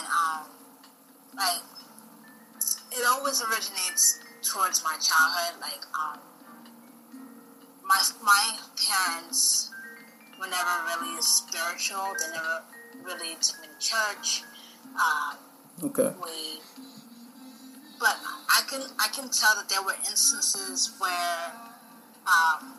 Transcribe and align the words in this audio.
and 0.00 0.08
um, 0.08 0.46
like 1.36 1.62
it 2.92 3.04
always 3.06 3.42
originates 3.42 4.20
towards 4.42 4.82
my 4.82 4.96
childhood. 4.98 5.60
Like 5.60 5.84
um, 5.98 6.18
my 7.84 8.00
my 8.24 8.58
parents 8.88 9.70
were 10.38 10.48
never 10.48 10.84
really 10.86 11.20
spiritual. 11.20 12.14
They 12.18 12.32
never 12.32 12.62
really 13.04 13.36
took 13.40 13.60
me 13.60 13.68
to 13.68 13.86
church. 13.86 14.42
Um, 14.94 15.36
Okay. 15.82 16.12
we 16.22 16.60
but 17.98 18.16
I 18.50 18.60
can 18.68 18.82
I 18.98 19.08
can 19.08 19.30
tell 19.30 19.54
that 19.56 19.68
there 19.68 19.82
were 19.82 19.94
instances 20.08 20.92
where 20.98 21.52
um, 22.26 22.74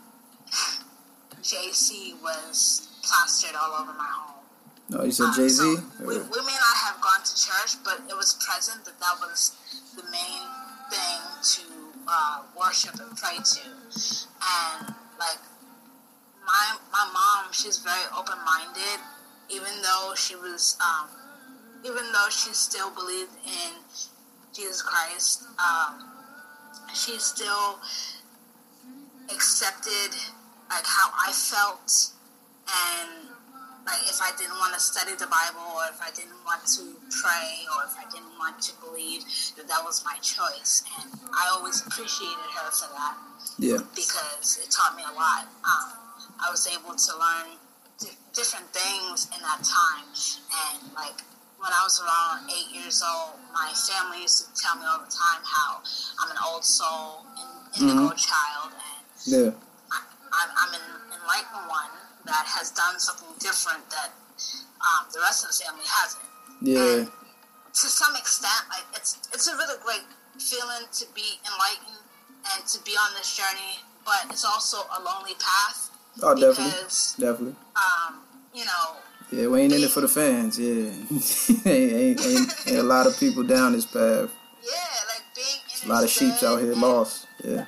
JC 1.42 2.22
was 2.22 2.90
plastered 3.04 3.56
all 3.56 3.82
over 3.82 3.94
my 3.94 4.06
home. 4.08 4.31
No, 4.92 5.04
you 5.06 5.12
said 5.12 5.32
Um, 5.32 5.36
Jay 5.36 5.48
Z. 5.48 5.56
so 5.56 5.64
we, 6.04 6.20
we 6.20 6.42
may 6.44 6.58
not 6.68 6.78
have 6.84 7.00
gone 7.00 7.24
to 7.24 7.34
church, 7.36 7.80
but 7.84 8.04
it 8.10 8.16
was 8.16 8.36
present 8.46 8.84
that 8.84 9.00
that 9.00 9.16
was 9.22 9.56
the 9.96 10.04
main 10.12 10.44
thing 10.92 11.22
to 11.56 11.64
uh, 12.08 12.42
worship 12.60 12.96
and 13.00 13.16
pray 13.16 13.38
to. 13.40 13.64
And 14.44 14.94
like 15.18 15.40
my 16.46 16.76
my 16.92 17.08
mom, 17.14 17.54
she's 17.54 17.78
very 17.80 18.04
open 18.18 18.36
minded, 18.44 19.00
even 19.50 19.72
though 19.82 20.12
she 20.16 20.36
was 20.36 20.76
um, 20.84 21.08
even 21.86 22.04
though 22.12 22.30
she 22.30 22.52
still 22.54 22.92
believed 22.92 23.32
in 23.48 23.72
Jesus 24.54 24.82
Christ. 24.82 25.44
Um, 25.58 26.12
she 26.94 27.18
still 27.20 27.80
accepted 29.34 30.12
like 30.70 30.86
how 30.86 31.10
I 31.16 31.32
felt 31.32 32.12
and 32.68 33.31
like 33.86 34.04
if 34.06 34.20
I 34.22 34.30
didn't 34.38 34.58
want 34.62 34.74
to 34.74 34.80
study 34.80 35.14
the 35.18 35.28
Bible 35.28 35.66
or 35.74 35.90
if 35.90 35.98
I 36.02 36.12
didn't 36.14 36.38
want 36.46 36.62
to 36.78 36.84
pray 37.22 37.66
or 37.74 37.86
if 37.90 37.96
I 37.98 38.06
didn't 38.14 38.38
want 38.38 38.62
to 38.70 38.72
believe 38.82 39.26
that 39.58 39.68
that 39.68 39.82
was 39.84 40.06
my 40.06 40.16
choice 40.22 40.84
and 41.02 41.10
I 41.34 41.50
always 41.54 41.82
appreciated 41.86 42.50
her 42.62 42.70
for 42.72 42.90
that 42.94 43.16
Yeah. 43.58 43.82
because 43.96 44.60
it 44.62 44.70
taught 44.70 44.96
me 44.96 45.04
a 45.04 45.14
lot. 45.18 45.50
Um, 45.66 45.88
I 46.42 46.50
was 46.54 46.68
able 46.70 46.94
to 46.94 47.12
learn 47.18 47.58
di- 48.00 48.18
different 48.34 48.70
things 48.70 49.28
in 49.34 49.42
that 49.42 49.62
time 49.66 50.06
and 50.14 50.94
like 50.94 51.18
when 51.58 51.70
I 51.74 51.82
was 51.86 52.02
around 52.02 52.50
eight 52.50 52.74
years 52.74 53.02
old, 53.06 53.38
my 53.54 53.70
family 53.74 54.22
used 54.26 54.42
to 54.42 54.48
tell 54.58 54.76
me 54.78 54.86
all 54.86 54.98
the 54.98 55.10
time 55.14 55.42
how 55.46 55.78
I'm 56.22 56.32
an 56.34 56.42
old 56.42 56.66
soul, 56.66 57.22
and 57.38 57.86
an 57.86 57.90
indigo 57.90 58.18
child, 58.18 58.74
and 58.74 59.06
Yeah. 59.30 59.52
I, 59.94 59.98
I'm, 60.34 60.50
I'm 60.58 60.74
an 60.74 60.86
enlightened 61.22 61.70
one 61.70 61.94
that 62.32 62.48
has 62.48 62.72
done 62.72 62.96
something 63.00 63.28
different 63.40 63.84
that 63.92 64.10
um, 64.80 65.06
the 65.14 65.20
rest 65.20 65.44
of 65.44 65.52
the 65.52 65.58
family 65.64 65.84
hasn't. 65.86 66.24
Yeah. 66.64 67.06
To 67.06 67.86
some 67.88 68.16
extent, 68.16 68.64
like 68.72 68.88
it's 68.96 69.20
it's 69.34 69.48
a 69.48 69.56
really 69.56 69.76
great 69.84 70.04
feeling 70.40 70.88
to 70.92 71.06
be 71.14 71.40
enlightened 71.46 72.00
and 72.56 72.66
to 72.68 72.78
be 72.84 72.92
on 72.92 73.14
this 73.20 73.36
journey, 73.36 73.80
but 74.06 74.26
it's 74.32 74.44
also 74.46 74.78
a 74.98 75.00
lonely 75.04 75.36
path 75.40 75.90
Oh, 76.24 76.34
definitely. 76.36 76.72
because 76.72 77.16
Definitely. 77.20 77.56
um, 77.76 78.20
you 78.54 78.66
know 78.66 78.98
Yeah, 79.32 79.48
we 79.48 79.62
ain't 79.62 79.74
in 79.74 79.84
it 79.84 79.92
for 79.92 80.02
the 80.02 80.08
fans. 80.10 80.60
Yeah. 80.60 80.92
ain't, 80.92 81.66
ain't, 81.66 82.26
ain't, 82.26 82.54
ain't 82.68 82.78
a 82.80 82.84
lot 82.84 83.08
of 83.08 83.18
people 83.20 83.44
down 83.44 83.72
this 83.74 83.86
path. 83.86 84.30
yeah, 84.64 84.92
like 85.08 85.24
being 85.36 85.62
A 85.86 85.88
lot 85.88 86.04
of 86.04 86.10
sheeps 86.10 86.44
out 86.44 86.60
here 86.62 86.74
lost. 86.76 87.28
Yeah. 87.44 87.66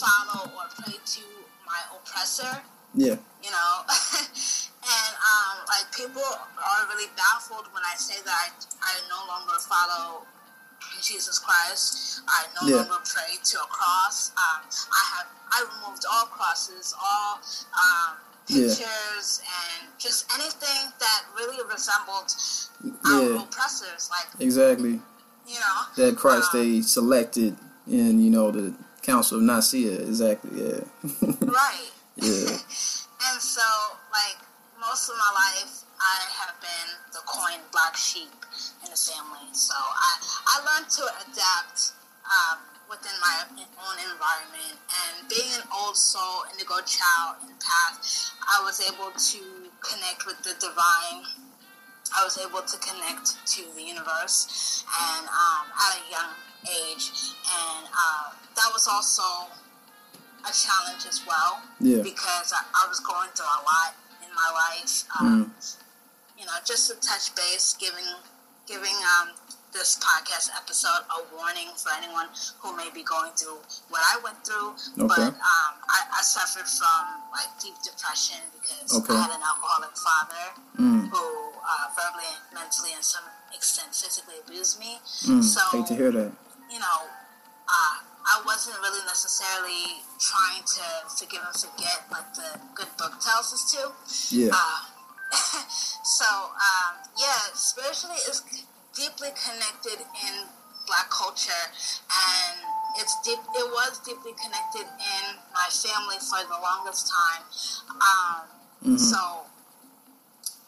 Follow 0.00 0.50
or 0.56 0.64
pray 0.82 0.94
to 0.94 1.22
my 1.66 1.80
oppressor. 1.94 2.62
Yeah. 2.94 3.16
you 3.44 3.50
know. 3.50 3.72
and 3.86 5.12
um, 5.20 5.56
like 5.68 5.86
people 5.94 6.22
are 6.24 6.82
really 6.88 7.10
baffled 7.16 7.66
when 7.72 7.82
I 7.84 7.94
say 7.96 8.16
that 8.24 8.32
I, 8.32 8.48
I 8.80 8.94
no 9.12 9.20
longer 9.28 9.58
follow 9.60 10.22
Jesus 11.02 11.38
Christ. 11.38 12.22
I 12.28 12.46
no 12.60 12.68
Yeah. 12.68 12.76
longer 12.82 12.98
pray 13.04 13.36
to 13.42 13.56
a 13.60 13.66
cross. 13.66 14.30
Um, 14.36 14.62
I 14.92 15.02
have 15.16 15.26
I 15.52 15.64
removed 15.64 16.04
all 16.10 16.26
crosses, 16.26 16.94
all 17.00 17.40
um, 17.74 18.16
Yeah. 18.48 18.66
pictures, 18.68 19.42
and 19.44 19.88
just 19.98 20.24
anything 20.34 20.92
that 20.98 21.24
really 21.36 21.62
resembled 21.70 22.32
Yeah. 22.82 23.36
our 23.36 23.44
oppressors. 23.44 24.08
Like 24.10 24.28
Exactly. 24.40 25.00
you 25.46 25.54
know, 25.60 25.78
That 25.96 26.16
Christ 26.16 26.54
um, 26.54 26.60
they 26.60 26.80
selected 26.82 27.56
in, 27.86 28.20
you 28.20 28.30
know, 28.30 28.50
the 28.50 28.74
Council 29.08 29.38
of 29.40 29.44
Nicaea. 29.48 30.04
Exactly. 30.04 30.52
Yeah. 30.52 30.84
right. 31.48 31.88
yeah. 32.20 32.60
And 33.24 33.40
so, 33.40 33.64
like, 34.12 34.36
most 34.76 35.08
of 35.08 35.16
my 35.16 35.32
life, 35.32 35.80
I 35.96 36.20
have 36.44 36.60
been 36.60 36.88
the 37.16 37.24
coin 37.24 37.64
black 37.72 37.96
sheep 37.96 38.28
in 38.84 38.92
the 38.92 39.00
family. 39.00 39.48
So 39.56 39.72
I, 39.72 40.12
I 40.20 40.54
learned 40.60 40.92
to 41.00 41.04
adapt 41.24 41.96
um, 42.28 42.60
within 42.92 43.16
my 43.24 43.48
own 43.80 43.96
environment. 44.12 44.76
And 44.76 45.24
being 45.32 45.56
an 45.56 45.64
old 45.72 45.96
soul, 45.96 46.44
indigo 46.52 46.76
child, 46.84 47.40
and 47.48 47.56
path, 47.64 48.04
I 48.44 48.60
was 48.60 48.76
able 48.84 49.08
to 49.16 49.40
connect 49.80 50.28
with 50.28 50.36
the 50.44 50.52
divine. 50.60 51.24
I 52.12 52.24
was 52.28 52.36
able 52.36 52.60
to 52.60 52.76
connect 52.76 53.40
to 53.56 53.64
the 53.72 53.82
universe 53.82 54.84
and 54.84 55.24
um, 55.28 55.64
at 55.72 55.96
a 55.96 56.02
young 56.12 56.32
age. 56.66 57.12
And 57.46 57.86
uh, 57.92 58.34
that 58.56 58.68
was 58.72 58.86
also 58.88 59.22
a 60.46 60.52
challenge 60.54 61.06
as 61.08 61.22
well 61.26 61.62
Yeah. 61.80 62.02
because 62.02 62.52
I, 62.54 62.62
I 62.74 62.88
was 62.88 63.00
going 63.00 63.30
through 63.34 63.46
a 63.50 63.62
lot 63.66 63.94
in 64.22 64.30
my 64.34 64.50
life. 64.54 65.04
Um, 65.18 65.54
You 66.38 66.46
know, 66.46 66.54
just 66.64 66.86
to 66.86 66.94
touch 67.02 67.34
base, 67.34 67.74
giving 67.82 68.06
giving 68.70 68.94
um, 69.18 69.34
this 69.74 69.98
podcast 69.98 70.54
episode 70.54 71.02
a 71.10 71.18
warning 71.34 71.66
for 71.74 71.90
anyone 71.98 72.28
who 72.62 72.70
may 72.78 72.86
be 72.94 73.02
going 73.02 73.32
through 73.34 73.58
what 73.90 74.02
I 74.06 74.20
went 74.22 74.38
through. 74.46 74.70
Okay. 75.02 75.08
But 75.10 75.34
um, 75.34 75.72
I, 75.90 75.98
I 76.14 76.22
suffered 76.22 76.68
from 76.70 77.02
like 77.34 77.50
deep 77.58 77.74
depression 77.82 78.38
because 78.54 78.86
Okay. 79.02 79.18
I 79.18 79.22
had 79.26 79.32
an 79.34 79.42
alcoholic 79.42 79.94
father 79.98 80.46
Mm. 80.78 81.10
who 81.10 81.24
uh, 81.58 81.86
verbally, 81.98 82.30
mentally, 82.54 82.94
and 82.94 83.02
some 83.02 83.26
extent 83.52 83.90
physically 83.90 84.38
abused 84.46 84.78
me. 84.78 85.00
Mm. 85.26 85.42
So 85.42 85.58
Hate 85.74 85.86
to 85.90 85.96
hear 85.98 86.12
that. 86.12 86.30
You 86.70 86.78
know, 86.78 86.98
uh, 87.68 87.94
I 88.28 88.42
wasn't 88.44 88.76
really 88.80 89.04
necessarily 89.06 90.04
trying 90.20 90.62
to 90.64 90.84
forgive 91.08 91.40
and 91.44 91.56
forget 91.56 92.04
like 92.10 92.28
the 92.34 92.60
good 92.74 92.92
book 92.98 93.20
tells 93.20 93.52
us 93.52 93.64
to. 93.72 93.92
Yeah. 94.34 94.52
Uh, 94.52 94.80
so, 96.04 96.28
um, 96.56 96.92
yeah, 97.20 97.52
spiritually 97.54 98.20
is 98.28 98.40
deeply 98.96 99.28
connected 99.36 100.00
in 100.00 100.34
black 100.86 101.08
culture, 101.10 101.64
and 102.08 102.56
it's 102.96 103.12
deep. 103.24 103.38
It 103.52 103.68
was 103.68 104.00
deeply 104.00 104.32
connected 104.40 104.88
in 104.88 105.24
my 105.52 105.68
family 105.68 106.16
for 106.20 106.40
the 106.48 106.58
longest 106.60 107.12
time. 107.12 107.44
Um, 108.00 108.58
Mhm. 108.78 108.98
So, 108.98 109.46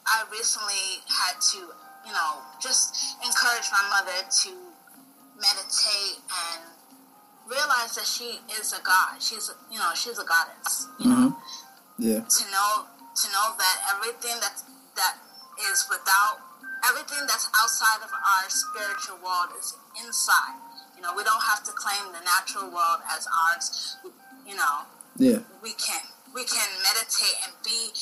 I 0.06 0.24
recently 0.32 0.98
had 1.06 1.40
to, 1.54 1.58
you 2.04 2.12
know, 2.12 2.42
just 2.60 3.16
encourage 3.24 3.70
my 3.70 3.82
mother 3.88 4.26
to 4.42 4.50
meditate 5.40 6.20
and 6.28 6.60
realize 7.48 7.94
that 7.96 8.06
she 8.06 8.38
is 8.60 8.72
a 8.72 8.80
god. 8.82 9.18
She's, 9.20 9.50
you 9.72 9.78
know, 9.78 9.90
she's 9.94 10.18
a 10.18 10.24
goddess. 10.24 10.86
You 11.00 11.08
know, 11.10 11.16
Mhm. 11.30 11.36
Yeah. 11.98 12.20
to 12.20 12.42
know 12.50 12.70
to 13.20 13.26
know 13.34 13.48
that 13.58 13.76
everything 13.92 14.38
that 14.40 14.62
that 14.94 15.14
is 15.58 15.84
without 15.90 16.40
everything 16.88 17.26
that's 17.26 17.48
outside 17.60 18.00
of 18.02 18.10
our 18.12 18.44
spiritual 18.48 19.18
world 19.18 19.50
is 19.58 19.74
inside. 20.02 20.56
You 20.96 21.02
know, 21.02 21.12
we 21.14 21.24
don't 21.24 21.42
have 21.42 21.62
to 21.64 21.72
claim 21.72 22.12
the 22.12 22.20
natural 22.20 22.70
world 22.70 23.00
as 23.10 23.26
ours. 23.26 23.96
You 24.46 24.56
know, 24.56 24.86
Yeah. 25.16 25.40
we 25.60 25.72
can 25.74 26.00
we 26.32 26.44
can 26.44 26.68
meditate 26.82 27.36
and 27.44 27.52
be 27.62 27.92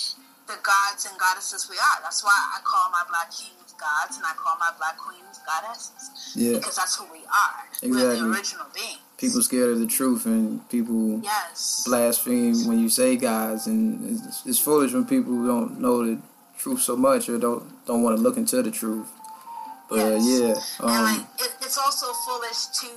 the 0.47 0.56
gods 0.62 1.04
and 1.07 1.18
goddesses 1.18 1.68
we 1.68 1.78
are. 1.78 1.98
That's 2.03 2.22
why 2.22 2.36
I 2.57 2.60
call 2.63 2.91
my 2.91 3.04
black 3.09 3.30
kings 3.33 3.72
gods 3.78 4.16
and 4.16 4.27
I 4.27 4.34
call 4.34 4.57
my 4.59 4.71
black 4.78 4.97
queens 4.98 5.28
goddesses. 5.48 6.33
Yeah. 6.36 6.59
Because 6.59 6.77
that's 6.77 6.97
who 6.97 7.04
we 7.12 7.21
are. 7.24 7.59
We're 7.83 7.89
Exactly. 7.89 8.21
the 8.21 8.36
original 8.36 8.66
being. 8.74 8.98
People 9.16 9.42
scared 9.42 9.71
of 9.74 9.80
the 9.80 9.86
truth 9.86 10.27
and 10.27 10.68
people 10.68 11.21
Yes. 11.24 11.83
blaspheme 11.86 12.66
when 12.68 12.78
you 12.78 12.89
say 12.89 13.16
guys 13.16 13.66
and 13.66 13.83
it's, 14.27 14.47
it's 14.47 14.59
foolish 14.59 14.92
when 14.92 15.06
people 15.06 15.34
don't 15.47 15.80
know 15.80 16.04
the 16.06 16.21
truth 16.59 16.80
so 16.83 16.95
much 16.97 17.28
or 17.28 17.39
don't 17.39 17.65
don't 17.86 18.03
want 18.03 18.16
to 18.16 18.22
look 18.22 18.36
into 18.36 18.62
the 18.62 18.71
truth. 18.71 19.09
But 19.91 19.98
uh, 19.98 20.10
Yes. 20.21 20.77
yeah, 20.78 20.86
and 20.86 21.03
like 21.09 21.18
um, 21.18 21.27
it, 21.45 21.53
it's 21.66 21.78
also 21.78 22.06
foolish 22.27 22.60
to 22.83 22.89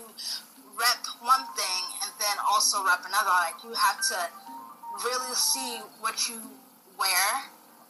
rep 0.77 1.01
one 1.23 1.45
thing 1.57 1.83
and 2.03 2.11
then 2.19 2.35
also 2.51 2.83
rep 2.83 3.01
another. 3.07 3.33
Like 3.47 3.57
you 3.63 3.73
have 3.73 3.99
to 4.11 4.19
really 5.07 5.33
see 5.33 5.79
what 6.01 6.27
you 6.29 6.37
wear, 6.99 7.27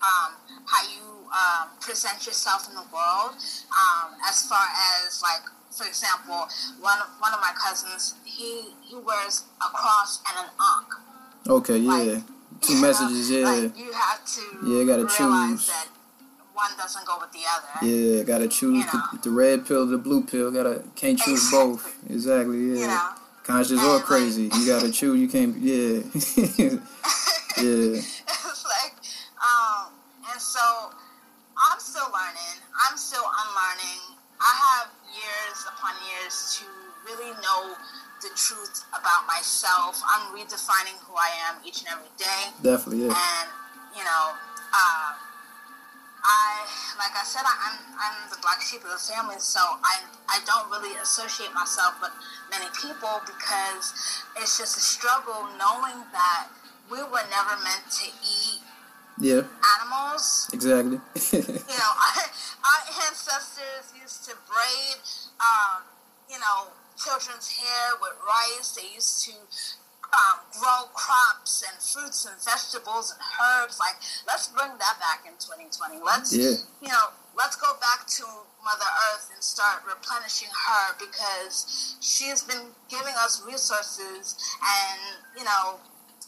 um, 0.06 0.32
how 0.66 0.84
you 0.88 1.04
um, 1.32 1.70
present 1.80 2.26
yourself 2.26 2.68
in 2.70 2.76
the 2.76 2.86
world. 2.94 3.34
Um, 3.72 4.14
as 4.28 4.46
far 4.48 4.68
as 5.04 5.22
like, 5.22 5.42
for 5.72 5.86
example, 5.88 6.48
one 6.80 7.00
of, 7.00 7.08
one 7.20 7.34
of 7.34 7.40
my 7.40 7.52
cousins, 7.56 8.16
he 8.26 8.74
he 8.82 8.96
wears 8.96 9.44
a 9.62 9.70
cross 9.74 10.22
and 10.30 10.46
an 10.46 10.52
ankh. 10.60 10.94
okay, 11.48 11.78
yeah, 11.78 11.92
like, 11.94 12.24
two 12.62 12.80
messages. 12.82 13.30
Yeah, 13.32 13.46
like 13.50 13.78
you 13.78 13.92
have 13.94 14.26
to. 14.26 14.42
Yeah, 14.68 14.84
gotta 14.86 15.08
choose. 15.08 15.68
that 15.68 15.88
one 16.54 16.72
doesn't 16.78 17.06
go 17.08 17.18
with 17.22 17.32
the 17.32 17.40
other. 17.48 17.86
yeah. 17.88 18.24
Gotta 18.24 18.48
choose 18.50 18.84
You 18.86 18.92
know. 18.94 19.04
the, 19.14 19.20
the 19.24 19.32
red 19.32 19.66
pill, 19.66 19.84
or 19.84 19.86
the 19.86 19.98
blue 19.98 20.24
pill. 20.26 20.52
Gotta 20.52 20.84
can't 20.96 21.18
choose 21.18 21.40
Exactly. 21.46 21.60
both. 21.72 21.98
Exactly. 22.10 22.58
Yeah. 22.58 22.76
You 22.82 22.88
know. 22.88 23.10
Conscious 23.44 23.72
And, 23.80 23.82
or 23.82 23.96
like- 23.96 24.04
crazy, 24.06 24.44
you 24.54 24.68
gotta 24.68 24.92
choose. 24.92 25.18
You 25.20 25.28
can't. 25.30 25.56
Yeah. 25.58 26.04
yeah. 27.58 27.98
it's 27.98 28.66
like, 28.66 28.94
um, 29.42 29.88
and 30.32 30.40
so 30.42 30.92
I'm 31.82 31.90
still 31.90 32.14
learning. 32.14 32.62
I'm 32.78 32.94
still 32.94 33.26
unlearning. 33.26 34.14
I 34.38 34.54
have 34.70 34.94
years 35.18 35.66
upon 35.66 35.98
years 36.06 36.62
to 36.62 36.70
really 37.10 37.34
know 37.42 37.74
the 38.22 38.30
truth 38.38 38.86
about 38.94 39.26
myself. 39.26 39.98
I'm 40.06 40.30
redefining 40.30 40.94
who 41.10 41.18
I 41.18 41.34
am 41.50 41.58
each 41.66 41.82
and 41.82 41.90
every 41.90 42.14
day. 42.22 42.54
Definitely. 42.62 43.10
Yeah. 43.10 43.18
And, 43.18 43.48
you 43.98 44.06
know, 44.06 44.24
uh, 44.78 45.10
I, 46.22 46.70
like 47.02 47.18
I 47.18 47.26
said, 47.26 47.42
I, 47.50 47.56
I'm, 47.66 47.78
I'm 47.98 48.30
the 48.30 48.38
black 48.46 48.62
sheep 48.62 48.86
of 48.86 48.94
the 48.94 49.02
family, 49.02 49.42
so 49.42 49.58
I, 49.82 50.06
I 50.30 50.38
don't 50.46 50.70
really 50.70 50.94
associate 51.02 51.50
myself 51.58 51.98
with 51.98 52.14
many 52.54 52.70
people 52.78 53.26
because 53.26 53.90
it's 54.38 54.54
just 54.54 54.78
a 54.78 54.84
struggle 54.86 55.50
knowing 55.58 56.06
that 56.14 56.46
we 56.94 57.02
were 57.02 57.26
never 57.34 57.58
meant 57.66 57.90
to 57.90 58.06
eat 58.06 58.41
Yeah. 59.20 59.44
animals. 59.80 60.50
Exactly. 60.54 61.00
You 61.34 61.78
know, 61.78 61.92
our, 62.06 62.26
our 62.68 62.82
ancestors 63.08 63.92
used 64.00 64.26
to 64.30 64.36
braid, 64.48 65.00
um, 65.40 65.84
you 66.30 66.40
know, 66.40 66.72
children's 66.98 67.50
hair 67.52 67.92
with 68.02 68.14
rice. 68.26 68.72
They 68.76 68.88
used 68.94 69.26
to 69.26 69.34
um, 70.12 70.40
grow 70.60 70.92
crops 70.94 71.64
and 71.68 71.76
fruits 71.82 72.26
and 72.26 72.36
vegetables 72.44 73.12
and 73.16 73.22
herbs. 73.40 73.80
Like, 73.80 73.96
let's 74.28 74.48
bring 74.50 74.72
that 74.80 75.00
back 75.00 75.24
in 75.26 75.34
2020. 75.40 76.04
Let's, 76.04 76.36
Yeah. 76.36 76.60
you 76.82 76.90
know, 76.90 77.16
let's 77.38 77.56
go 77.56 77.74
back 77.80 78.06
to 78.20 78.24
Mother 78.64 78.86
Earth 79.14 79.32
and 79.34 79.42
start 79.42 79.82
replenishing 79.88 80.50
her 80.52 80.96
because 81.00 81.96
she's 82.02 82.44
been 82.44 82.76
giving 82.90 83.16
us 83.24 83.42
resources 83.48 84.36
and, 84.62 85.00
you 85.38 85.44
know, 85.46 85.80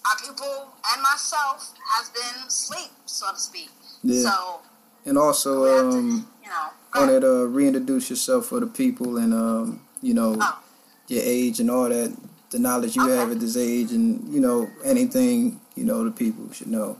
our 0.05 0.17
people 0.25 0.67
and 0.93 1.01
myself 1.01 1.73
has 1.95 2.09
been 2.09 2.47
asleep, 2.47 2.91
so 3.05 3.31
to 3.31 3.39
speak. 3.39 3.69
Yeah. 4.03 4.29
So 4.29 4.59
and 5.05 5.17
also, 5.17 5.65
have 5.65 5.91
to, 5.91 5.97
um, 5.97 6.27
you 6.43 6.49
know, 6.49 6.67
wanted 6.95 7.21
to 7.21 7.41
uh, 7.41 7.43
reintroduce 7.45 8.09
yourself 8.09 8.47
for 8.47 8.59
the 8.59 8.67
people 8.67 9.17
and, 9.17 9.33
um, 9.33 9.81
you 10.01 10.13
know, 10.13 10.37
Oh. 10.39 10.59
your 11.07 11.21
age 11.23 11.59
and 11.59 11.69
all 11.69 11.89
that, 11.89 12.15
the 12.51 12.59
knowledge 12.59 12.95
you 12.95 13.03
Okay. 13.03 13.15
have 13.17 13.31
at 13.31 13.39
this 13.39 13.57
age, 13.57 13.91
and 13.91 14.33
you 14.33 14.39
know 14.39 14.69
anything 14.83 15.59
you 15.75 15.83
know 15.83 16.03
the 16.03 16.11
people 16.11 16.51
should 16.53 16.67
know. 16.67 16.97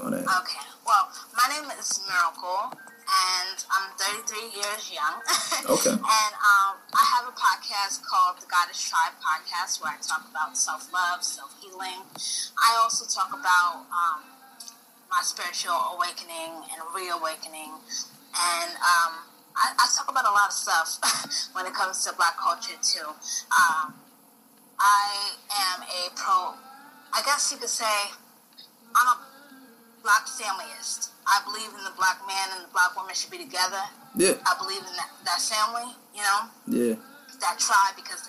On 0.00 0.12
that. 0.12 0.20
Okay. 0.22 0.58
Well, 0.86 1.08
my 1.34 1.48
name 1.54 1.70
is 1.78 2.00
Miracle, 2.08 2.72
and 3.10 3.58
I'm 3.66 3.90
33 3.98 4.54
years 4.54 4.90
young. 4.94 5.18
Okay. 5.70 5.90
and 5.92 6.32
um, 6.40 6.80
I 6.94 7.04
have 7.14 7.28
a 7.28 7.34
podcast 7.36 8.02
called 8.02 8.40
the 8.40 8.46
Goddess 8.46 8.80
Tribe 8.88 9.12
Podcast, 9.20 9.82
where 9.82 9.92
I 9.92 9.98
talk 10.00 10.24
about 10.30 10.56
self 10.56 10.90
love, 10.92 11.22
self 11.22 11.54
healing. 11.60 12.02
I 12.58 12.78
also 12.80 13.04
talk 13.06 13.30
about 13.30 13.86
um, 13.92 14.24
my 15.10 15.20
spiritual 15.22 15.76
awakening 15.94 16.64
and 16.72 16.80
reawakening, 16.96 17.76
and 18.34 18.70
um, 18.80 19.12
I, 19.54 19.74
I 19.78 19.86
talk 19.94 20.08
about 20.10 20.24
a 20.24 20.32
lot 20.32 20.48
of 20.48 20.56
stuff 20.56 20.98
when 21.54 21.66
it 21.66 21.74
comes 21.74 22.02
to 22.06 22.14
Black 22.16 22.38
culture 22.38 22.78
too. 22.82 23.06
Um, 23.52 23.94
I 24.80 25.36
am 25.52 25.82
a 25.82 26.10
pro. 26.16 26.56
I 27.12 27.22
guess 27.24 27.52
you 27.52 27.58
could 27.58 27.68
say 27.68 27.84
I'm 28.96 29.06
a 29.06 29.18
black 30.02 30.26
familyist. 30.26 31.10
I 31.30 31.38
believe 31.46 31.70
in 31.78 31.84
the 31.86 31.94
black 31.96 32.18
man 32.26 32.46
and 32.58 32.66
the 32.66 32.72
black 32.74 32.90
woman 32.98 33.14
should 33.14 33.30
be 33.30 33.38
together. 33.38 33.80
Yeah, 34.18 34.34
I 34.42 34.58
believe 34.58 34.82
in 34.82 34.94
that, 34.98 35.10
that 35.24 35.40
family, 35.40 35.94
you 36.14 36.22
know, 36.26 36.40
yeah, 36.66 36.94
that 37.40 37.58
tribe 37.62 37.94
because 37.94 38.26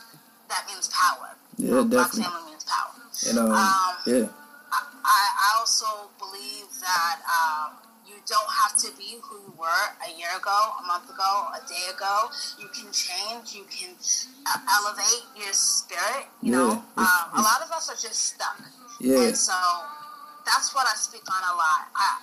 that 0.50 0.64
means 0.70 0.88
power. 0.94 1.34
Yeah, 1.58 1.82
know, 1.82 1.84
black 1.86 2.12
definitely. 2.14 2.30
family 2.32 2.52
means 2.52 2.64
power. 2.64 2.94
and 3.30 3.38
um, 3.40 3.52
Um, 3.52 3.94
yeah, 4.06 4.28
I, 4.72 4.80
I 5.02 5.50
also 5.60 6.10
believe 6.22 6.70
that 6.86 7.18
um, 7.26 7.74
you 8.06 8.16
don't 8.30 8.52
have 8.62 8.78
to 8.86 8.90
be 8.98 9.18
who 9.22 9.36
you 9.50 9.54
were 9.58 9.86
a 10.06 10.10
year 10.18 10.30
ago, 10.38 10.54
a 10.80 10.84
month 10.86 11.10
ago, 11.10 11.50
a 11.58 11.62
day 11.68 11.90
ago. 11.90 12.30
You 12.62 12.70
can 12.70 12.92
change. 12.94 13.58
You 13.58 13.66
can 13.66 13.98
uh, 14.46 14.60
elevate 14.78 15.26
your 15.36 15.54
spirit. 15.54 16.30
You 16.46 16.54
Yeah, 16.54 16.58
know, 16.58 16.72
it's- 16.94 17.02
um, 17.02 17.40
a 17.40 17.42
lot 17.42 17.62
of 17.66 17.72
us 17.74 17.90
are 17.90 17.98
just 17.98 18.38
stuck. 18.38 18.62
yeah, 19.02 19.26
And 19.26 19.38
so 19.38 19.58
that's 20.46 20.74
what 20.76 20.86
I 20.88 20.94
speak 20.96 21.24
on 21.26 21.42
a 21.42 21.56
lot. 21.58 21.90
I 21.96 22.20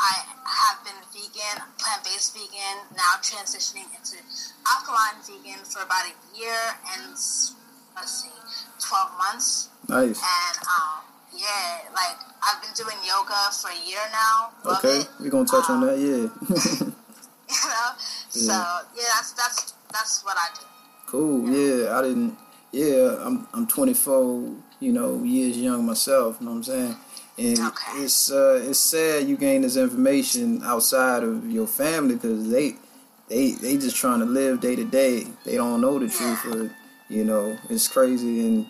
I 0.00 0.12
have 0.44 0.82
been 0.84 0.96
vegan, 1.12 1.62
plant 1.78 2.02
based 2.04 2.32
vegan, 2.34 2.76
now 2.96 3.20
transitioning 3.20 3.88
into 3.96 4.16
alkaline 4.66 5.20
vegan 5.24 5.60
for 5.64 5.82
about 5.82 6.04
a 6.06 6.14
year 6.38 6.56
and 6.96 7.12
let's 7.12 8.12
see, 8.24 8.32
twelve 8.80 9.10
months. 9.18 9.68
nice. 9.88 10.18
And 10.20 10.56
um, 10.66 11.04
yeah, 11.36 11.88
like 11.94 12.16
I've 12.42 12.60
been 12.62 12.72
doing 12.74 12.96
yoga 13.06 13.50
for 13.52 13.70
a 13.70 13.80
year 13.88 14.00
now. 14.12 14.50
Love 14.64 14.84
Okay, 14.84 15.00
it. 15.00 15.08
we're 15.20 15.30
gonna 15.30 15.46
touch 15.46 15.68
on 15.70 15.82
Um, 15.82 15.86
that. 15.86 15.98
Yeah, 15.98 16.88
You 17.50 17.66
know, 17.66 17.90
yeah. 17.90 17.92
so 18.28 18.52
yeah, 18.96 19.02
that's 19.16 19.32
that's 19.32 19.74
that's 19.92 20.24
what 20.24 20.36
I 20.38 20.48
do. 20.54 20.66
cool. 21.06 21.48
Yeah, 21.50 21.98
I 21.98 22.02
didn't. 22.02 22.38
Yeah, 22.72 23.16
I'm 23.26 23.46
I'm 23.52 23.66
24. 23.66 24.54
You 24.78 24.92
know, 24.92 25.22
years 25.24 25.58
young 25.58 25.84
myself. 25.84 26.36
You 26.40 26.46
know 26.46 26.52
what 26.52 26.56
I'm 26.58 26.62
saying? 26.62 26.96
And 27.40 27.58
Okay. 27.58 28.04
it's 28.04 28.30
uh, 28.30 28.60
it's 28.68 28.78
sad 28.78 29.26
you 29.26 29.36
gain 29.36 29.62
this 29.62 29.76
information 29.76 30.62
outside 30.62 31.22
of 31.22 31.50
your 31.50 31.66
family 31.66 32.16
because 32.16 32.50
they 32.50 32.76
they 33.28 33.52
they 33.52 33.78
just 33.78 33.96
trying 33.96 34.20
to 34.20 34.26
live 34.26 34.60
day 34.60 34.76
to 34.76 34.84
day. 34.84 35.24
They 35.44 35.56
don't 35.56 35.80
know 35.80 35.98
the 35.98 36.08
truth. 36.08 36.44
Or, 36.44 36.70
you 37.08 37.24
know, 37.24 37.56
it's 37.70 37.88
crazy 37.88 38.40
and 38.46 38.66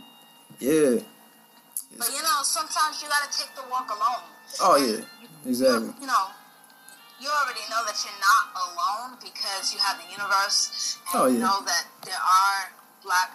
yeah. 0.61 1.03
But 1.99 2.11
you 2.15 2.23
know, 2.23 2.39
sometimes 2.43 3.03
you 3.03 3.09
gotta 3.09 3.31
take 3.37 3.53
the 3.57 3.67
walk 3.69 3.91
alone. 3.91 4.23
Oh 4.63 4.77
yeah, 4.77 5.03
exactly. 5.45 5.91
You 6.01 6.07
know, 6.07 6.27
you 7.21 7.29
already 7.29 7.67
know 7.71 7.83
that 7.85 7.99
you're 8.07 8.23
not 8.23 8.55
alone 8.55 9.19
because 9.19 9.75
you 9.75 9.81
have 9.81 9.99
the 9.99 10.09
universe, 10.13 10.97
and 11.13 11.23
Oh, 11.23 11.27
you 11.27 11.39
yeah. 11.41 11.47
know 11.47 11.59
that 11.67 11.87
there 12.07 12.23
are 12.23 12.71
black 13.03 13.35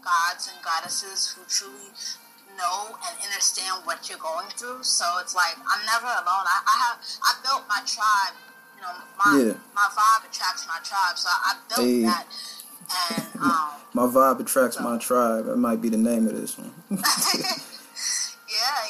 gods 0.00 0.46
and 0.46 0.62
goddesses 0.62 1.34
who 1.34 1.42
truly 1.48 1.90
know 2.56 2.96
and 2.96 3.14
understand 3.24 3.82
what 3.84 4.08
you're 4.08 4.18
going 4.18 4.48
through. 4.56 4.82
So 4.82 5.04
it's 5.20 5.34
like 5.34 5.56
I'm 5.60 5.84
never 5.86 6.06
alone. 6.06 6.46
I, 6.48 6.58
I 6.66 6.76
have 6.88 6.96
I 7.22 7.30
built 7.44 7.64
my 7.68 7.80
tribe. 7.86 8.34
You 8.76 8.82
know, 8.82 8.94
my 9.16 9.30
Yeah. 9.38 9.54
my 9.74 9.88
vibe 9.94 10.28
attracts 10.30 10.66
my 10.68 10.78
tribe, 10.84 11.16
so 11.16 11.28
I 11.32 11.56
built 11.68 11.86
Hey. 11.86 12.02
that. 12.02 12.26
And 13.10 13.26
um, 13.42 13.68
My 13.94 14.06
vibe 14.06 14.40
attracts 14.40 14.78
my 14.80 14.96
tribe. 14.98 15.46
That 15.46 15.56
might 15.56 15.80
be 15.82 15.88
the 15.88 15.96
name 15.98 16.26
of 16.28 16.36
this 16.40 16.56
one. 16.56 16.72
yeah, 16.90 16.98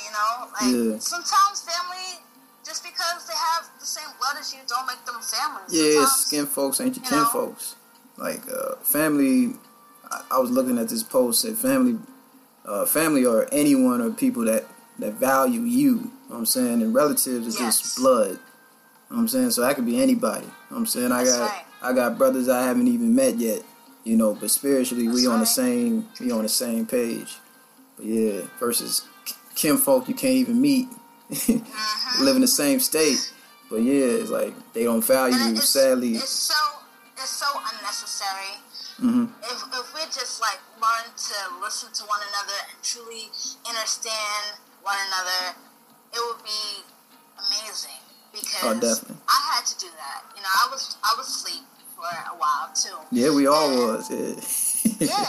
you 0.05 0.11
know, 0.13 0.49
like 0.53 0.93
Yeah. 0.93 0.99
sometimes 0.99 1.63
family. 1.63 2.21
Just 2.65 2.83
because 2.83 3.25
they 3.29 3.33
have 3.35 3.71
the 3.79 3.87
same 3.87 4.09
blood 4.19 4.35
as 4.41 4.53
you, 4.53 4.59
don't 4.67 4.87
make 4.89 5.03
them 5.07 5.21
family. 5.23 5.63
Yeah, 5.69 6.01
Sometimes- 6.01 6.17
skin 6.27 6.47
folks 6.47 6.81
ain't 6.81 6.97
your 6.97 7.05
you 7.05 7.11
kin 7.11 7.19
know? 7.21 7.25
folks. 7.29 7.77
Like 8.17 8.43
uh, 8.53 8.75
family, 8.83 9.55
I, 10.11 10.23
I 10.33 10.39
was 10.39 10.51
looking 10.51 10.77
at 10.79 10.89
this 10.89 11.05
post 11.05 11.43
said 11.43 11.57
family, 11.57 11.97
uh, 12.67 12.85
family 12.87 13.25
or 13.25 13.49
anyone 13.53 14.01
or 14.01 14.11
people 14.11 14.45
that 14.45 14.65
that 14.99 15.15
value 15.15 15.61
you. 15.63 15.67
you 15.69 15.95
know 15.97 16.11
what 16.29 16.39
I'm 16.39 16.47
saying, 16.47 16.83
and 16.83 16.93
relatives 16.95 17.47
is 17.47 17.59
Yes. 17.61 17.81
just 17.81 17.97
blood. 17.97 18.31
You 18.31 18.37
know 19.11 19.17
what 19.17 19.19
I'm 19.19 19.29
saying, 19.29 19.51
so 19.53 19.61
that 19.63 19.77
could 19.77 19.87
be 19.87 20.01
anybody. 20.03 20.47
You 20.47 20.51
know 20.51 20.55
what 20.71 20.77
I'm 20.79 20.87
saying, 20.87 21.13
I 21.13 21.25
That's 21.25 21.37
got 21.37 21.51
right. 21.51 21.65
I 21.83 21.93
got 21.93 22.19
brothers 22.19 22.49
I 22.49 22.63
haven't 22.63 22.89
even 22.89 23.15
met 23.15 23.37
yet. 23.39 23.63
You 24.05 24.17
know, 24.17 24.35
but 24.35 24.51
spiritually 24.51 25.07
we 25.09 25.23
That's 25.23 25.27
on 25.27 25.41
the 25.41 25.47
same 25.47 26.09
we 26.21 26.31
on 26.33 26.43
the 26.43 26.49
same 26.49 26.87
page. 26.87 27.37
But 27.97 28.07
yeah, 28.07 28.43
versus 28.59 29.03
kin 29.55 29.79
folk 29.79 30.09
you 30.09 30.15
can't 30.15 30.35
even 30.35 30.61
meet, 30.61 30.89
Mhm. 31.31 32.21
live 32.21 32.37
in 32.37 32.43
the 32.43 32.49
same 32.49 32.81
state. 32.81 33.33
But 33.71 33.83
yeah, 33.83 34.07
it's 34.21 34.31
like 34.31 34.55
they 34.73 34.85
don't 34.85 35.05
value 35.05 35.37
you. 35.37 35.57
Sadly, 35.57 36.15
it's 36.17 36.29
so 36.31 36.55
it's 37.17 37.31
so 37.31 37.47
unnecessary. 37.55 38.59
Hmm 38.97 39.27
If 39.45 39.59
if 39.77 39.87
we 39.95 40.03
just 40.09 40.41
like 40.41 40.61
learn 40.81 41.07
to 41.13 41.37
listen 41.61 41.93
to 41.93 42.05
one 42.09 42.21
another 42.33 42.59
and 42.73 42.79
truly 42.83 43.29
understand 43.69 44.57
one 44.83 44.97
another, 45.13 45.57
it 46.15 46.21
would 46.21 46.43
be 46.45 46.85
amazing. 47.37 48.01
Because 48.33 48.65
Oh, 48.65 48.75
definitely. 48.75 49.17
I 49.29 49.41
had 49.57 49.65
to 49.67 49.77
do 49.81 49.89
that. 49.97 50.25
You 50.37 50.43
know, 50.43 50.53
I 50.53 50.69
was 50.71 50.97
I 51.05 51.15
was 51.17 51.29
asleep 51.29 51.65
for 51.97 52.05
a 52.09 52.37
while 52.37 52.69
too. 52.77 52.97
Yeah, 53.13 53.31
we 53.33 53.47
all 53.47 53.69
And- 53.69 53.79
was. 53.81 54.11
Yeah. 54.11 54.37
Yeah. 55.13 55.29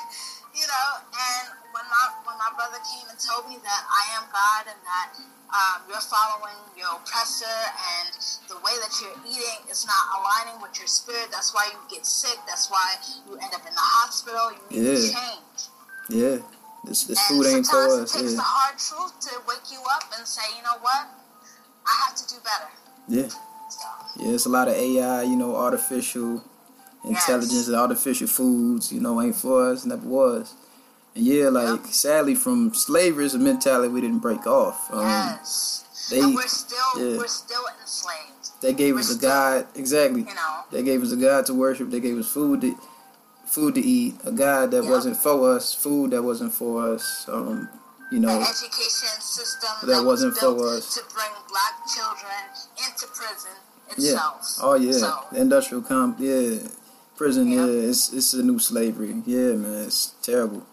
you 0.56 0.66
know, 0.68 0.88
and 1.04 1.44
when 1.72 1.84
my 1.88 2.04
when 2.24 2.36
my 2.36 2.50
brother 2.56 2.80
came 2.84 3.08
and 3.08 3.18
told 3.20 3.48
me 3.48 3.56
that 3.64 3.82
I 3.88 4.02
am 4.20 4.24
God 4.32 4.62
and 4.72 4.80
that 4.84 5.08
um, 5.50 5.82
you're 5.88 6.00
following 6.00 6.54
your 6.78 6.94
oppressor 6.94 7.46
and 7.46 8.14
the 8.48 8.56
way 8.62 8.74
that 8.78 8.92
you're 9.02 9.18
eating 9.26 9.60
is 9.70 9.86
not 9.86 10.02
aligning 10.18 10.62
with 10.62 10.78
your 10.78 10.86
spirit, 10.86 11.28
that's 11.30 11.52
why 11.54 11.66
you 11.72 11.78
get 11.90 12.06
sick. 12.06 12.38
That's 12.46 12.70
why 12.70 12.94
you 13.26 13.34
end 13.38 13.52
up 13.54 13.66
in 13.66 13.74
the 13.74 13.86
hospital. 13.98 14.52
You 14.70 14.82
need 14.82 14.86
to 14.86 15.02
Yeah. 15.02 15.12
change. 15.20 15.58
yeah. 16.08 16.36
This 16.84 17.04
this 17.04 17.18
and 17.18 17.28
food 17.28 17.46
ain't 17.46 17.66
for 17.66 17.76
us. 17.76 17.90
sometimes. 17.90 18.14
It 18.14 18.18
takes 18.18 18.30
Yeah. 18.32 18.36
the 18.36 18.42
hard 18.42 18.78
truth 18.78 19.20
to 19.28 19.32
wake 19.46 19.66
you 19.70 19.80
up 19.94 20.04
and 20.16 20.26
say, 20.26 20.42
you 20.56 20.62
know 20.62 20.78
what, 20.80 21.06
I 21.86 21.92
have 22.06 22.14
to 22.16 22.26
do 22.34 22.40
better. 22.42 22.70
Yeah. 23.08 23.28
So, 23.28 23.86
Yeah, 24.16 24.32
it's 24.34 24.46
a 24.46 24.48
lot 24.48 24.68
of 24.68 24.74
AI, 24.74 25.22
you 25.22 25.36
know, 25.36 25.56
artificial 25.56 26.42
intelligence 27.04 27.66
and 27.66 27.76
artificial 27.76 28.26
foods, 28.28 28.92
you 28.92 29.00
know, 29.00 29.20
ain't 29.20 29.36
for 29.36 29.70
us, 29.70 29.84
never 29.84 30.06
was. 30.06 30.54
Yeah, 31.14 31.48
like 31.48 31.86
sadly 31.86 32.34
from 32.34 32.72
slavery 32.74 33.24
is 33.26 33.34
a 33.34 33.38
mentality 33.38 33.88
we 33.88 34.00
didn't 34.00 34.20
break 34.20 34.46
off. 34.46 34.88
Um, 34.92 35.00
yes. 35.06 35.84
they- 36.10 36.20
and 36.20 36.34
we're 36.34 36.46
still 36.46 36.78
yeah. 36.96 37.16
we're 37.18 37.26
still 37.26 37.64
enslaved. 37.80 38.60
They 38.60 38.72
gave 38.74 38.94
We're 38.94 39.00
us 39.00 39.10
a 39.10 39.14
still- 39.14 39.30
God 39.30 39.66
exactly. 39.74 40.20
You 40.20 40.34
know. 40.34 40.60
They 40.70 40.82
gave 40.82 41.02
us 41.02 41.12
a 41.12 41.16
God 41.16 41.46
to 41.46 41.54
worship. 41.54 41.90
They 41.90 42.00
gave 42.00 42.16
us 42.18 42.28
food 42.28 42.60
to 42.60 42.76
food 43.46 43.74
to 43.74 43.80
eat. 43.80 44.14
A 44.24 44.30
God 44.32 44.70
that 44.70 44.84
Yeah. 44.84 44.90
wasn't 44.90 45.16
for 45.16 45.56
us. 45.56 45.74
Food 45.74 46.12
that 46.12 46.22
wasn't 46.22 46.52
for 46.52 46.86
us. 46.94 47.24
Um, 47.28 47.68
you 48.12 48.18
know, 48.20 48.38
the 48.38 48.48
education 48.48 49.08
system 49.20 49.70
That 49.82 49.86
that, 49.86 50.04
wasn't 50.04 50.32
was 50.32 50.40
for 50.40 50.68
us. 50.76 50.94
to 50.94 51.02
bring 51.14 51.30
black 51.48 51.74
children 51.94 52.42
into 52.86 53.06
prison 53.08 53.56
yeah. 53.96 54.12
itself. 54.12 54.46
Oh 54.62 54.74
yeah, 54.74 54.92
So, 54.92 55.24
the 55.32 55.40
industrial 55.40 55.82
comp. 55.82 56.18
Yeah, 56.20 56.58
prison. 57.16 57.48
Yeah. 57.48 57.66
Yeah, 57.66 57.88
it's 57.90 58.12
it's 58.12 58.32
a 58.34 58.42
new 58.42 58.58
slavery. 58.58 59.22
Yeah, 59.26 59.54
man, 59.54 59.84
it's 59.86 60.12
terrible. 60.22 60.66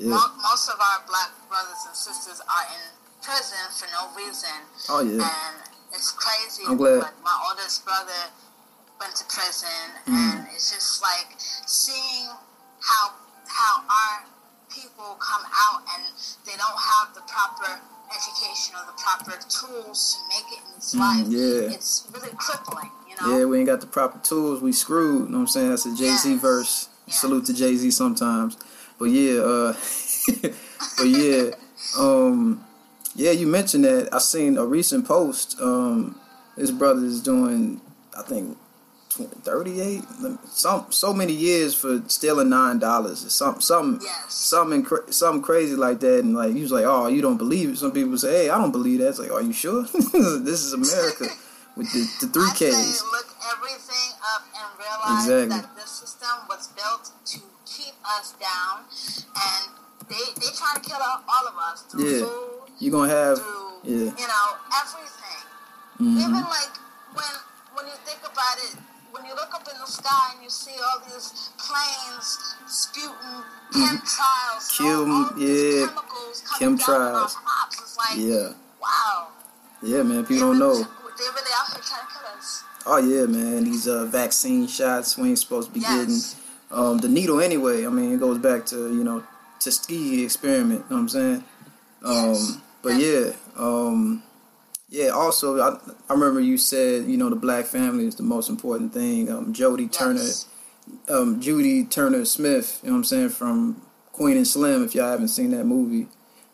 Yeah. 0.00 0.16
mo- 0.16 0.32
most 0.40 0.68
of 0.72 0.80
our 0.80 1.04
black 1.06 1.28
brothers 1.52 1.84
and 1.86 1.92
sisters 1.94 2.40
are 2.40 2.66
in 2.72 2.82
prison 3.20 3.60
for 3.76 3.84
no 3.92 4.08
reason, 4.16 4.56
Oh 4.88 5.04
yeah. 5.04 5.20
and 5.28 5.56
it's 5.92 6.10
crazy. 6.10 6.64
I'm 6.66 6.76
glad. 6.80 7.04
Like 7.04 7.20
my 7.22 7.36
oldest 7.48 7.84
brother 7.84 8.32
went 8.98 9.14
to 9.20 9.24
prison, 9.28 9.80
Mm. 10.08 10.16
and 10.16 10.46
it's 10.56 10.72
just 10.72 11.02
like 11.02 11.36
seeing 11.68 12.28
how 12.80 13.12
how 13.46 13.82
our 13.84 14.24
people 14.72 15.18
come 15.20 15.42
out 15.68 15.82
and 15.94 16.04
they 16.46 16.56
don't 16.56 16.78
have 16.80 17.12
the 17.14 17.20
proper 17.28 17.80
education 18.14 18.74
or 18.78 18.86
the 18.86 18.96
proper 18.96 19.36
tools 19.50 20.16
to 20.16 20.18
make 20.32 20.46
it 20.56 20.62
in 20.64 20.74
this 20.76 20.94
Mm, 20.94 21.00
life. 21.00 21.26
yeah. 21.28 21.74
It's 21.76 22.04
really 22.12 22.30
crippling, 22.38 22.90
you 23.08 23.16
know. 23.20 23.38
Yeah, 23.38 23.44
we 23.44 23.58
ain't 23.58 23.66
got 23.66 23.80
the 23.80 23.86
proper 23.86 24.18
tools. 24.18 24.62
We 24.62 24.72
screwed. 24.72 25.26
You 25.26 25.32
know 25.32 25.38
what 25.38 25.42
I'm 25.42 25.46
saying? 25.48 25.70
That's 25.70 25.86
a 25.86 25.94
Jay 25.94 26.16
Z 26.16 26.32
Yes. 26.32 26.40
verse. 26.40 26.88
Yes. 27.06 27.20
Salute 27.20 27.44
to 27.46 27.52
Jay 27.52 27.74
Z 27.76 27.90
sometimes. 27.90 28.56
But 29.00 29.06
yeah, 29.06 29.40
uh, 29.40 29.72
but 30.98 31.06
yeah, 31.08 31.50
um, 31.98 32.64
yeah. 33.16 33.30
You 33.32 33.46
mentioned 33.48 33.84
that. 33.84 34.10
I 34.12 34.18
seen 34.18 34.56
a 34.58 34.64
recent 34.64 35.08
post. 35.08 35.58
Um, 35.60 36.20
his 36.56 36.70
brother 36.70 37.04
is 37.04 37.22
doing, 37.22 37.80
I 38.16 38.22
think, 38.22 38.58
20, 39.10 39.34
38, 39.40 40.02
some 40.50 40.86
so 40.90 41.12
many 41.14 41.32
years 41.32 41.74
for 41.74 42.02
stealing 42.08 42.50
nine 42.50 42.78
dollars 42.78 43.24
or 43.24 43.30
something, 43.30 43.60
something, 43.62 44.06
Yes. 44.06 44.34
something, 44.34 44.82
cra- 44.84 45.10
something 45.12 45.42
crazy 45.42 45.74
like 45.76 46.00
that. 46.00 46.20
And 46.20 46.34
like 46.36 46.54
he 46.54 46.60
was 46.62 46.70
like, 46.70 46.84
"Oh, 46.84 47.06
you 47.08 47.22
don't 47.22 47.38
believe 47.38 47.70
it." 47.70 47.78
Some 47.78 47.92
people 47.92 48.16
say, 48.18 48.44
"Hey, 48.44 48.50
I 48.50 48.58
don't 48.58 48.70
believe 48.72 48.98
that." 49.00 49.08
It's 49.08 49.18
like, 49.18 49.32
"Are 49.32 49.42
you 49.42 49.52
sure?" 49.54 49.82
this 49.92 50.62
is 50.62 50.74
America 50.74 51.26
with 51.76 51.90
the, 51.92 52.26
the 52.26 52.32
three 52.32 52.44
I 52.44 52.52
Ks. 52.52 53.02
look 53.10 53.26
everything 53.50 54.12
up 54.34 54.42
and 54.54 54.68
realize 54.78 55.24
Exactly. 55.26 55.56
that 55.60 55.76
this 55.76 55.90
system 55.90 56.28
was 56.48 56.68
built 56.68 57.09
us 58.18 58.34
down, 58.40 58.84
and 59.36 59.62
they 60.08 60.24
they 60.40 60.50
try 60.56 60.74
to 60.74 60.80
kill 60.80 60.98
all 61.00 61.22
all 61.28 61.46
of 61.48 61.54
us 61.70 61.82
through 61.90 62.04
Yeah. 62.08 62.24
food, 62.26 62.72
You're 62.78 62.92
gonna 62.92 63.12
have, 63.12 63.38
through 63.38 63.70
yeah. 63.84 64.10
you 64.18 64.26
know 64.26 64.46
everything. 64.80 65.42
mhm. 66.00 66.18
Even 66.20 66.42
like 66.48 66.74
when 67.14 67.32
when 67.74 67.86
you 67.86 67.94
think 68.04 68.20
about 68.20 68.56
it, 68.66 68.76
when 69.12 69.24
you 69.26 69.34
look 69.34 69.54
up 69.54 69.66
in 69.72 69.78
the 69.80 69.86
sky 69.86 70.32
and 70.34 70.42
you 70.42 70.50
see 70.50 70.74
all 70.82 70.98
these 71.06 71.50
planes 71.58 72.54
spewing 72.66 73.42
chemtrails, 73.72 74.80
all, 74.80 75.04
Chem- 75.04 75.10
all 75.12 75.30
these 75.36 75.74
yeah, 75.74 75.86
chemicals 75.86 76.42
coming 76.46 76.76
down 76.76 77.00
on 77.02 77.26
chemtrails. 77.28 77.34
crops, 77.36 77.80
it's 77.80 77.96
like 77.96 78.18
Yeah, 78.18 78.52
wow. 78.80 79.28
yeah, 79.82 80.02
man. 80.02 80.24
People 80.26 80.48
don't 80.50 80.58
know. 80.58 80.74
They 80.74 81.26
really 81.26 81.52
out 81.58 81.66
here 81.72 81.82
trying 81.84 82.06
to 82.06 82.12
kill 82.12 82.38
us. 82.38 82.64
Oh 82.86 82.96
yeah, 82.96 83.26
man. 83.26 83.64
These 83.64 83.86
uh, 83.86 84.06
vaccine 84.06 84.66
shots 84.66 85.18
we 85.18 85.28
ain't 85.30 85.38
supposed 85.38 85.68
to 85.68 85.74
be 85.74 85.80
Yes. 85.80 85.90
getting. 86.34 86.39
Um, 86.70 86.98
the 86.98 87.08
needle 87.08 87.40
anyway. 87.40 87.84
I 87.86 87.90
mean, 87.90 88.12
it 88.12 88.20
goes 88.20 88.38
back 88.38 88.66
to 88.66 88.76
you 88.94 89.02
know 89.04 89.24
Tuskegee 89.58 90.24
experiment. 90.24 90.84
You 90.88 90.96
know 90.96 91.02
what 91.02 91.02
I'm 91.02 91.08
saying? 91.08 91.44
Um, 92.04 92.14
Yes. 92.34 92.56
but 92.82 92.88
yeah, 93.00 93.32
um, 93.56 94.22
yeah. 94.88 95.08
Also, 95.08 95.60
I, 95.60 95.78
I 96.08 96.12
remember 96.14 96.40
you 96.40 96.56
said 96.58 97.06
you 97.06 97.16
know 97.16 97.28
the 97.28 97.36
black 97.36 97.66
family 97.66 98.06
is 98.06 98.14
the 98.16 98.22
most 98.22 98.48
important 98.48 98.92
thing. 98.94 99.30
Um, 99.30 99.52
Jodie 99.52 99.90
Turner, 99.92 100.20
Yes. 100.22 100.46
um, 101.08 101.40
Judy 101.40 101.84
Turner 101.84 102.24
Smith. 102.24 102.80
You 102.82 102.88
know 102.90 102.94
what 102.94 102.98
I'm 102.98 103.04
saying 103.04 103.28
from 103.30 103.82
Queen 104.12 104.36
and 104.36 104.46
Slim. 104.46 104.84
If 104.84 104.94
y'all 104.94 105.10
haven't 105.10 105.28
seen 105.28 105.50
that 105.50 105.64
movie, 105.64 106.06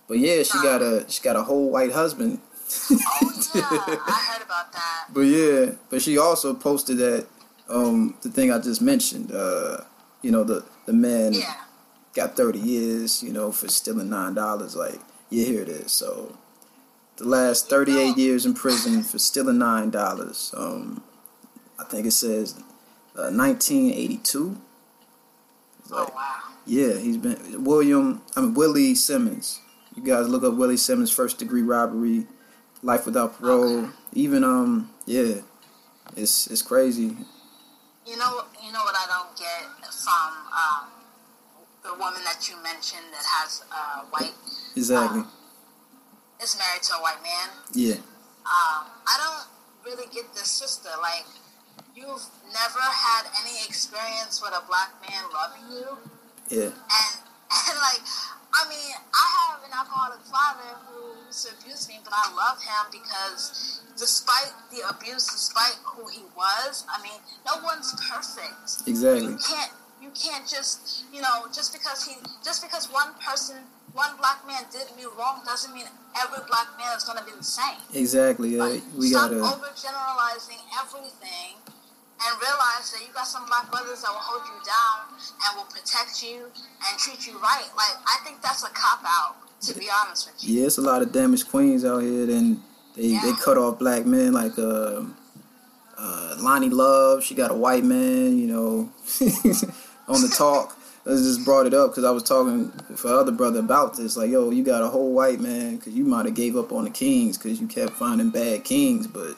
but 0.09 0.19
yeah, 0.19 0.43
she 0.43 0.55
got 0.63 0.81
a 0.83 1.05
she 1.09 1.23
got 1.23 1.37
a 1.37 1.43
whole 1.43 1.71
white 1.71 1.93
husband. 1.93 2.41
Oh 2.91 3.47
yeah, 3.55 3.63
I 3.71 4.31
heard 4.33 4.45
about 4.45 4.73
that. 4.73 5.05
But 5.13 5.21
yeah, 5.21 5.73
but 5.91 6.01
she 6.03 6.19
also 6.19 6.55
posted 6.55 6.97
that 6.99 7.27
um 7.69 8.17
the 8.23 8.31
thing 8.31 8.51
I 8.51 8.59
just 8.59 8.83
mentioned, 8.83 9.31
uh, 9.33 9.79
you 10.23 10.31
know, 10.31 10.45
the 10.45 10.65
the 10.87 10.93
man 10.93 11.33
Yeah, 11.35 11.55
got 12.15 12.37
thirty 12.37 12.59
years, 12.59 13.23
you 13.23 13.33
know, 13.33 13.53
for 13.53 13.69
stealing 13.69 14.11
nine 14.11 14.35
dollars. 14.35 14.75
Like, 14.77 15.01
yeah, 15.31 15.47
here 15.47 15.63
it 15.63 15.69
is. 15.69 15.93
So 15.93 16.37
the 17.17 17.25
last 17.29 17.69
thirty 17.69 17.99
eight 17.99 18.17
years 18.17 18.45
in 18.47 18.55
prison 18.55 19.03
for 19.03 19.19
stealing 19.19 19.59
nine 19.59 19.91
dollars. 19.91 20.53
Um 20.57 21.03
I 21.79 21.85
think 21.85 22.07
it 22.07 22.13
says 22.13 22.59
uh, 23.17 23.31
nineteen 23.31 23.93
eighty 23.93 24.19
two. 24.19 24.59
oh 25.93 26.11
wow. 26.15 26.33
Yeah, 26.67 26.99
he's 26.99 27.17
been 27.17 27.65
William. 27.65 28.23
I 28.37 28.41
mean 28.41 28.55
Willie 28.55 28.95
Simmons. 28.95 29.61
You 29.95 30.03
guys 30.03 30.29
look 30.29 30.43
up 30.43 30.55
Willie 30.55 30.77
Simmons 30.77 31.11
first 31.11 31.39
degree 31.39 31.63
robbery, 31.63 32.27
life 32.83 33.07
without 33.07 33.39
parole. 33.39 33.85
Okay. 33.85 33.91
Even 34.13 34.45
um 34.45 34.91
yeah, 35.07 35.41
it's 36.17 36.47
it's 36.49 36.63
crazy. 36.63 37.17
You 38.07 38.17
know, 38.17 38.43
you 38.65 38.73
know 38.73 38.81
what 38.85 38.95
I 38.95 39.07
don't 39.09 39.36
from 40.07 40.31
um, 40.55 40.87
the 41.83 41.91
woman 41.99 42.23
that 42.23 42.47
you 42.47 42.55
mentioned 42.63 43.11
that 43.11 43.27
has 43.27 43.67
uh, 43.75 44.07
white 44.15 44.35
Exactly. 44.79 45.27
Um, 45.27 45.31
is 46.41 46.55
married 46.55 46.83
to 46.87 46.93
a 46.95 47.01
white 47.03 47.19
man. 47.27 47.49
Yeah. 47.75 47.99
Um, 48.47 48.87
I 49.03 49.15
don't 49.19 49.47
really 49.83 50.07
get 50.15 50.31
this 50.35 50.47
sister. 50.47 50.91
Like, 51.03 51.27
you've 51.97 52.23
never 52.55 52.85
had 52.87 53.27
any 53.43 53.57
experience 53.67 54.39
with 54.39 54.53
a 54.55 54.63
black 54.69 54.95
man 55.03 55.25
loving 55.35 55.67
you, 55.75 55.89
Yeah. 56.55 56.71
and 56.71 57.15
and 57.71 57.77
like, 57.83 58.05
I 58.55 58.69
mean, 58.69 58.95
I 59.15 59.27
have 59.51 59.65
an 59.65 59.73
alcoholic 59.75 60.21
father 60.29 60.77
who 60.87 61.27
used 61.27 61.47
to 61.47 61.55
abuse 61.59 61.89
me, 61.89 61.99
but 62.05 62.13
I 62.15 62.31
love 62.35 62.59
him 62.63 62.85
because 62.93 63.81
despite 63.97 64.53
the 64.71 64.87
abuse, 64.89 65.27
despite 65.27 65.79
who 65.85 66.07
he 66.09 66.23
was, 66.37 66.85
I 66.91 67.01
mean, 67.03 67.19
no 67.47 67.63
one's 67.65 67.95
perfect. 68.11 68.87
Exactly. 68.87 69.33
You 69.33 69.39
can't 69.39 69.73
can't 70.17 70.47
just 70.49 71.05
you 71.13 71.21
know 71.21 71.47
just 71.53 71.73
because 71.73 72.05
he 72.05 72.15
just 72.45 72.63
because 72.63 72.91
one 72.93 73.13
person 73.21 73.57
one 73.93 74.17
black 74.19 74.47
man 74.47 74.65
did 74.71 74.85
me 74.97 75.05
wrong 75.19 75.41
doesn't 75.47 75.73
mean 75.73 75.87
every 76.21 76.45
black 76.49 76.69
man 76.79 76.97
is 76.97 77.05
gonna 77.05 77.25
be 77.25 77.33
the 77.37 77.43
same. 77.45 77.81
Exactly. 77.95 78.57
Yeah. 78.57 78.65
Like, 78.65 78.83
We 78.97 79.09
stop 79.09 79.31
gotta. 79.31 79.41
overgeneralizing 79.41 80.61
everything 80.81 81.57
and 82.21 82.41
realize 82.41 82.93
that 82.93 83.01
you 83.07 83.13
got 83.15 83.27
some 83.27 83.47
black 83.47 83.71
brothers 83.71 84.03
that 84.03 84.11
will 84.11 84.21
hold 84.21 84.45
you 84.45 84.59
down 84.65 85.17
and 85.17 85.57
will 85.57 85.69
protect 85.73 86.23
you 86.23 86.45
and 86.45 86.99
treat 86.99 87.27
you 87.27 87.39
right. 87.41 87.69
Like 87.77 87.97
I 88.07 88.19
think 88.25 88.43
that's 88.43 88.65
a 88.65 88.71
cop 88.71 89.01
out, 89.07 89.37
to 89.63 89.75
be 89.79 89.89
honest 89.89 90.27
with 90.31 90.45
you. 90.45 90.61
Yeah, 90.61 90.67
it's 90.67 90.79
a 90.79 90.83
lot 90.83 91.01
of 91.03 91.13
damaged 91.13 91.49
queens 91.49 91.85
out 91.85 92.01
here, 92.03 92.29
and 92.31 92.61
they 92.97 93.17
they 93.17 93.33
cut 93.43 93.57
off 93.59 93.79
black 93.79 94.05
men 94.07 94.33
like 94.33 94.59
uh, 94.59 95.05
uh, 95.97 96.37
Loni 96.39 96.71
Love. 96.71 97.25
She 97.25 97.35
got 97.35 97.51
a 97.51 97.55
white 97.55 97.85
man, 97.85 98.39
you 98.39 98.47
know, 98.47 98.91
on 100.09 100.23
the 100.23 100.29
talk. 100.29 100.77
I 101.07 101.11
just 101.11 101.45
brought 101.45 101.67
it 101.67 101.75
up 101.75 101.91
because 101.91 102.05
I 102.05 102.11
was 102.11 102.25
talking 102.25 102.71
for 102.97 103.09
other 103.15 103.31
brother 103.31 103.61
about 103.61 103.97
this. 103.97 104.17
Like, 104.17 104.31
yo, 104.31 104.51
you 104.51 104.65
got 104.65 104.83
a 104.83 104.89
whole 104.89 105.13
white 105.13 105.39
man 105.41 105.77
because 105.77 105.95
you 105.95 106.05
might 106.05 106.27
have 106.27 106.35
gave 106.35 106.57
up 106.57 106.73
on 106.73 106.85
the 106.85 106.91
kings 106.91 107.39
because 107.39 107.61
you 107.61 107.69
kept 107.69 107.93
finding 107.93 108.31
bad 108.31 108.65
kings. 108.65 109.07
But, 109.07 109.37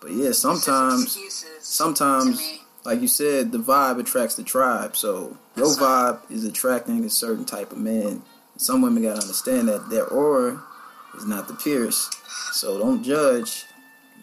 but 0.00 0.10
yeah, 0.10 0.32
sometimes, 0.32 1.16
sometimes, 1.60 2.58
like 2.84 3.00
you 3.00 3.06
said, 3.06 3.52
the 3.52 3.58
vibe 3.58 4.00
attracts 4.00 4.34
the 4.34 4.42
tribe. 4.42 4.96
So 4.96 5.36
your 5.56 5.68
vibe 5.76 6.28
is 6.28 6.44
attracting 6.44 7.04
a 7.04 7.10
certain 7.10 7.44
type 7.44 7.70
of 7.70 7.78
man. 7.78 8.22
Some 8.56 8.82
women 8.82 9.02
gotta 9.04 9.20
understand 9.20 9.68
that 9.68 9.90
their 9.90 10.06
aura 10.06 10.60
is 11.16 11.24
not 11.24 11.46
the 11.46 11.54
Pierce. 11.54 12.10
So 12.52 12.78
don't 12.78 13.04
judge. 13.04 13.64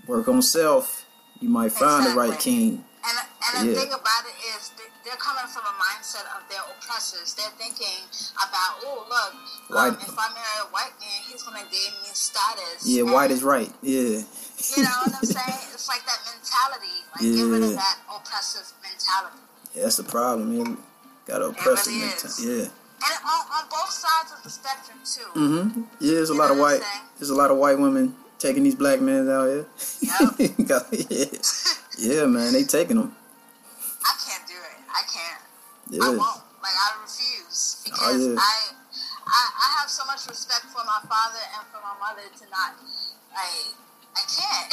Work 0.08 0.28
on 0.28 0.42
self. 0.42 1.06
You 1.40 1.48
might 1.48 1.72
find 1.72 2.06
the 2.06 2.12
right 2.12 2.38
king. 2.38 2.84
And, 3.08 3.18
and 3.58 3.68
the 3.68 3.72
Yeah. 3.72 3.80
thing 3.80 3.88
about 3.94 4.26
it 4.26 4.58
is, 4.58 4.72
they're 5.04 5.18
coming 5.18 5.48
from 5.50 5.64
a 5.66 5.76
mindset 5.82 6.26
of 6.38 6.48
their 6.50 6.62
oppressors. 6.78 7.34
They're 7.34 7.54
thinking 7.58 8.06
about, 8.38 8.82
oh, 8.86 9.06
look, 9.10 9.78
um, 9.78 9.98
if 10.02 10.14
I 10.18 10.28
marry 10.34 10.58
a 10.62 10.70
white 10.72 10.94
man, 11.00 11.20
he's 11.30 11.44
going 11.44 11.58
to 11.58 11.68
give 11.70 11.94
me 12.02 12.10
status. 12.14 12.86
Yeah, 12.86 13.04
And, 13.04 13.12
white 13.12 13.32
is 13.32 13.44
right. 13.44 13.72
Yeah. 13.82 14.22
You 14.78 14.84
know 14.84 14.98
what 15.06 15.16
I'm 15.16 15.26
saying? 15.26 15.60
It's 15.74 15.88
like 15.88 16.06
that 16.06 16.20
mentality. 16.30 17.02
Like, 17.14 17.22
get 17.22 17.44
rid 17.50 17.62
Yeah. 17.64 17.70
of 17.70 17.76
that 17.76 17.98
oppressive 18.14 18.72
mentality. 18.84 19.42
Yeah, 19.74 19.84
that's 19.84 19.98
the 19.98 20.04
problem. 20.04 20.54
Yeah. 20.56 20.76
Got 21.26 21.40
to 21.40 21.46
oppress 21.46 21.88
really 21.88 22.02
is. 22.02 22.46
Yeah. 22.46 22.52
and 22.70 23.18
on, 23.26 23.42
on 23.58 23.64
both 23.70 23.90
sides 23.90 24.32
of 24.38 24.44
the 24.44 24.50
spectrum 24.52 25.00
too. 25.04 25.40
Mm-hmm. 25.40 25.82
Yeah, 26.00 26.14
there's 26.16 26.30
a 26.30 26.34
You 26.34 26.40
lot 26.40 26.52
of 26.52 26.60
white. 26.60 26.82
There's 27.18 27.30
a 27.32 27.36
lot 27.36 27.50
of 27.50 27.58
white 27.58 27.80
women 27.80 28.16
taking 28.38 28.62
these 28.64 28.76
black 28.76 29.02
men 29.02 29.28
out 29.30 29.48
here. 29.48 29.66
Yep. 30.02 30.56
Yeah. 30.60 31.26
yeah, 31.98 32.26
man, 32.26 32.54
they 32.54 32.64
taking 32.64 32.98
them. 32.98 33.16
I 35.02 35.04
can't. 35.10 35.44
Yeah. 35.90 36.06
I 36.06 36.10
won't. 36.14 36.46
Like 36.62 36.78
I 36.78 37.02
refuse 37.02 37.82
oh, 37.82 37.90
because 37.90 38.22
Oh, 38.22 38.34
yeah. 38.34 38.38
I, 38.38 38.54
I 39.26 39.42
I 39.50 39.68
have 39.82 39.90
so 39.90 40.06
much 40.06 40.30
respect 40.30 40.70
for 40.70 40.86
my 40.86 41.02
father 41.10 41.42
and 41.58 41.66
for 41.74 41.82
my 41.82 41.98
mother 41.98 42.30
to 42.30 42.46
not. 42.54 42.78
I 43.34 43.50
I 44.14 44.24
can't. 44.30 44.70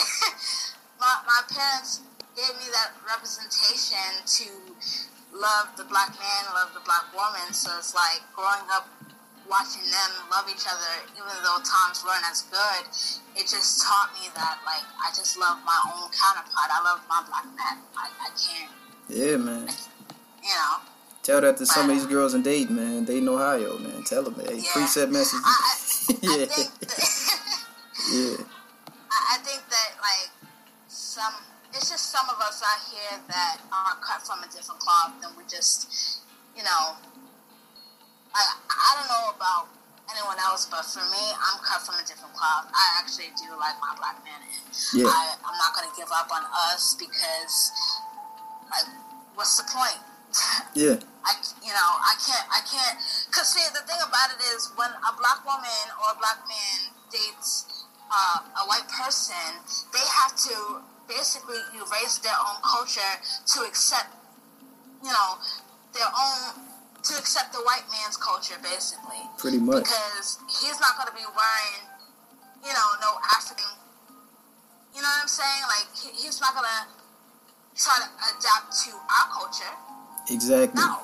my 1.01 1.25
my 1.25 1.41
parents 1.49 2.05
gave 2.37 2.53
me 2.61 2.69
that 2.77 2.93
representation 3.09 4.21
to 4.21 4.47
love 5.33 5.73
the 5.81 5.89
black 5.89 6.13
man, 6.21 6.43
love 6.53 6.77
the 6.77 6.85
black 6.85 7.09
woman. 7.17 7.57
So 7.57 7.73
it's 7.81 7.97
like 7.97 8.21
growing 8.37 8.69
up 8.69 8.85
watching 9.49 9.89
them 9.89 10.11
love 10.29 10.45
each 10.53 10.69
other, 10.69 10.93
even 11.17 11.35
though 11.41 11.57
times 11.65 12.05
weren't 12.05 12.29
as 12.29 12.45
good. 12.53 12.85
It 13.33 13.49
just 13.49 13.81
taught 13.81 14.13
me 14.13 14.29
that 14.37 14.61
like 14.69 14.85
I 15.01 15.09
just 15.17 15.41
love 15.41 15.57
my 15.65 15.81
own 15.89 16.13
counterpart. 16.13 16.69
I 16.69 16.85
love 16.85 17.01
my 17.09 17.25
black 17.25 17.49
man. 17.57 17.81
I, 17.97 18.13
I 18.13 18.29
can't. 18.37 18.73
Yeah, 19.09 19.41
man. 19.41 19.73
You 20.49 20.55
know. 20.55 20.77
Tell 21.23 21.41
that 21.43 21.59
to 21.59 21.67
some 21.67 21.91
of 21.91 21.97
these 21.97 22.07
girls 22.07 22.33
in 22.33 22.41
Dayton, 22.43 22.77
man. 22.77 23.05
Dayton, 23.05 23.29
Ohio, 23.29 23.77
man. 23.79 24.03
Tell 24.05 24.23
them, 24.25 24.35
hey, 24.41 24.57
Yeah. 24.65 24.73
preset 24.73 25.11
messages. 25.13 25.45
I, 25.45 25.53
I, 25.53 25.73
I 26.09 26.37
yeah, 26.41 26.47
think 26.49 26.71
that, 26.81 27.05
yeah, 28.09 28.37
I 29.13 29.19
I 29.35 29.39
think 29.45 29.61
that 29.69 29.91
like 30.01 30.31
some 30.89 31.35
it's 31.75 31.91
just 31.93 32.09
some 32.11 32.25
of 32.33 32.41
us 32.41 32.63
out 32.65 32.81
here 32.89 33.21
that 33.29 33.61
are 33.69 33.97
cut 34.01 34.25
from 34.25 34.41
a 34.41 34.49
different 34.49 34.81
cloth 34.81 35.13
and 35.21 35.37
we 35.37 35.45
just 35.45 36.25
you 36.57 36.63
know 36.65 36.97
I 38.33 38.41
I 38.73 38.91
don't 38.97 39.09
know 39.13 39.37
about 39.37 39.69
anyone 40.09 40.41
else 40.41 40.65
but 40.65 40.81
for 40.89 41.05
me 41.13 41.25
I'm 41.37 41.61
cut 41.61 41.85
from 41.85 42.01
a 42.01 42.05
different 42.09 42.33
cloth. 42.33 42.73
I 42.73 43.05
actually 43.05 43.29
do 43.37 43.53
like 43.61 43.77
my 43.85 43.93
black 44.01 44.17
man 44.25 44.41
and 44.41 44.65
Yeah. 44.97 45.13
I, 45.13 45.37
I'm 45.45 45.57
not 45.61 45.77
gonna 45.77 45.93
give 45.93 46.09
up 46.09 46.33
on 46.33 46.41
us 46.73 46.97
because 46.97 47.73
like 48.73 48.89
what's 49.37 49.61
the 49.61 49.69
point? 49.69 50.01
Yeah, 50.75 50.97
I, 51.25 51.33
you 51.65 51.73
know, 51.73 51.91
I 52.01 52.15
can't, 52.21 52.47
I 52.53 52.61
can't, 52.65 52.97
cause 53.33 53.49
see, 53.53 53.65
the 53.73 53.85
thing 53.89 54.01
about 54.01 54.29
it 54.33 54.41
is 54.55 54.73
when 54.77 54.91
a 54.91 55.13
black 55.17 55.45
woman 55.45 55.85
or 56.01 56.15
a 56.15 56.19
black 56.19 56.41
man 56.49 56.93
dates 57.11 57.87
uh, 58.11 58.41
a 58.41 58.65
white 58.69 58.89
person, 58.89 59.53
they 59.93 60.05
have 60.25 60.37
to 60.37 60.81
basically 61.09 61.61
erase 61.77 62.19
their 62.19 62.37
own 62.37 62.61
culture 62.65 63.15
to 63.55 63.65
accept, 63.65 64.13
you 65.03 65.13
know, 65.13 65.41
their 65.93 66.09
own, 66.09 66.65
to 67.05 67.13
accept 67.17 67.53
the 67.53 67.61
white 67.65 67.85
man's 67.93 68.17
culture, 68.17 68.57
basically. 68.63 69.21
pretty 69.37 69.59
much. 69.59 69.85
Because 69.85 70.39
he's 70.49 70.81
not 70.81 70.97
going 70.97 71.09
to 71.09 71.17
be 71.17 71.25
wearing, 71.25 71.81
you 72.65 72.73
know, 72.73 72.89
no 73.01 73.21
African, 73.37 73.73
you 74.95 75.01
know 75.01 75.09
what 75.09 75.23
I'm 75.23 75.29
saying? 75.29 75.63
Like, 75.69 75.89
he, 75.97 76.09
he's 76.17 76.41
not 76.41 76.55
going 76.57 76.69
to 76.69 76.81
try 77.77 77.97
to 78.03 78.09
adapt 78.35 78.73
to 78.85 78.91
our 78.97 79.29
culture. 79.33 79.75
Exactly. 80.31 80.81
No. 80.81 80.99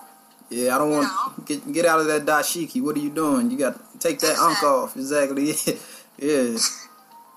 Yeah, 0.51 0.75
I 0.75 0.79
don't 0.79 0.91
want 0.91 1.09
know? 1.09 1.45
get 1.45 1.73
get 1.73 1.87
out 1.87 2.01
of 2.01 2.07
that 2.07 2.25
dashiki. 2.25 2.83
What 2.83 2.97
are 2.97 3.01
you 3.01 3.11
doing? 3.11 3.51
You 3.51 3.59
got 3.59 3.75
to 3.75 3.99
take 3.99 4.21
that 4.21 4.37
ankh 4.39 4.63
off. 4.63 4.95
Exactly. 4.97 5.47
yeah, 6.19 6.57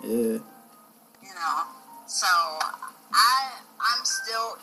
yeah. 0.03 0.38
you 1.24 1.34
know. 1.34 1.58
So 2.06 2.27
I 2.27 3.51
I'm 3.79 4.03
still 4.03 4.58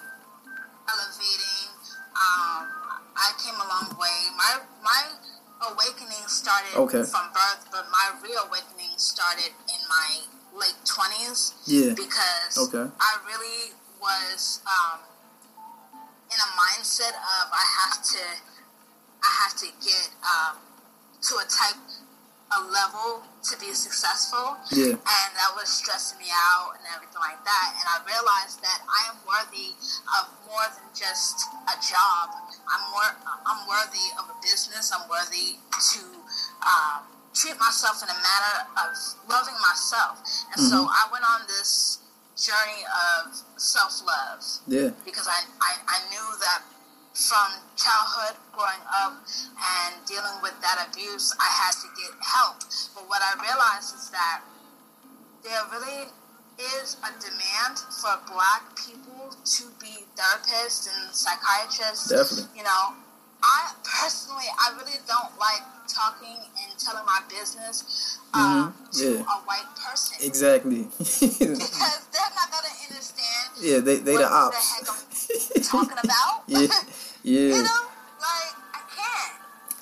elevating. 0.89 1.73
Um, 2.15 2.69
I 3.17 3.33
came 3.43 3.55
a 3.55 3.67
long 3.67 3.97
way. 3.99 4.19
My 4.37 4.61
my 4.85 5.03
awakening 5.73 6.29
started 6.29 6.77
Okay. 6.77 7.03
from 7.03 7.33
birth, 7.33 7.67
but 7.73 7.87
my 7.91 8.13
reawakening 8.23 8.93
started 8.97 9.51
in 9.73 9.81
my 9.89 10.21
late 10.61 10.77
twenties 10.85 11.55
Yeah. 11.65 11.95
because 11.97 12.55
Okay. 12.69 12.87
I 13.01 13.11
really 13.27 13.73
was 14.01 14.61
um, 14.69 15.01
in 16.35 16.39
a 16.43 16.51
mindset 16.59 17.15
of 17.15 17.45
I 17.55 17.65
have 17.87 18.03
to 18.03 18.23
I 19.23 19.31
have 19.47 19.55
to 19.63 19.69
get 19.81 20.07
um, 20.27 20.55
to 21.31 21.33
a 21.39 21.47
type 21.47 21.79
a 22.55 22.61
level 22.71 23.25
to 23.43 23.57
be 23.59 23.73
successful 23.73 24.55
Yeah. 24.71 24.95
and 24.95 25.29
that 25.35 25.51
was 25.57 25.67
stressing 25.67 26.19
me 26.21 26.29
out 26.31 26.77
and 26.79 26.85
everything 26.95 27.19
like 27.19 27.41
that. 27.43 27.69
And 27.81 27.87
I 27.89 27.99
realized 28.07 28.61
that 28.63 28.79
I 28.85 29.11
am 29.11 29.19
worthy 29.27 29.75
of 30.21 30.29
more 30.47 30.63
than 30.71 30.87
just 30.95 31.41
a 31.67 31.75
job. 31.83 32.31
I'm 32.69 32.85
more. 32.95 33.11
I'm 33.49 33.67
worthy 33.67 34.07
of 34.21 34.29
a 34.31 34.37
business. 34.45 34.93
I'm 34.93 35.09
worthy 35.09 35.59
to 35.59 36.01
um, 36.63 37.09
treat 37.35 37.59
myself 37.59 38.05
in 38.05 38.09
a 38.13 38.19
manner 38.23 38.57
of 38.87 38.93
loving 39.27 39.57
myself. 39.59 40.21
And 40.55 40.61
so 40.69 40.87
I 40.87 41.09
went 41.11 41.25
on 41.25 41.49
this 41.49 41.99
journey 42.37 42.83
of 42.87 43.33
self 43.57 44.03
love 44.05 44.43
Yeah. 44.67 44.91
because 45.05 45.29
I, 45.29 45.41
I, 45.63 45.73
I 45.87 45.99
knew 46.11 46.29
that 46.43 46.63
from 47.15 47.63
childhood 47.79 48.35
growing 48.51 48.83
up 48.91 49.15
and 49.23 49.93
dealing 50.07 50.35
with 50.43 50.55
that 50.63 50.83
abuse, 50.91 51.31
I 51.39 51.47
had 51.47 51.71
to 51.79 51.89
get 51.95 52.11
help. 52.19 52.59
But 52.95 53.07
what 53.07 53.23
I 53.23 53.39
realized 53.39 53.95
is 53.95 54.11
that 54.11 54.43
there 55.45 55.63
really 55.71 56.11
is 56.59 56.97
a 57.07 57.11
demand 57.23 57.79
for 58.03 58.19
black 58.31 58.63
people 58.75 59.31
to 59.31 59.63
be 59.79 60.03
therapists 60.19 60.91
and 60.91 61.15
psychiatrists. 61.15 62.11
Definitely. 62.11 62.51
You 62.59 62.65
know, 62.65 62.99
I 63.43 63.75
personally, 63.85 64.47
I 64.59 64.75
really 64.79 64.99
don't 65.07 65.39
like 65.39 65.63
talking 65.89 66.37
and 66.37 66.79
telling 66.79 67.05
my 67.07 67.21
business 67.29 68.19
um, 68.35 68.73
Mhm. 68.73 68.99
to 68.99 69.09
a 69.23 69.37
white 69.47 69.69
person. 69.77 70.17
Exactly. 70.21 70.89
Because 70.99 72.01
they're 72.11 72.35
not 72.35 72.49
to 72.51 72.71
understand 72.89 73.47
yeah, 73.61 73.79
they 73.79 73.97
they 73.99 74.17
the 74.17 74.29
ops. 74.29 74.81
the 75.55 75.61
talking 75.71 75.99
about. 76.03 76.43
yeah, 76.47 76.67
you 77.23 77.39
yeah, 77.55 77.63
know, 77.63 77.83
like 78.21 78.53
I 78.75 78.81
can't. 78.91 79.33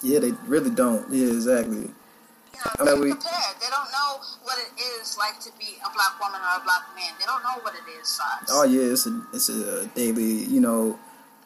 yeah. 0.02 0.18
They 0.20 0.32
really 0.46 0.70
don't. 0.70 1.08
Yeah, 1.10 1.28
exactly. 1.32 1.88
You 1.88 2.60
know, 2.60 2.84
they're 2.84 2.96
prepared. 2.96 3.54
They 3.60 3.70
don't 3.70 3.90
know 3.90 4.20
what 4.44 4.58
it 4.58 4.70
is 5.00 5.16
like 5.18 5.40
to 5.40 5.50
be 5.58 5.78
a 5.84 5.90
black 5.94 6.18
woman 6.20 6.40
or 6.40 6.60
a 6.60 6.64
black 6.64 6.82
man. 6.94 7.12
They 7.18 7.24
don't 7.26 7.42
know 7.42 7.58
what 7.62 7.74
it 7.74 7.86
is 8.00 8.14
for. 8.16 8.46
Oh 8.50 8.64
yeah, 8.64 8.92
it's 8.92 9.06
a 9.06 9.22
it's 9.32 9.48
a 9.48 9.86
daily. 9.94 10.44
You 10.46 10.60
know, 10.60 10.98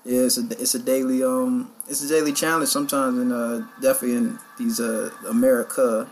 yeah, 0.06 0.20
it's 0.22 0.38
a 0.38 0.44
it's 0.62 0.74
a 0.74 0.78
daily 0.78 1.22
um 1.24 1.70
it's 1.88 2.02
a 2.02 2.08
daily 2.08 2.32
challenge 2.32 2.68
sometimes 2.70 3.18
in 3.18 3.32
uh 3.32 3.66
definitely 3.82 4.16
in 4.16 4.38
these 4.58 4.78
uh 4.80 5.10
America, 5.28 6.08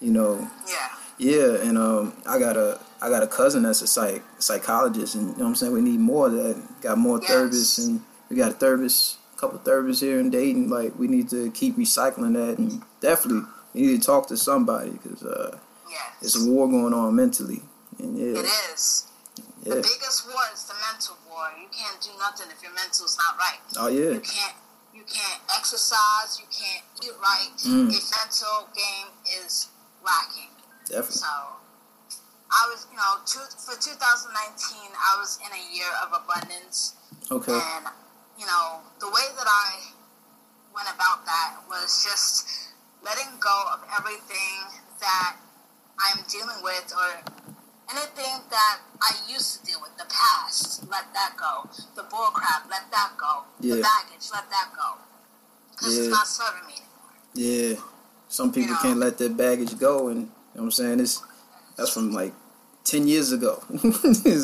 you 0.00 0.10
know. 0.10 0.48
Yeah. 0.68 0.88
Yeah, 1.20 1.56
and 1.66 1.76
um, 1.76 2.12
I 2.28 2.38
got 2.38 2.56
a 2.56 2.78
I 3.02 3.08
got 3.08 3.24
a 3.24 3.26
cousin 3.26 3.64
that's 3.64 3.82
a 3.82 3.88
psych 3.88 4.22
psychologist, 4.38 5.16
and 5.16 5.24
you 5.30 5.36
know 5.38 5.42
what 5.44 5.48
I'm 5.48 5.54
saying 5.56 5.72
we 5.72 5.80
need 5.80 5.98
more 5.98 6.26
of 6.28 6.32
that. 6.34 6.80
Got 6.80 6.98
more 6.98 7.18
Yes. 7.20 7.28
therapists, 7.30 7.78
and 7.84 8.00
we 8.28 8.36
got 8.36 8.52
a 8.52 8.54
therapist, 8.54 9.18
a 9.34 9.40
couple 9.40 9.58
therapists 9.58 10.00
here 10.00 10.20
in 10.20 10.30
Dayton. 10.30 10.70
Like 10.70 10.96
we 10.96 11.08
need 11.08 11.28
to 11.30 11.50
keep 11.50 11.76
recycling 11.76 12.34
that, 12.34 12.58
and 12.58 12.82
definitely 13.00 13.42
we 13.74 13.82
need 13.82 14.00
to 14.00 14.06
talk 14.06 14.28
to 14.28 14.36
somebody 14.36 14.90
because 14.90 15.24
uh, 15.24 15.58
Yes. 15.90 16.00
there's 16.34 16.46
a 16.46 16.48
war 16.48 16.68
going 16.68 16.94
on 16.94 17.16
mentally, 17.16 17.62
and 17.98 18.16
yeah, 18.16 18.38
It 18.38 18.46
is. 18.72 19.08
yeah, 19.64 19.74
The 19.74 19.82
biggest 19.82 20.24
war 20.28 20.42
is 20.54 20.62
the 20.70 20.74
mental 20.92 21.16
war. 21.38 21.54
You 21.54 21.70
can't 21.70 22.02
do 22.02 22.10
nothing 22.18 22.50
if 22.50 22.58
your 22.62 22.74
mental's 22.74 23.14
not 23.14 23.38
right. 23.38 23.62
oh 23.78 23.86
yeah, 23.86 24.18
You 24.18 24.20
can't. 24.26 24.58
You 24.90 25.06
can't 25.06 25.38
exercise. 25.54 26.42
You 26.42 26.48
can't 26.50 26.82
eat 27.06 27.14
right 27.22 27.54
Mm. 27.62 27.94
if 27.94 28.02
mental 28.10 28.66
game 28.74 29.08
is 29.38 29.70
lacking. 30.02 30.50
definitely, 30.90 31.22
So, 31.22 31.30
I 32.50 32.62
was, 32.72 32.86
you 32.90 32.96
know, 32.98 33.22
two, 33.28 33.44
for 33.62 33.76
2019, 33.78 34.90
I 34.96 35.12
was 35.20 35.38
in 35.44 35.50
a 35.54 35.62
year 35.70 35.86
of 36.02 36.10
abundance. 36.16 36.94
okay, 37.30 37.52
And, 37.54 37.86
you 38.40 38.46
know, 38.46 38.80
the 38.98 39.06
way 39.06 39.26
that 39.38 39.46
I 39.46 39.92
went 40.74 40.88
about 40.90 41.24
that 41.26 41.62
was 41.68 42.02
just 42.02 42.72
letting 43.04 43.38
go 43.38 43.56
of 43.72 43.80
everything 44.00 44.58
that 44.98 45.36
I'm 46.00 46.24
dealing 46.26 46.58
with 46.64 46.88
or 46.96 47.10
anything 47.90 48.42
that 48.50 48.78
I 49.00 49.12
used 49.28 49.60
to 49.60 49.66
deal 49.66 49.80
with, 49.80 49.96
the 49.96 50.04
past, 50.08 50.88
let 50.90 51.12
that 51.14 51.36
go. 51.36 51.68
The 51.96 52.02
bull 52.04 52.30
crap, 52.32 52.68
let 52.70 52.90
that 52.90 53.12
go. 53.18 53.42
The 53.60 53.80
baggage, 53.82 54.28
let 54.32 54.48
that 54.50 54.68
go. 54.76 54.98
Because 55.72 55.94
Yeah. 55.96 56.02
it's 56.04 56.10
not 56.10 56.26
serving 56.26 56.66
me 56.66 56.74
anymore. 56.74 57.12
yeah. 57.34 57.80
Some 58.28 58.52
people 58.52 58.74
know. 58.74 58.80
can't 58.82 58.98
let 58.98 59.16
their 59.16 59.30
baggage 59.30 59.78
go, 59.78 60.08
and 60.08 60.20
you 60.20 60.26
know 60.26 60.30
what 60.54 60.62
I'm 60.64 60.70
saying 60.72 61.00
it's 61.00 61.22
that's 61.76 61.90
from 61.94 62.12
like 62.12 62.34
ten 62.84 63.08
years 63.08 63.32
ago. 63.32 63.62
you 63.70 63.76
know 63.82 63.90
what 63.90 64.04
I'm 64.04 64.14
saying? 64.14 64.40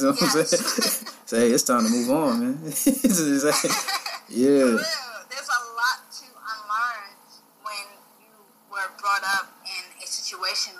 So 1.26 1.36
hey, 1.36 1.50
it's 1.50 1.64
time 1.64 1.84
to 1.84 1.90
move 1.90 2.10
on, 2.10 2.40
man. 2.40 2.58
It's 2.64 3.44
like- 3.44 3.54
For 3.54 4.32
yeah, 4.32 4.80
there's 5.28 5.50
a 5.52 5.60
lot 5.76 6.00
to 6.16 6.24
unlearn 6.32 7.12
when 7.62 7.84
you 8.24 8.32
were 8.72 8.88
brought 8.98 9.22
up 9.36 9.52
in 9.68 9.84
a 10.02 10.06
situation 10.06 10.72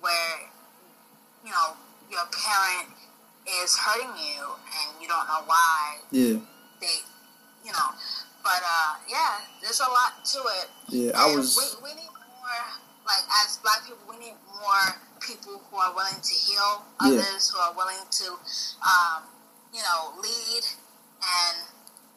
where, 0.00 0.38
you 1.44 1.50
know, 1.50 1.74
your 2.12 2.28
parent 2.28 2.92
is 3.48 3.74
hurting 3.76 4.12
you 4.20 4.44
and 4.44 4.88
you 5.00 5.08
don't 5.08 5.26
know 5.26 5.42
why 5.48 5.96
yeah, 6.12 6.36
they, 6.80 6.96
you 7.64 7.72
know, 7.72 7.88
But 8.44 8.60
uh, 8.62 9.00
yeah, 9.08 9.40
there's 9.62 9.80
a 9.80 9.88
lot 9.88 10.20
to 10.22 10.38
it. 10.60 10.68
Yeah, 10.90 11.10
I 11.16 11.34
was. 11.34 11.56
We, 11.56 11.90
we 11.90 11.94
need 11.96 12.10
more, 12.10 12.66
like 13.06 13.24
as 13.42 13.56
black 13.62 13.82
people, 13.86 14.02
we 14.10 14.18
need 14.18 14.36
more 14.60 14.84
people 15.20 15.62
who 15.70 15.76
are 15.78 15.94
willing 15.94 16.20
to 16.20 16.34
heal 16.34 16.82
Yeah. 17.00 17.22
others, 17.22 17.50
who 17.50 17.58
are 17.58 17.72
willing 17.74 18.02
to, 18.22 18.26
um, 18.82 19.22
you 19.72 19.80
know, 19.82 20.12
lead, 20.20 20.64
and 21.22 21.56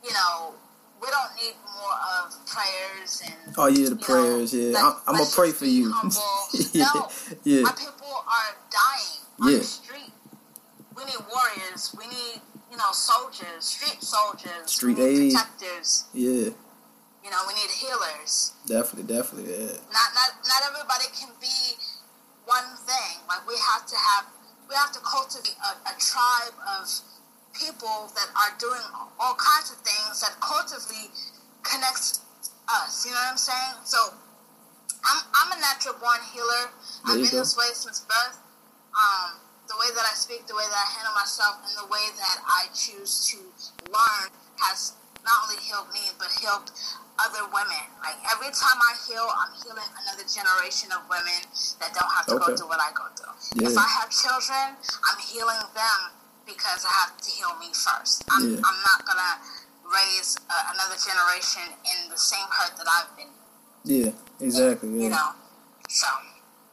you 0.04 0.12
know, 0.14 0.54
we 1.02 1.08
don't 1.10 1.36
need 1.42 1.54
more 1.66 1.98
of 2.24 2.34
prayers 2.46 3.22
and. 3.26 3.36
Oh 3.58 3.68
yeah, 3.68 3.74
the 3.76 3.82
you 3.82 3.90
know, 3.92 3.96
prayers. 3.98 4.54
Yeah, 4.54 4.72
let- 4.72 4.84
I'm, 4.84 4.94
I'm 5.08 5.16
gonna 5.18 5.30
pray 5.34 5.52
for 5.52 5.66
you. 5.66 5.94
yeah, 6.74 6.86
No, 6.94 7.10
yeah, 7.44 7.62
my 7.62 7.72
people 7.72 8.12
are 8.26 8.52
dying 8.72 9.20
on 9.42 9.52
Yeah. 9.52 9.58
the 9.60 9.64
street. 9.64 10.12
We 10.96 11.04
need 11.06 11.20
warriors. 11.28 11.94
We 11.98 12.08
need, 12.08 12.40
you 12.72 12.78
know, 12.78 12.92
soldiers, 12.92 13.66
street 13.66 14.02
soldiers, 14.02 14.72
Street 14.72 14.98
aid. 15.00 15.34
protectors. 15.34 16.06
yeah. 16.14 16.50
You 17.26 17.32
know, 17.32 17.42
we 17.48 17.54
need 17.56 17.72
healers. 17.72 18.54
Definitely, 18.68 19.10
definitely. 19.16 19.50
Yeah, 19.52 19.82
Not, 19.90 20.14
not, 20.14 20.30
not 20.46 20.62
everybody 20.70 21.06
can 21.20 21.30
be 21.42 21.74
one 22.46 22.78
thing. 22.86 23.18
Like 23.28 23.42
we 23.50 23.56
have 23.74 23.84
to 23.88 23.96
have, 23.98 24.26
we 24.70 24.76
have 24.76 24.92
to 24.94 25.00
cultivate 25.02 25.58
a, 25.58 25.90
a 25.90 25.94
tribe 25.98 26.54
of 26.78 26.86
people 27.56 28.12
that 28.16 28.30
are 28.36 28.54
doing 28.60 28.84
all 29.20 29.36
kinds 29.36 29.72
of 29.72 29.78
things 29.82 30.22
that 30.22 30.36
cultively 30.44 31.10
connects 31.64 32.22
us. 32.70 33.06
You 33.06 33.12
know 33.12 33.22
what 33.24 33.32
I'm 33.32 33.38
saying? 33.42 33.76
So, 33.84 33.98
I'm, 35.06 35.22
I'm 35.34 35.50
a 35.58 35.60
natural 35.62 35.96
born 36.02 36.20
healer. 36.34 36.70
There 37.06 37.16
I've 37.16 37.22
been 37.22 37.32
go. 37.32 37.40
this 37.46 37.56
way 37.58 37.70
since 37.74 38.02
birth. 38.06 38.38
Um, 38.96 39.38
the 39.68 39.76
way 39.82 39.90
that 39.94 40.06
I 40.06 40.14
speak, 40.14 40.46
the 40.48 40.56
way 40.56 40.66
that 40.66 40.78
I 40.78 40.88
handle 40.98 41.14
myself, 41.14 41.58
and 41.66 41.74
the 41.78 41.90
way 41.90 42.06
that 42.18 42.38
I 42.46 42.70
choose 42.74 43.26
to 43.34 43.38
learn 43.90 44.30
has 44.62 44.94
not 45.26 45.46
only 45.50 45.58
healed 45.62 45.90
me, 45.94 46.14
but 46.22 46.30
healed 46.38 46.70
other 47.18 47.46
women. 47.50 47.86
Like 48.02 48.18
every 48.30 48.54
time 48.54 48.78
I 48.78 48.94
heal, 49.10 49.26
I'm 49.26 49.54
healing 49.58 49.90
another 50.06 50.26
generation 50.30 50.94
of 50.94 51.02
women 51.10 51.42
that 51.82 51.94
don't 51.98 52.12
have 52.14 52.26
to 52.30 52.38
Okay. 52.38 52.46
go 52.46 52.58
through 52.58 52.70
what 52.70 52.80
I 52.82 52.94
go 52.94 53.10
through. 53.18 53.34
Yeah. 53.58 53.74
If 53.74 53.78
I 53.78 53.88
have 54.00 54.10
children, 54.14 54.78
I'm 54.78 55.20
healing 55.22 55.62
them 55.74 56.00
because 56.46 56.86
I 56.86 56.94
have 57.06 57.18
to 57.18 57.30
heal 57.30 57.58
me 57.60 57.68
first. 57.74 58.24
I'm, 58.30 58.50
Yeah. 58.50 58.62
I'm 58.64 58.80
not 58.86 59.06
gonna 59.06 59.40
raise 59.94 60.38
uh, 60.50 60.74
another 60.74 60.96
generation 60.98 61.74
in 61.86 62.10
the 62.10 62.18
same 62.18 62.48
hurt 62.50 62.78
that 62.78 62.88
I've 62.88 63.16
been. 63.18 63.28
yeah, 63.84 64.12
exactly. 64.40 64.90
Yeah. 64.90 65.04
You 65.04 65.10
know, 65.10 65.30
so 65.90 66.08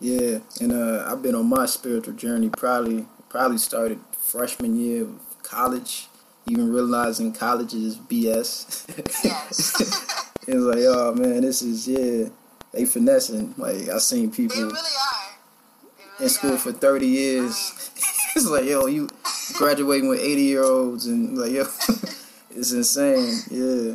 Yeah, 0.01 0.39
and 0.61 0.73
uh, 0.73 1.05
I've 1.11 1.23
been 1.23 1.35
on 1.35 1.47
my 1.49 1.67
spiritual 1.67 2.15
journey. 2.15 2.49
Probably, 2.49 3.07
probably 3.29 3.59
started 3.59 4.01
freshman 4.19 4.77
year 4.77 5.03
of 5.03 5.21
college. 5.43 6.09
Even 6.47 6.73
realizing 6.73 7.33
college 7.33 7.73
is 7.73 7.97
BS. 7.97 8.85
yes, 9.23 10.35
it 10.49 10.55
was 10.57 10.65
like, 10.65 10.85
oh 10.89 11.15
man, 11.15 11.43
this 11.43 11.63
is 11.63 11.87
yeah. 11.87 12.29
They 12.73 12.85
finessing. 12.87 13.55
Like 13.59 13.89
I 13.91 13.99
seen 13.99 14.31
they 14.31 14.37
people 14.37 14.57
really 14.57 14.73
really 14.73 16.25
in 16.25 16.29
school 16.31 16.55
are. 16.55 16.59
for 16.59 16.73
thirty 16.73 17.07
years. 17.07 17.91
it's 18.37 18.47
like, 18.47 18.65
yo, 18.65 18.87
you 18.87 19.09
graduating 19.55 20.09
with 20.09 20.21
eighty 20.21 20.43
year 20.43 20.65
olds, 20.65 21.07
and 21.07 21.37
like, 21.39 21.53
yo, 21.53 21.63
it's 22.51 22.73
insane. 22.73 23.41
Yeah, 23.51 23.95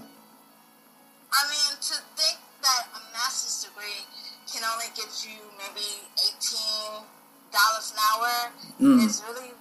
I 1.34 1.41
mean, 1.50 1.74
to 1.82 1.96
think 2.15 2.38
that 2.63 2.88
a 2.96 3.00
master's 3.13 3.67
degree 3.70 4.06
can 4.52 4.63
only 4.72 4.86
get 4.96 5.08
you 5.28 5.38
maybe 5.58 5.86
eighteen 6.26 7.04
dollars 7.52 7.93
an 7.93 8.00
hour 8.12 8.52
Mm. 8.80 9.06
is 9.06 9.24
really 9.28 9.52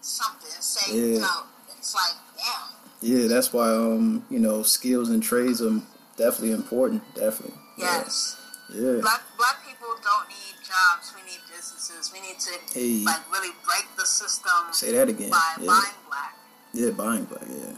something. 0.00 0.50
Say, 0.60 0.92
Yeah. 0.94 1.04
you 1.14 1.20
know, 1.20 1.42
it's 1.78 1.94
like, 1.94 2.14
damn. 2.36 2.68
yeah. 3.00 3.28
That's 3.28 3.52
why 3.52 3.68
um, 3.70 4.24
you 4.30 4.38
know, 4.38 4.62
skills 4.62 5.08
and 5.10 5.22
trades 5.22 5.60
are 5.62 5.80
definitely 6.16 6.52
important. 6.52 7.02
Definitely. 7.14 7.56
Yes. 7.78 8.36
Yeah. 8.74 8.98
Black 9.00 9.22
black 9.38 9.64
people 9.66 9.88
don't 10.02 10.28
need 10.28 10.56
jobs. 10.66 11.12
We 11.14 11.22
businesses. 11.62 12.12
We 12.14 12.20
need 12.20 12.38
to 12.38 12.52
Hey. 12.72 13.02
like 13.04 13.22
really 13.34 13.50
break 13.66 13.86
the 13.96 14.06
system 14.06 14.70
Say 14.72 14.92
that 14.92 15.08
again. 15.08 15.30
by 15.30 15.54
Yeah. 15.58 15.66
buying 15.66 15.98
black, 16.08 16.34
Yeah, 16.72 16.90
buying 16.90 17.24
black. 17.24 17.42
Yeah. 17.48 17.74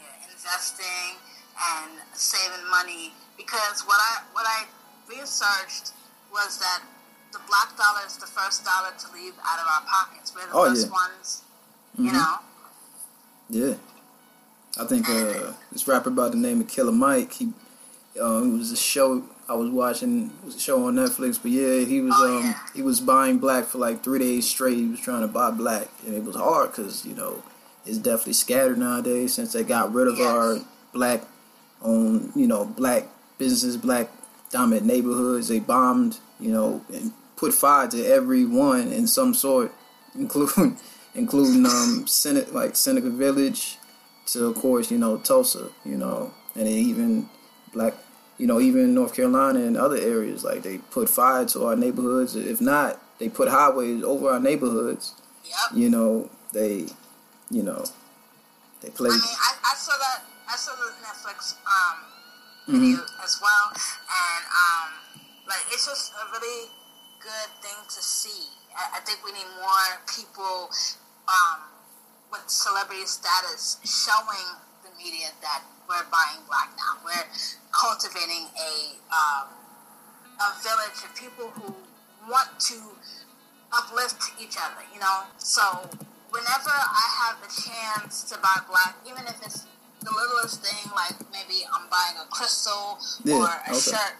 yeah, 0.00 0.32
investing 0.32 1.12
and 1.72 1.90
saving 2.14 2.64
money. 2.70 3.12
Because 3.36 3.84
what 3.86 4.00
I 4.00 4.22
what 4.32 4.46
I 4.46 4.66
researched 5.08 5.92
was 6.32 6.58
that 6.58 6.80
the 7.32 7.40
black 7.46 7.76
dollar 7.76 8.02
is 8.06 8.16
the 8.16 8.26
first 8.26 8.64
dollar 8.64 8.92
to 9.02 9.06
leave 9.12 9.34
out 9.44 9.58
of 9.60 9.66
our 9.66 9.82
pockets. 9.82 10.32
We're 10.34 10.46
the 10.46 10.52
Oh, 10.54 10.64
first 10.68 10.86
yeah. 10.86 10.92
ones, 11.04 11.42
you 11.98 12.10
Mhm. 12.10 12.14
know. 12.14 12.38
Yeah. 13.50 13.74
I 14.78 14.84
think 14.86 15.08
uh, 15.08 15.52
this 15.72 15.86
rapper 15.88 16.10
by 16.10 16.28
the 16.28 16.36
name 16.36 16.60
of 16.60 16.68
Killer 16.68 16.92
Mike, 16.92 17.32
he 17.34 17.52
um, 18.20 18.54
it 18.54 18.58
was 18.58 18.70
a 18.72 18.76
show 18.76 19.22
I 19.50 19.54
was 19.54 19.68
watching, 19.70 20.30
a 20.46 20.58
show 20.58 20.86
on 20.86 20.94
Netflix, 20.94 21.38
but 21.42 21.50
yeah, 21.50 21.84
he 21.84 22.00
was 22.00 22.14
Oh, 22.16 22.38
um 22.38 22.44
yeah. 22.44 22.54
he 22.74 22.82
was 22.82 23.00
buying 23.00 23.38
black 23.38 23.64
for 23.64 23.78
like 23.78 24.02
three 24.04 24.20
days 24.20 24.48
straight. 24.48 24.76
He 24.78 24.86
was 24.86 25.00
trying 25.00 25.22
to 25.22 25.26
buy 25.28 25.50
black, 25.50 25.88
and 26.06 26.14
it 26.14 26.22
was 26.24 26.36
hard 26.36 26.70
because 26.70 27.04
you 27.04 27.14
know 27.14 27.42
it's 27.84 27.98
definitely 27.98 28.34
scattered 28.34 28.78
nowadays 28.78 29.34
since 29.34 29.52
they 29.52 29.64
got 29.64 29.92
rid 29.92 30.06
of 30.08 30.18
Yes. 30.18 30.26
our 30.28 30.58
black 30.92 31.22
on 31.82 32.32
you 32.36 32.46
know 32.46 32.64
black 32.64 33.04
businesses, 33.38 33.76
black 33.76 34.08
dominant 34.50 34.86
neighborhoods. 34.86 35.48
They 35.48 35.58
bombed, 35.60 36.18
you 36.38 36.52
know, 36.52 36.84
and 36.92 37.12
put 37.36 37.52
fire 37.54 37.88
to 37.88 38.06
every 38.06 38.44
one 38.44 38.92
in 38.92 39.06
some 39.08 39.34
sort, 39.34 39.72
including 40.14 40.76
including 41.14 41.66
um 41.66 42.06
Senate 42.06 42.54
like 42.54 42.76
Seneca 42.76 43.10
Village 43.10 43.78
to 44.26 44.46
of 44.46 44.54
course 44.54 44.92
you 44.92 44.98
know 44.98 45.16
Tulsa, 45.18 45.70
you 45.84 45.96
know, 45.96 46.32
and 46.54 46.68
even 46.68 47.28
black, 47.72 47.94
you 48.40 48.46
know, 48.46 48.58
even 48.58 48.94
North 48.94 49.14
Carolina 49.14 49.60
and 49.60 49.76
other 49.76 49.98
areas 49.98 50.44
like 50.44 50.62
they 50.62 50.78
put 50.78 51.10
fire 51.10 51.44
to 51.44 51.66
our 51.66 51.76
neighborhoods. 51.76 52.34
If 52.34 52.58
not, 52.58 52.98
they 53.18 53.28
put 53.28 53.48
highways 53.48 54.02
over 54.02 54.30
our 54.30 54.40
neighborhoods. 54.40 55.12
Yep. 55.44 55.76
You 55.76 55.90
know, 55.90 56.30
they, 56.54 56.86
you 57.50 57.62
know, 57.62 57.84
they 58.80 58.88
play. 58.88 59.10
I 59.10 59.12
mean, 59.12 59.20
I, 59.20 59.52
I 59.60 59.74
saw 59.76 59.92
that. 59.92 60.24
I 60.48 60.56
saw 60.56 60.72
the 60.72 60.88
Netflix 61.04 61.54
um, 61.68 61.96
Mhm. 62.66 62.80
video 62.80 63.04
as 63.22 63.38
well, 63.44 63.66
and 63.76 64.42
um, 64.48 64.88
like 65.46 65.64
it's 65.70 65.84
just 65.84 66.12
a 66.16 66.24
really 66.32 66.70
good 67.20 67.50
thing 67.60 67.76
to 67.92 68.00
see. 68.00 68.48
I, 68.74 68.96
I 68.96 69.00
think 69.00 69.20
we 69.22 69.32
need 69.32 69.48
more 69.60 70.00
people 70.08 70.70
um, 71.28 71.60
with 72.32 72.48
celebrity 72.48 73.04
status 73.04 73.76
showing 73.84 74.48
the 74.82 74.90
media 74.96 75.28
that 75.42 75.62
we're 75.90 76.06
buying 76.06 76.38
black 76.46 76.70
now. 76.78 77.02
We're 77.02 77.26
cultivating 77.74 78.46
a 78.54 78.94
um, 79.10 79.50
a 80.38 80.48
village 80.62 81.02
of 81.02 81.10
people 81.18 81.50
who 81.58 81.74
want 82.30 82.54
to 82.70 82.78
uplift 83.74 84.22
each 84.38 84.54
other. 84.54 84.86
You 84.94 85.02
know, 85.02 85.26
so 85.38 85.90
whenever 86.30 86.70
I 86.70 87.06
have 87.26 87.42
the 87.42 87.50
chance 87.50 88.22
to 88.30 88.38
buy 88.38 88.62
black, 88.70 88.94
even 89.02 89.26
if 89.26 89.42
it's 89.42 89.66
the 90.06 90.14
littlest 90.14 90.62
thing, 90.62 90.86
like 90.94 91.18
maybe 91.34 91.66
I'm 91.66 91.90
buying 91.90 92.22
a 92.22 92.26
crystal 92.30 93.02
Yeah, 93.26 93.42
or 93.42 93.50
a 93.50 93.74
okay. 93.74 93.98
shirt, 93.98 94.14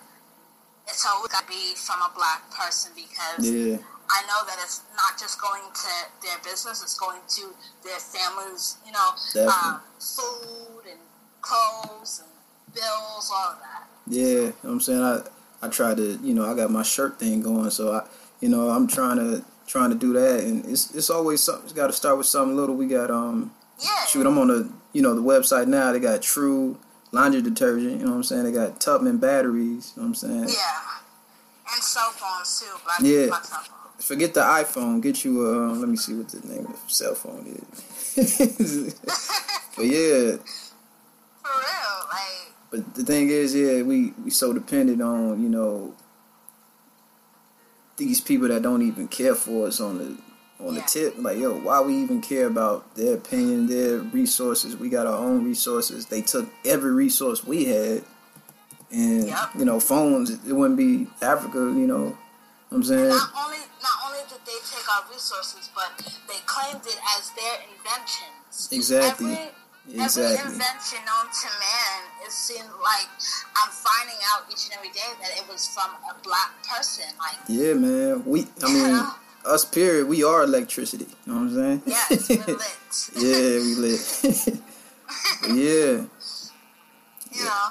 it's 0.90 1.06
always 1.06 1.30
got 1.30 1.46
to 1.46 1.48
be 1.48 1.78
from 1.78 2.02
a 2.02 2.10
black 2.18 2.50
person 2.50 2.90
because 2.98 3.46
yeah, 3.46 3.78
I 4.10 4.26
know 4.26 4.42
that 4.42 4.58
it's 4.58 4.82
not 4.98 5.14
just 5.14 5.40
going 5.40 5.62
to 5.62 5.92
their 6.26 6.38
business; 6.42 6.82
it's 6.82 6.98
going 6.98 7.22
to 7.38 7.54
their 7.86 8.02
families. 8.02 8.76
You 8.84 8.90
know, 8.90 9.14
um, 9.46 9.80
food 10.02 10.69
clothes 11.40 12.22
and 12.24 12.74
bills, 12.74 13.30
all 13.34 13.52
of 13.52 13.58
that. 13.60 13.88
yeah. 14.06 14.22
You 14.26 14.40
know 14.46 14.52
what 14.62 14.70
I'm 14.72 14.80
saying 14.80 15.02
I, 15.02 15.20
I 15.62 15.68
try 15.68 15.94
to, 15.94 16.18
you 16.22 16.34
know, 16.34 16.44
I 16.50 16.54
got 16.54 16.70
my 16.70 16.82
shirt 16.82 17.18
thing 17.18 17.42
going, 17.42 17.70
so 17.70 17.92
I, 17.92 18.06
you 18.40 18.48
know, 18.48 18.70
I'm 18.70 18.86
trying 18.86 19.16
to 19.18 19.44
trying 19.66 19.90
to 19.90 19.96
do 19.96 20.12
that, 20.14 20.40
and 20.40 20.64
it's 20.66 20.94
it's 20.94 21.10
always 21.10 21.42
something. 21.42 21.64
It's 21.64 21.72
got 21.72 21.86
to 21.88 21.92
start 21.92 22.18
with 22.18 22.26
something 22.26 22.56
little. 22.56 22.74
We 22.74 22.86
got 22.86 23.10
um, 23.10 23.52
Yeah. 23.82 24.04
shoot, 24.06 24.26
I'm 24.26 24.38
on 24.38 24.48
the, 24.48 24.68
you 24.92 25.02
know, 25.02 25.14
the 25.14 25.22
website 25.22 25.66
now. 25.68 25.92
They 25.92 26.00
got 26.00 26.22
True 26.22 26.76
laundry 27.12 27.42
detergent. 27.42 27.98
You 28.00 28.04
know 28.06 28.10
what 28.12 28.16
I'm 28.16 28.22
saying? 28.24 28.44
They 28.44 28.52
got 28.52 28.80
Tubman 28.80 29.18
batteries. 29.18 29.92
You 29.96 30.02
know 30.02 30.08
what 30.08 30.08
I'm 30.08 30.14
saying? 30.14 30.48
Yeah. 30.48 31.74
And 31.74 31.82
cell 31.82 32.10
phones 32.10 32.60
too. 32.60 32.66
Black, 32.84 32.98
Yeah. 33.02 33.26
black 33.28 33.44
cell 33.44 33.58
phones. 33.60 34.04
Forget 34.04 34.32
the 34.34 34.40
iPhone. 34.40 35.00
Get 35.02 35.24
you 35.24 35.46
a. 35.46 35.70
let 35.72 35.88
me 35.88 35.96
see 35.96 36.14
what 36.14 36.28
the 36.30 36.40
name 36.48 36.66
of 36.66 36.72
the 36.72 36.78
cell 36.92 37.14
phone 37.14 37.46
is. 38.16 38.94
but 39.76 39.84
yeah, 39.86 40.36
For 41.50 41.58
real, 41.58 42.08
like 42.10 42.52
but 42.70 42.94
the 42.94 43.04
thing 43.04 43.28
is, 43.28 43.54
yeah, 43.54 43.82
we 43.82 44.12
we 44.24 44.30
so 44.30 44.52
dependent 44.52 45.02
on 45.02 45.42
you 45.42 45.48
know 45.48 45.94
these 47.96 48.20
people 48.20 48.48
that 48.48 48.62
don't 48.62 48.82
even 48.82 49.08
care 49.08 49.34
for 49.34 49.66
us 49.66 49.80
on 49.80 49.98
the 49.98 50.16
on 50.64 50.74
the 50.74 50.82
tip. 50.82 51.14
Like, 51.18 51.38
yo, 51.38 51.54
why 51.58 51.80
we 51.80 51.96
even 51.96 52.20
care 52.20 52.46
about 52.46 52.94
their 52.94 53.14
opinion, 53.14 53.66
their 53.66 53.98
resources? 53.98 54.76
We 54.76 54.88
got 54.88 55.06
our 55.06 55.16
own 55.16 55.44
resources. 55.44 56.06
They 56.06 56.22
took 56.22 56.48
every 56.64 56.92
resource 56.92 57.44
we 57.44 57.64
had, 57.64 58.04
and 58.92 59.26
Yep. 59.26 59.48
you 59.58 59.64
know, 59.64 59.80
phones. 59.80 60.30
It 60.30 60.52
wouldn't 60.52 60.78
be 60.78 61.08
Africa. 61.22 61.58
You 61.58 61.86
know, 61.86 62.04
what 62.68 62.76
I'm 62.76 62.84
saying. 62.84 63.08
not 63.08 63.30
only 63.44 63.58
not 63.82 63.98
only 64.06 64.20
did 64.28 64.38
they 64.46 64.58
take 64.70 64.86
our 64.94 65.10
resources, 65.10 65.70
but 65.74 65.90
they 66.28 66.38
claimed 66.46 66.86
it 66.86 66.98
as 67.18 67.30
their 67.30 67.58
inventions. 67.66 68.68
Exactly. 68.70 69.32
Every, 69.32 69.50
Exactly. 69.88 70.36
every 70.36 70.52
invention 70.52 70.98
known 71.08 71.26
to 71.32 71.48
man 71.58 72.00
it 72.24 72.30
seemed 72.32 72.68
like 72.82 73.08
I'm 73.56 73.70
finding 73.70 74.16
out 74.32 74.44
each 74.50 74.66
and 74.66 74.74
every 74.76 74.90
day 74.90 75.10
that 75.20 75.30
it 75.36 75.48
was 75.50 75.66
from 75.66 75.90
a 76.08 76.14
black 76.22 76.50
person. 76.62 77.04
Like, 77.18 77.38
yeah, 77.48 77.74
man. 77.74 78.24
We, 78.24 78.46
I 78.62 78.72
mean, 78.72 79.06
us 79.44 79.64
period. 79.64 80.06
We 80.06 80.22
are 80.22 80.42
electricity. 80.44 81.06
You 81.26 81.32
know 81.32 81.40
what 81.40 81.48
I'm 81.48 81.54
saying? 81.54 81.82
Yes, 81.86 82.28
we 82.28 82.36
lit. 82.46 83.10
yeah, 83.16 83.58
we 83.58 83.74
lit. 83.74 84.46
yeah. 85.48 86.04
You 87.32 87.44
know, 87.44 87.66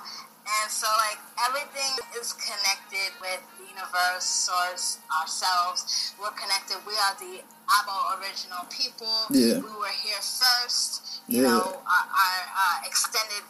and 0.49 0.71
so 0.71 0.87
like 0.97 1.19
everything 1.47 1.93
is 2.19 2.33
connected 2.33 3.11
with 3.21 3.41
universe, 3.83 4.25
source, 4.25 4.99
ourselves. 5.21 6.13
We're 6.19 6.35
connected. 6.35 6.77
We 6.83 6.93
are 6.99 7.15
the 7.15 7.39
aboriginal 7.79 8.67
people. 8.67 9.07
Yeah. 9.31 9.63
We 9.63 9.71
were 9.79 9.95
here 10.03 10.19
first. 10.19 11.23
You 11.27 11.43
Yeah. 11.43 11.47
know, 11.55 11.63
our, 11.87 12.05
our 12.11 12.37
uh, 12.51 12.77
extended 12.87 13.43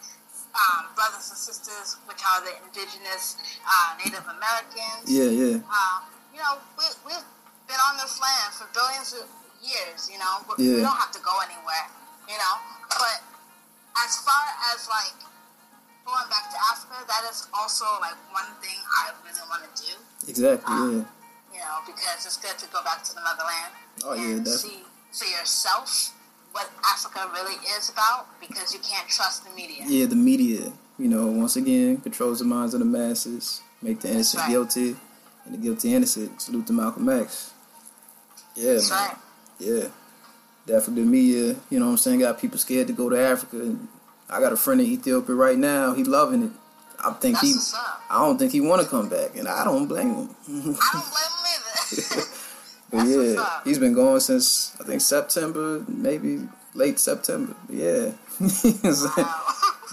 um, 0.54 0.86
brothers 0.96 1.30
and 1.30 1.38
sisters, 1.40 1.98
which 2.06 2.22
are 2.26 2.42
the 2.46 2.54
indigenous 2.66 3.38
uh, 3.66 3.98
Native 3.98 4.26
Americans. 4.26 5.06
Yeah, 5.06 5.30
yeah. 5.30 5.58
Um, 5.66 6.00
you 6.34 6.40
know, 6.42 6.58
we, 6.78 6.86
we've 7.06 7.28
been 7.68 7.82
on 7.90 7.98
this 7.98 8.20
land 8.22 8.54
for 8.54 8.66
billions 8.74 9.14
of 9.14 9.26
years, 9.62 10.10
you 10.12 10.18
know. 10.18 10.42
We, 10.58 10.78
we 10.78 10.82
don't 10.82 10.98
have 10.98 11.12
to 11.14 11.22
go 11.22 11.34
anywhere, 11.42 11.86
you 12.28 12.38
know. 12.38 12.56
But 12.90 13.22
as 14.04 14.18
far 14.26 14.46
as, 14.74 14.90
like, 14.90 15.16
going 16.10 16.30
back 16.34 16.50
to 16.50 16.58
Africa, 16.74 17.06
that 17.06 17.24
is 17.30 17.46
also, 17.54 17.86
like, 18.02 18.18
one 18.34 18.50
thing 18.62 18.78
I 18.98 19.14
really 19.22 19.46
want 19.50 19.64
to 19.70 19.72
do, 19.78 19.94
Exactly. 20.28 20.74
Um, 20.74 21.06
yeah. 21.54 21.54
you 21.54 21.62
know, 21.62 21.78
because 21.86 22.26
it's 22.26 22.38
good 22.38 22.58
to 22.58 22.68
go 22.74 22.84
back 22.84 23.04
to 23.04 23.14
the 23.16 23.22
motherland 23.22 23.74
Oh 24.04 24.14
yeah, 24.14 24.36
and 24.36 24.46
definitely. 24.46 24.82
see 24.82 25.26
for 25.26 25.26
yourself 25.26 26.14
what 26.52 26.70
Africa 26.84 27.30
really 27.34 27.56
is 27.78 27.90
about 27.90 28.28
because 28.40 28.74
you 28.74 28.80
can't 28.80 29.08
trust 29.08 29.46
the 29.46 29.52
media. 29.56 29.84
Yeah, 29.88 30.06
the 30.06 30.16
media, 30.16 30.72
you 30.98 31.08
know, 31.08 31.28
once 31.28 31.56
again 31.56 31.98
controls 31.98 32.40
the 32.40 32.46
minds 32.46 32.74
of 32.74 32.80
the 32.80 32.86
masses, 32.86 33.62
make 33.82 34.00
the 34.02 34.10
innocent 34.12 34.44
right. 34.44 34.50
guilty, 34.52 34.96
and 35.46 35.54
the 35.54 35.58
guilty 35.58 35.94
innocent. 35.94 36.42
Salute 36.42 36.68
to 36.68 36.74
Malcolm 36.74 37.08
X. 37.10 37.54
Yeah, 38.56 38.80
right. 38.92 39.16
Yeah. 39.60 39.88
Definitely 40.66 41.04
the 41.04 41.10
media, 41.10 41.56
you 41.70 41.80
know 41.80 41.86
what 41.86 41.92
I'm 41.92 41.98
saying, 41.98 42.20
got 42.20 42.40
people 42.40 42.58
scared 42.60 42.88
to 42.88 42.94
go 42.94 43.10
to 43.10 43.20
Africa. 43.20 43.76
I 44.30 44.40
got 44.40 44.54
a 44.54 44.58
friend 44.58 44.80
in 44.82 44.88
Ethiopia 44.88 45.36
right 45.36 45.58
now, 45.58 45.94
he 45.94 46.04
loving 46.04 46.44
it. 46.44 46.52
I 47.04 47.14
think 47.14 47.36
That's 47.36 47.74
he. 47.74 47.80
I 48.10 48.20
don't 48.20 48.38
think 48.38 48.52
he 48.52 48.62
wanna 48.62 48.86
come 48.86 49.10
back 49.10 49.36
and 49.38 49.48
I 49.48 49.64
don't 49.64 49.88
blame 49.88 50.14
him. 50.14 50.30
I 50.48 50.90
don't 50.94 51.10
blame 51.10 51.34
them 51.36 51.46
either. 51.46 52.22
That's 52.92 53.10
yeah, 53.10 53.62
he's 53.64 53.78
been 53.78 53.94
going 53.94 54.20
since 54.20 54.76
I 54.80 54.84
think 54.84 55.02
September, 55.02 55.86
maybe 55.88 56.48
late 56.74 57.00
September. 57.00 57.56
Yeah. 57.70 58.06
wow. 58.40 59.44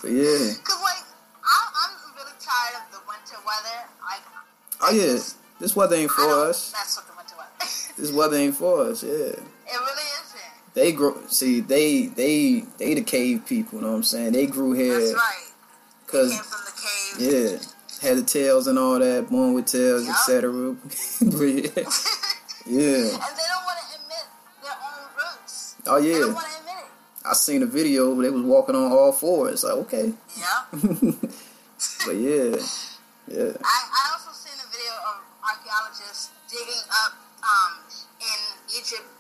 but 0.03 0.11
yeah. 0.11 0.53
Cause 0.65 0.81
like 0.83 1.05
I, 1.45 1.59
I'm 1.77 1.93
really 2.17 2.33
tired 2.41 2.77
of 2.81 2.93
the 2.93 3.01
winter 3.07 3.37
weather. 3.45 3.89
Like 4.03 4.23
Oh 4.81 4.91
yeah. 4.91 5.19
This 5.61 5.75
weather 5.75 5.97
ain't 5.97 6.11
for 6.11 6.49
us. 6.49 6.73
mess 6.73 6.97
with 6.97 7.07
the 7.07 7.17
winter 7.17 7.35
weather. 7.37 7.71
This 7.97 8.13
weather 8.13 8.37
ain't 8.37 8.55
for 8.55 8.83
us, 8.83 9.03
yeah. 9.03 9.37
It 10.77 10.81
really 10.81 10.91
isn't. 10.91 10.93
They 10.93 10.93
grow 10.93 11.27
see, 11.29 11.61
they 11.61 12.07
they 12.07 12.65
they 12.79 12.95
the 12.95 13.03
cave 13.03 13.45
people, 13.47 13.79
you 13.79 13.85
know 13.85 13.91
what 13.93 13.97
I'm 13.99 14.03
saying? 14.05 14.33
They 14.33 14.47
grew 14.47 14.73
here 14.73 14.99
That's 15.01 15.15
right. 15.15 15.47
Cause 16.07 16.33
came 16.33 16.43
from 16.45 16.61
the 16.65 16.73
cave. 17.29 17.61
yeah, 18.03 18.09
had 18.09 18.19
the 18.19 18.23
tails 18.23 18.67
and 18.67 18.79
all 18.79 18.99
that, 18.99 19.29
born 19.31 19.55
with 19.55 19.67
tails, 19.67 20.07
Yup. 20.07 20.15
etc. 20.17 20.77
yeah. 21.21 21.85
Yeah. 22.69 22.83
and 22.83 23.07
they 23.07 23.47
don't 23.47 23.65
want 23.65 23.79
to 23.79 23.95
admit 23.95 24.27
their 24.61 24.73
own 24.73 25.09
roots. 25.17 25.77
Oh 25.87 26.01
They 26.01 26.13
yeah. 26.13 26.19
don't 26.19 26.35
want 26.35 26.47
to 26.49 26.59
admit. 26.59 26.85
I 27.25 27.33
seen 27.35 27.63
a 27.63 27.67
video 27.67 28.13
where 28.13 28.25
they 28.27 28.31
was 28.31 28.43
walking 28.43 28.75
on 28.75 28.91
all 28.91 29.13
fours. 29.13 29.63
Like, 29.63 29.73
okay. 29.75 30.13
Yeah. 30.37 30.65
but 30.73 32.17
yeah. 32.17 32.57
Yeah. 33.29 33.53
I, 33.63 33.79
I 33.87 34.19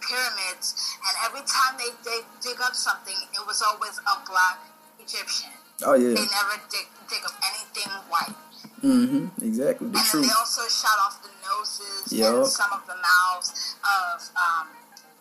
pyramids, 0.07 0.75
and 1.03 1.14
every 1.27 1.42
time 1.45 1.75
they, 1.77 1.90
they 2.07 2.23
dig 2.40 2.59
up 2.62 2.75
something, 2.75 3.14
it 3.35 3.42
was 3.47 3.62
always 3.62 3.99
a 3.99 4.14
black 4.25 4.59
Egyptian. 5.03 5.51
Oh 5.85 5.95
yeah. 5.95 6.14
They 6.14 6.27
never 6.31 6.57
dig, 6.71 6.87
dig 7.11 7.23
up 7.27 7.37
anything 7.45 7.90
white. 8.09 8.35
Mm-hmm. 8.83 9.45
Exactly. 9.45 9.88
The 9.88 9.99
and 9.99 10.07
truth. 10.07 10.25
they 10.25 10.35
also 10.38 10.62
shot 10.69 10.97
off 11.05 11.21
the 11.23 11.33
noses 11.45 12.12
Yup. 12.12 12.35
and 12.35 12.47
some 12.47 12.73
of 12.73 12.87
the 12.87 12.97
mouths 12.97 13.77
of 13.83 14.23
um, 14.37 14.69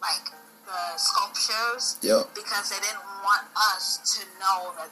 like 0.02 0.32
the 0.66 0.98
sculptures 0.98 1.98
Yup. 2.02 2.34
because 2.36 2.70
they 2.70 2.80
didn't 2.80 3.04
want 3.24 3.46
us 3.76 4.00
to 4.16 4.22
know 4.40 4.74
that 4.78 4.90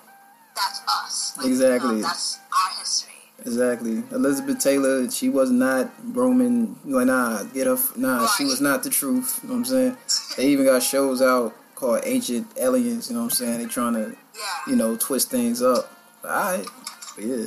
that's 0.56 0.82
us. 0.88 1.38
Like, 1.38 1.48
Exactly. 1.48 1.90
You 1.90 1.96
know, 1.98 2.02
that's 2.02 2.40
our 2.52 2.80
history. 2.80 3.12
Exactly. 3.46 4.04
Elizabeth 4.12 4.60
Taylor, 4.60 5.10
she 5.12 5.28
was 5.28 5.52
not 5.52 5.92
Roman. 6.16 6.78
Like, 6.86 7.08
nah, 7.08 7.44
get 7.44 7.68
her. 7.68 7.78
Nah, 7.98 8.28
she 8.38 8.46
was 8.46 8.62
not 8.62 8.84
the 8.84 8.90
truth. 8.90 9.40
You 9.44 9.50
know 9.50 9.56
what 9.56 9.60
I'm 9.60 9.66
saying? 9.66 9.98
They 10.38 10.48
even 10.48 10.66
got 10.66 10.82
shows 10.82 11.22
out 11.22 11.54
called 11.76 12.02
Ancient 12.06 12.48
Aliens. 12.58 13.10
You 13.10 13.16
know 13.16 13.24
what 13.24 13.32
I'm 13.34 13.36
saying? 13.36 13.58
They 13.60 13.66
trying 13.66 13.96
to, 13.96 14.16
Yeah, 14.36 14.42
you 14.72 14.76
know, 14.78 14.96
twist 14.96 15.30
things 15.30 15.62
up. 15.62 15.92
All 16.24 16.30
right. 16.30 16.66
But 17.16 17.26
yeah. 17.26 17.46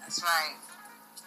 that's 0.00 0.22
right. 0.22 0.54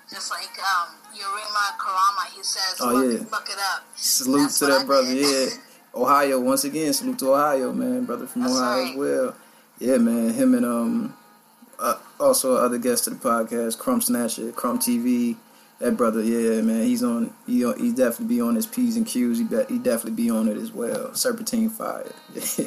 Just 0.10 0.32
like 0.32 0.48
um, 0.60 0.96
Yurima 1.14 1.78
Karama, 1.78 2.36
he 2.36 2.44
says, 2.44 2.78
Oh, 2.80 2.94
look, 2.94 3.22
yeah. 3.22 3.28
look 3.30 3.50
it 3.50 3.58
up. 3.60 3.84
Salute 3.96 4.44
That's 4.44 4.60
to 4.60 4.66
that 4.68 4.86
brother. 4.86 5.14
Yeah. 5.14 5.48
Ohio, 5.96 6.40
once 6.40 6.64
again, 6.64 6.94
salute 6.94 7.20
to 7.20 7.34
Ohio, 7.34 7.74
man. 7.74 8.06
Brother 8.06 8.26
from 8.26 8.44
That's 8.44 8.56
Ohio 8.56 8.90
as 8.92 8.96
well. 8.96 9.36
Yeah, 9.80 9.98
man. 9.98 10.34
Him 10.34 10.54
and 10.56 10.66
um, 10.66 11.18
uh, 11.80 11.98
also 12.24 12.56
other 12.56 12.78
guest 12.78 13.04
to 13.06 13.10
the 13.12 13.16
podcast, 13.18 13.78
Crumb 13.78 14.02
Snatcher, 14.02 14.52
Crumb 14.52 14.80
TV. 14.80 15.36
That 15.80 15.98
brother, 15.98 16.22
yeah, 16.24 16.62
man. 16.62 16.84
He's 16.84 17.04
on. 17.04 17.34
He 17.46 17.60
he 17.78 17.92
definitely 17.92 18.28
be 18.36 18.42
on 18.42 18.56
his 18.56 18.66
p's 18.68 18.96
and 18.96 19.06
q's. 19.06 19.40
He 19.40 19.44
bet 19.44 19.70
he 19.70 19.78
definitely 19.80 20.12
be 20.24 20.30
on 20.30 20.48
it 20.48 20.56
as 20.58 20.72
well. 20.72 21.14
Serpentine 21.14 21.70
fire. 21.70 22.12
that's 22.34 22.60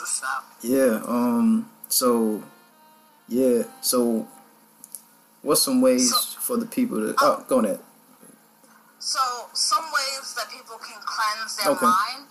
what's 0.00 0.22
up. 0.24 0.44
yeah. 0.62 1.02
Um. 1.06 1.70
So. 1.88 2.42
Yeah. 3.28 3.64
So. 3.80 4.26
What's 5.42 5.62
some 5.62 5.82
ways 5.82 6.10
So- 6.10 6.40
for 6.40 6.56
the 6.56 6.66
people 6.66 6.96
to? 6.98 7.14
Oh, 7.20 7.44
go 7.48 7.58
ahead. 7.60 7.78
So, 8.98 9.20
some 9.52 9.84
ways 9.92 10.32
that 10.34 10.48
people 10.48 10.78
can 10.78 10.96
cleanse 11.04 11.56
their 11.58 11.72
Okay. 11.72 11.84
mind 11.84 12.24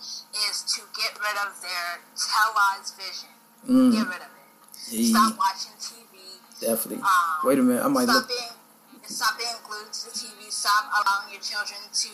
is 0.50 0.62
to 0.74 0.80
get 1.00 1.12
rid 1.20 1.36
of 1.46 1.54
their 1.62 2.00
televised 2.18 2.96
vision. 2.98 3.28
Mm, 3.70 3.92
Get 3.92 4.08
rid 4.08 4.16
of 4.16 4.32
it. 4.34 5.06
Stop 5.06 5.38
watching 5.38 5.70
TV. 5.78 5.93
Definitely. 6.60 7.02
Um, 7.02 7.08
Wait 7.44 7.58
a 7.58 7.62
minute. 7.62 7.84
I 7.84 7.88
might 7.88 8.04
stop 8.04 8.16
look. 8.16 8.28
being 8.28 8.50
stop 9.06 9.38
being 9.38 9.58
glued 9.66 9.92
to 9.92 10.04
the 10.06 10.10
TV. 10.10 10.50
Stop 10.50 10.86
allowing 10.92 11.32
your 11.32 11.40
children 11.40 11.80
to 11.92 12.08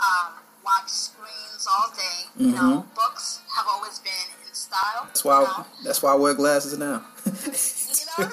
um, 0.00 0.32
watch 0.64 0.88
screens 0.88 1.66
all 1.68 1.90
day. 1.94 2.30
You 2.36 2.52
know, 2.52 2.86
books 2.94 3.40
have 3.54 3.66
always 3.68 3.98
been 3.98 4.12
in 4.46 4.54
style. 4.54 4.80
Mm-hmm. 5.02 5.08
That's 5.08 5.24
why. 5.24 5.40
You 5.40 5.46
know, 5.46 5.66
That's 5.84 6.02
why 6.02 6.12
I 6.12 6.14
wear 6.14 6.34
glasses 6.34 6.78
now. 6.78 7.04
you 7.26 7.32
know, 7.32 8.28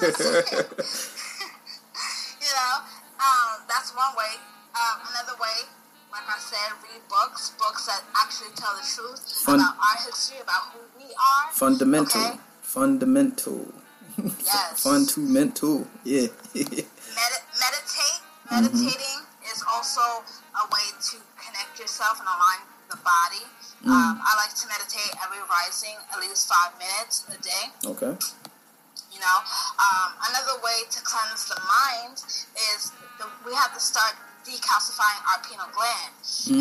you 2.40 2.52
know 2.56 2.74
um, 3.20 3.60
that's 3.68 3.92
one 3.94 4.16
way. 4.16 4.40
Um, 4.72 5.00
another 5.12 5.36
way, 5.36 5.68
like 6.12 6.24
I 6.24 6.38
said, 6.38 6.72
read 6.82 7.02
books, 7.08 7.52
books 7.58 7.86
that 7.86 8.02
actually 8.16 8.54
tell 8.56 8.72
the 8.74 8.86
truth 8.86 9.20
Fun- 9.44 9.60
about 9.60 9.76
our 9.76 9.98
history, 10.06 10.38
about 10.40 10.72
who 10.72 10.80
we 10.96 11.10
are. 11.12 11.52
Fundamental. 11.52 12.20
Okay. 12.20 12.38
Fundamental. 12.62 13.74
Yes. 14.44 14.82
Fun 14.82 15.06
to 15.14 15.20
mental. 15.20 15.86
Yeah. 16.04 16.28
Medi- 16.54 16.86
meditate. 17.56 18.20
Mm-hmm. 18.50 18.54
Meditating 18.60 19.18
is 19.52 19.62
also 19.72 20.00
a 20.00 20.64
way 20.72 20.86
to 21.10 21.16
connect 21.38 21.78
yourself 21.78 22.18
and 22.18 22.26
align 22.28 22.60
the 22.90 22.96
body. 23.00 23.44
Mm. 23.86 23.90
Um, 23.94 24.20
I 24.20 24.32
like 24.36 24.54
to 24.60 24.66
meditate 24.68 25.14
every 25.24 25.40
rising, 25.48 25.96
at 26.12 26.18
least 26.20 26.48
five 26.48 26.72
minutes 26.78 27.24
a 27.30 27.38
day. 27.42 27.64
okay. 27.86 28.14
You 29.12 29.18
know, 29.18 29.38
um, 29.78 30.12
another 30.30 30.60
way 30.62 30.86
to 30.90 30.98
cleanse 31.02 31.46
the 31.48 31.58
mind 31.66 32.18
is 32.74 32.92
the, 33.18 33.26
we 33.46 33.52
have 33.54 33.72
to 33.74 33.80
start 33.80 34.14
decalcifying 34.46 35.20
our 35.32 35.42
pineal 35.42 35.66
gland, 35.74 36.12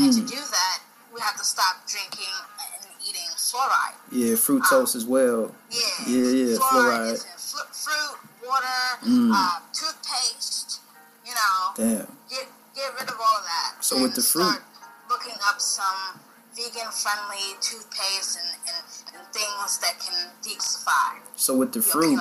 and 0.04 0.14
to 0.14 0.22
Mm. 0.22 0.30
do 0.30 0.36
that, 0.38 0.80
we 1.14 1.22
have 1.22 1.38
to 1.38 1.44
stop 1.44 1.86
drinking 1.88 2.34
and 2.74 2.86
eating 3.08 3.30
fluoride. 3.38 3.96
Yeah, 4.12 4.34
fructose 4.36 4.96
as 4.96 5.06
well. 5.06 5.54
Yeah, 5.70 5.80
Yeah, 6.08 6.30
yeah, 6.32 6.58
fluoride, 6.58 7.18
fluoride. 7.18 7.39
Is 7.80 7.88
in 7.88 7.92
fl- 7.92 8.16
fruit, 8.16 8.50
water, 8.50 9.00
Mm. 9.04 9.32
uh, 9.34 9.60
toothpaste. 9.74 10.82
You 11.26 11.34
know, 11.36 11.74
Damn. 11.76 12.18
get 12.30 12.48
get 12.76 12.94
rid 13.00 13.10
of 13.10 13.16
all 13.20 13.38
of 13.38 13.44
that. 13.44 13.76
So 13.84 14.02
with 14.02 14.16
the 14.16 14.22
fruit- 14.22 14.44
start 14.50 14.64
looking 15.10 15.36
up 15.48 15.60
some 15.62 16.20
vegan-friendly 16.56 17.56
toothpaste 17.62 18.38
and, 18.40 18.50
and, 18.68 18.86
and 19.20 19.34
things 19.34 19.78
that 19.80 20.00
can 20.00 20.32
detoxify 20.42 21.20
So 21.36 21.56
with 21.56 21.72
the 21.74 21.82
fruit, 21.82 22.20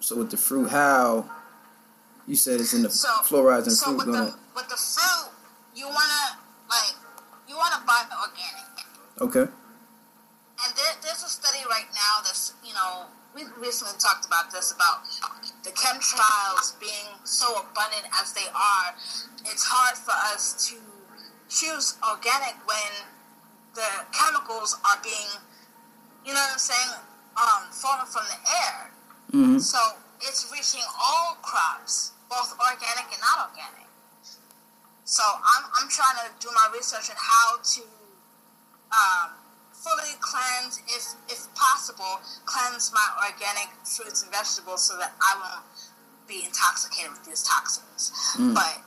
so 0.00 0.16
with 0.16 0.30
the 0.30 0.36
fruit, 0.36 0.68
how 0.70 1.28
you 2.26 2.36
said 2.36 2.60
it's 2.60 2.72
in 2.72 2.82
the 2.82 2.90
So 2.90 3.08
fluorides 3.24 3.64
and 3.66 3.72
so 3.72 3.86
fruit 3.86 3.96
with 3.98 4.06
going. 4.06 4.24
the 4.26 4.34
with 4.54 4.68
the 4.68 4.76
fruit, 4.76 5.30
you 5.74 5.86
wanna 5.86 6.38
like 6.68 6.94
you 7.48 7.56
wanna 7.56 7.82
buy 7.86 8.04
the 8.08 8.16
organic. 8.16 8.86
Okay. 9.46 9.52
And 10.64 10.76
there, 10.76 10.94
there's 11.02 11.22
a 11.22 11.28
study 11.28 11.64
right 11.68 11.88
now 11.94 12.20
that's 12.22 12.54
you 12.64 12.74
know 12.74 13.06
we 13.34 13.44
recently 13.58 13.94
talked 13.98 14.26
about 14.26 14.50
this 14.50 14.72
about 14.72 15.06
the 15.62 15.70
chemtrails 15.70 16.78
being 16.80 17.14
so 17.24 17.62
abundant 17.62 18.10
as 18.20 18.32
they 18.32 18.48
are. 18.50 18.94
It's 19.46 19.64
hard 19.64 19.96
for 19.96 20.14
us 20.34 20.68
to 20.70 20.76
choose 21.48 21.96
organic 22.02 22.58
when 22.66 23.06
the 23.74 23.86
chemicals 24.12 24.76
are 24.84 24.98
being, 25.02 25.30
you 26.26 26.34
know 26.34 26.40
what 26.40 26.52
I'm 26.52 26.58
saying, 26.58 26.90
um, 27.38 27.70
falling 27.70 28.06
from 28.06 28.26
the 28.26 28.38
air. 28.50 28.90
Mm-hmm. 29.32 29.58
So 29.58 29.78
it's 30.22 30.50
reaching 30.52 30.84
all 30.98 31.38
crops, 31.42 32.12
both 32.28 32.54
organic 32.58 33.06
and 33.14 33.22
not 33.22 33.50
organic. 33.50 33.86
So 35.04 35.22
I'm, 35.22 35.64
I'm 35.74 35.88
trying 35.88 36.18
to 36.22 36.30
do 36.38 36.48
my 36.54 36.70
research 36.74 37.10
on 37.10 37.16
how 37.18 37.58
to 37.58 37.82
um, 38.90 39.39
fully 39.80 40.14
cleanse, 40.20 40.80
if 40.88 41.16
if 41.28 41.48
possible, 41.56 42.20
cleanse 42.44 42.92
my 42.92 43.08
organic 43.24 43.72
fruits 43.84 44.22
and 44.22 44.30
vegetables 44.32 44.84
so 44.84 44.96
that 44.98 45.12
I 45.20 45.32
won't 45.40 45.64
be 46.28 46.44
intoxicated 46.44 47.12
with 47.12 47.24
these 47.24 47.42
toxins. 47.42 48.12
Mm. 48.36 48.54
But 48.54 48.84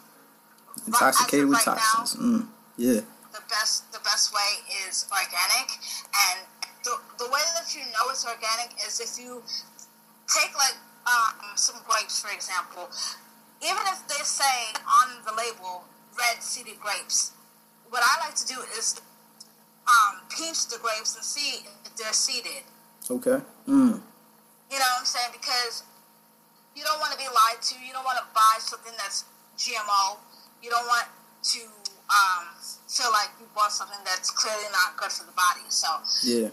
Intoxicated 0.87 1.49
with 1.49 1.57
right 1.65 1.77
toxins. 1.77 2.19
Now, 2.19 2.25
mm. 2.25 2.47
Yeah. 2.77 3.01
the 3.33 3.43
best 3.49 3.91
the 3.91 4.01
best 4.05 4.33
way 4.33 4.61
is 4.87 5.05
organic, 5.09 5.69
and 6.29 6.45
the 6.85 6.97
the 7.17 7.27
way 7.29 7.43
that 7.57 7.73
you 7.73 7.81
know 7.93 8.09
it's 8.09 8.25
organic 8.25 8.73
is 8.85 9.01
if 9.01 9.17
you 9.17 9.41
take 10.29 10.53
like 10.55 10.77
um, 11.05 11.53
some 11.55 11.77
grapes, 11.87 12.21
for 12.21 12.31
example. 12.31 12.89
Even 13.63 13.83
if 13.87 14.03
they 14.11 14.19
say 14.23 14.75
on 14.83 15.23
the 15.23 15.31
label 15.31 15.85
red 16.19 16.43
seeded 16.43 16.79
grapes, 16.81 17.31
what 17.89 18.03
I 18.03 18.27
like 18.27 18.35
to 18.35 18.45
do 18.45 18.59
is 18.77 18.99
um, 19.87 20.21
pinch 20.29 20.67
the 20.67 20.77
grapes 20.79 21.15
and 21.15 21.23
see 21.23 21.65
if 21.85 21.95
they're 21.95 22.13
seeded. 22.13 22.63
Okay. 23.09 23.39
Mm. 23.67 23.99
You 24.71 24.77
know 24.79 24.89
what 24.95 24.99
I'm 24.99 25.05
saying? 25.05 25.31
Because 25.33 25.83
you 26.75 26.83
don't 26.83 26.99
want 26.99 27.11
to 27.13 27.17
be 27.19 27.27
lied 27.27 27.61
to. 27.61 27.75
You 27.85 27.93
don't 27.93 28.05
want 28.05 28.17
to 28.17 28.25
buy 28.33 28.57
something 28.59 28.93
that's 28.97 29.25
GMO. 29.57 30.17
You 30.63 30.69
don't 30.71 30.87
want 30.87 31.07
to 31.53 31.59
um, 32.09 32.47
feel 32.87 33.11
like 33.11 33.29
you 33.39 33.45
bought 33.53 33.71
something 33.71 33.99
that's 34.05 34.31
clearly 34.31 34.65
not 34.71 34.97
good 34.97 35.11
for 35.11 35.25
the 35.25 35.35
body. 35.35 35.65
So 35.69 35.87
Yeah. 36.23 36.49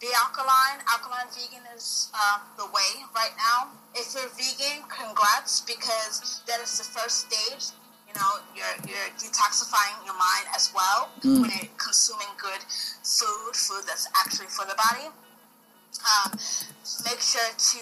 be 0.00 0.08
alkaline. 0.14 0.84
Alkaline 0.92 1.26
vegan 1.32 1.64
is 1.74 2.12
um, 2.14 2.42
the 2.56 2.66
way 2.66 3.02
right 3.16 3.32
now. 3.40 3.72
If 3.94 4.12
you're 4.14 4.28
vegan, 4.36 4.84
congrats 4.92 5.60
because 5.64 6.42
that 6.46 6.60
is 6.60 6.76
the 6.78 6.84
first 6.84 7.26
stage. 7.32 7.72
You 8.06 8.14
know, 8.14 8.38
you're 8.54 8.76
you're 8.88 9.10
detoxifying 9.18 9.96
your 10.06 10.14
mind 10.16 10.46
as 10.54 10.70
well 10.74 11.10
Mm. 11.24 11.40
when 11.42 11.50
you're 11.50 11.72
consuming 11.76 12.25
food, 13.18 13.56
food 13.56 13.82
that's 13.86 14.08
actually 14.14 14.46
for 14.46 14.64
the 14.66 14.74
body. 14.76 15.08
Um, 16.04 16.32
make 17.04 17.20
sure 17.20 17.48
to 17.56 17.78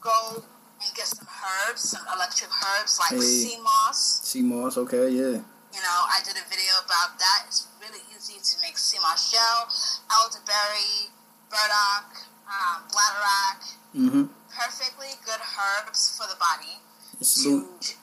go 0.00 0.42
and 0.82 0.90
get 0.94 1.06
some 1.06 1.26
herbs, 1.26 1.90
some 1.90 2.04
electric 2.14 2.50
herbs 2.50 2.98
like 2.98 3.18
Hey. 3.18 3.20
sea 3.20 3.58
moss. 3.60 4.20
Sea 4.22 4.42
moss. 4.42 4.76
Okay. 4.76 5.10
Yeah. 5.10 5.42
You 5.72 5.80
know, 5.80 5.98
I 6.06 6.20
did 6.24 6.36
a 6.36 6.46
video 6.50 6.74
about 6.84 7.18
that. 7.18 7.44
It's 7.48 7.66
really 7.80 8.02
easy 8.14 8.38
to 8.38 8.54
make 8.60 8.76
sea 8.78 8.98
moss 9.00 9.32
gel, 9.32 9.68
elderberry, 10.12 11.08
burdock, 11.48 12.28
um, 12.46 12.84
bladderwrack. 12.92 13.60
Mm-hmm. 13.96 14.24
Perfectly 14.52 15.16
good 15.24 15.40
herbs 15.40 16.16
for 16.16 16.28
the 16.28 16.36
body 16.36 16.76
to, 17.20 17.50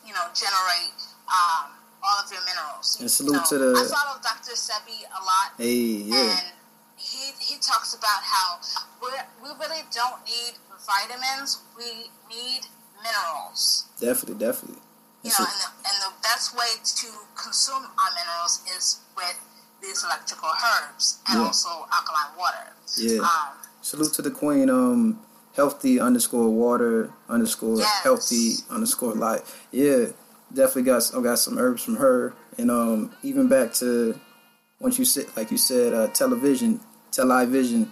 you 0.06 0.14
know, 0.14 0.26
generate 0.34 0.98
um, 1.30 1.70
all 2.04 2.24
of 2.24 2.32
your 2.32 2.42
minerals. 2.46 2.98
And 3.00 3.10
salute 3.12 3.36
You 3.36 3.50
to 3.50 3.58
the- 3.58 3.80
I 3.80 3.84
follow 3.88 4.20
Dr. 4.22 4.54
Sebi 4.56 5.04
a 5.10 5.22
lot, 5.24 5.54
Hey. 5.58 6.08
Yeah. 6.08 6.18
and 6.18 6.48
he 6.98 7.32
he 7.40 7.56
talks 7.60 7.94
about 7.94 8.24
how 8.24 8.60
we 9.02 9.10
we 9.44 9.50
really 9.60 9.84
don't 9.94 10.24
need 10.26 10.56
vitamins. 10.86 11.60
We 11.78 12.10
need 12.30 12.62
minerals. 13.04 13.86
Definitely. 14.00 14.46
Definitely. 14.46 14.82
You 15.24 15.32
know, 15.32 15.46
and 15.46 15.60
the, 15.62 15.70
and 15.90 15.98
the 16.08 16.14
best 16.24 16.56
way 16.56 16.72
to 16.84 17.08
consume 17.36 17.84
our 17.84 18.12
minerals 18.16 18.62
is 18.76 19.00
with 19.18 19.36
these 19.82 20.04
electrical 20.04 20.50
herbs 20.50 21.20
and 21.28 21.40
Yeah. 21.40 21.46
also 21.48 21.70
alkaline 21.92 22.36
water. 22.38 22.74
Yeah. 22.98 23.20
Um, 23.22 23.56
Salute 23.82 24.14
to 24.14 24.22
the 24.22 24.32
queen. 24.32 24.70
Um, 24.70 25.20
healthy 25.56 26.00
underscore 26.00 26.50
water 26.50 27.12
underscore 27.30 27.78
Yes. 27.78 28.04
healthy 28.04 28.58
underscore 28.70 29.14
life. 29.14 29.44
Yeah, 29.72 30.08
definitely 30.54 30.84
got 30.84 31.12
I 31.16 31.22
got 31.22 31.40
some 31.40 31.58
herbs 31.58 31.84
from 31.84 31.96
her, 31.98 32.34
and 32.58 32.70
um, 32.72 33.12
even 33.24 33.48
back 33.48 33.74
to 33.76 34.20
once 34.80 34.98
you 35.00 35.06
said 35.06 35.26
like 35.36 35.52
you 35.52 35.58
said 35.58 35.94
uh, 35.94 36.08
television, 36.08 36.80
television. 37.12 37.92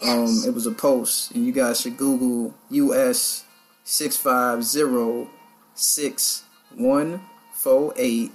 Um, 0.00 0.26
Yes. 0.26 0.46
it 0.46 0.54
was 0.54 0.66
a 0.66 0.70
post, 0.70 1.32
and 1.32 1.44
you 1.44 1.50
guys 1.52 1.80
should 1.80 1.96
Google 1.96 2.54
US 2.70 3.44
six 3.82 4.16
five 4.16 4.62
zero 4.62 5.28
six 5.74 6.44
one 6.76 7.20
four 7.52 7.92
eight 7.96 8.30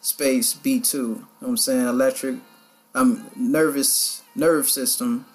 space 0.00 0.54
B 0.54 0.80
two. 0.80 0.98
You 0.98 1.06
know 1.06 1.26
what 1.40 1.48
I'm 1.48 1.56
saying 1.58 1.86
electric, 1.86 2.36
um, 2.94 3.30
nervous 3.36 4.22
nerve 4.34 4.68
system. 4.70 5.26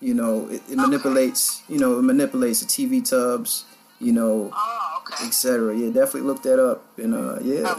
You 0.00 0.14
know, 0.14 0.48
it, 0.48 0.62
it 0.70 0.76
manipulates. 0.76 1.62
You 1.68 1.78
know, 1.78 1.98
it 1.98 2.02
manipulates 2.02 2.60
the 2.60 2.66
TV 2.66 3.06
tubs. 3.06 3.64
You 4.00 4.12
know, 4.12 4.50
oh, 4.54 4.93
okay. 4.93 4.93
Etc. 5.22 5.76
Yeah, 5.76 5.88
definitely 5.90 6.22
look 6.22 6.42
that 6.42 6.58
up. 6.58 6.84
And 6.98 7.14
uh, 7.14 7.38
yeah, 7.42 7.74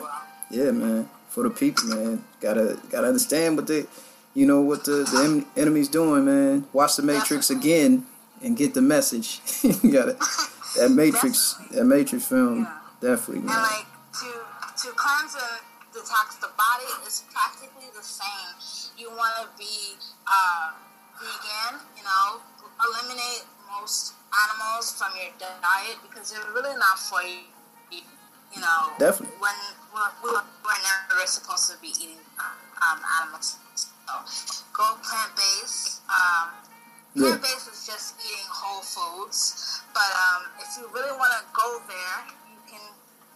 yeah, 0.50 0.72
man, 0.72 1.10
for 1.30 1.44
the 1.44 1.50
people, 1.50 1.86
man, 1.86 2.24
gotta 2.40 2.80
gotta 2.90 3.08
understand 3.08 3.58
what 3.58 3.68
they, 3.68 3.86
you 4.34 4.46
know, 4.46 4.62
what 4.62 4.84
the 4.86 5.04
the 5.12 5.22
en- 5.24 5.46
enemy's 5.62 5.90
doing, 5.90 6.26
man. 6.26 6.66
Watch 6.74 6.96
the 6.96 7.04
Matrix 7.04 7.50
again 7.50 8.06
and 8.44 8.56
get 8.58 8.74
the 8.74 8.82
message. 8.82 9.42
you 9.64 9.92
gotta 9.92 10.18
that 10.78 10.90
Matrix, 10.96 11.54
Definitely. 11.54 11.78
that 11.78 11.86
Matrix 11.86 12.26
film, 12.28 12.60
Yeah. 12.62 12.74
definitely, 13.02 13.38
And 13.40 13.48
like 13.48 13.86
to 14.22 14.32
to 14.84 14.92
cleanse 14.96 15.36
and 15.36 15.62
detox 15.96 16.40
the 16.42 16.52
body 16.58 16.88
is 17.08 17.24
practically 17.34 17.88
the 17.96 18.04
same. 18.04 18.92
You 18.98 19.10
want 19.10 19.34
to 19.42 19.48
be 19.58 19.96
uh, 20.28 20.72
vegan, 21.20 21.80
you 21.98 22.04
know, 22.04 22.40
eliminate 22.84 23.44
most 23.72 24.14
animals 24.34 24.94
from 24.98 25.12
your 25.16 25.32
diet 25.40 25.98
because 26.08 26.32
they're 26.32 26.54
really 26.54 26.76
not 26.78 27.00
for 27.00 27.22
you. 27.24 27.50
You 28.54 28.62
know, 28.62 28.96
Definitely. 29.00 29.36
When 29.44 29.58
we're, 29.92 30.14
we're, 30.24 30.46
we're 30.64 30.82
never 30.86 31.28
supposed 31.28 31.68
to 31.72 31.78
be 31.82 31.92
eating 32.00 32.24
um, 32.40 33.00
animals. 33.20 33.58
So 33.76 34.14
go 34.72 34.96
plant 35.04 35.36
based. 35.36 36.02
Um. 36.08 36.56
Plant 37.16 37.42
based 37.42 37.72
is 37.72 37.88
just 37.88 38.20
eating 38.20 38.48
whole 38.52 38.84
foods, 38.84 39.80
but 39.96 40.04
um, 40.04 40.52
if 40.60 40.68
you 40.76 40.84
really 40.92 41.16
want 41.16 41.32
to 41.32 41.48
go 41.56 41.80
there, 41.88 42.18
you 42.52 42.60
can 42.68 42.84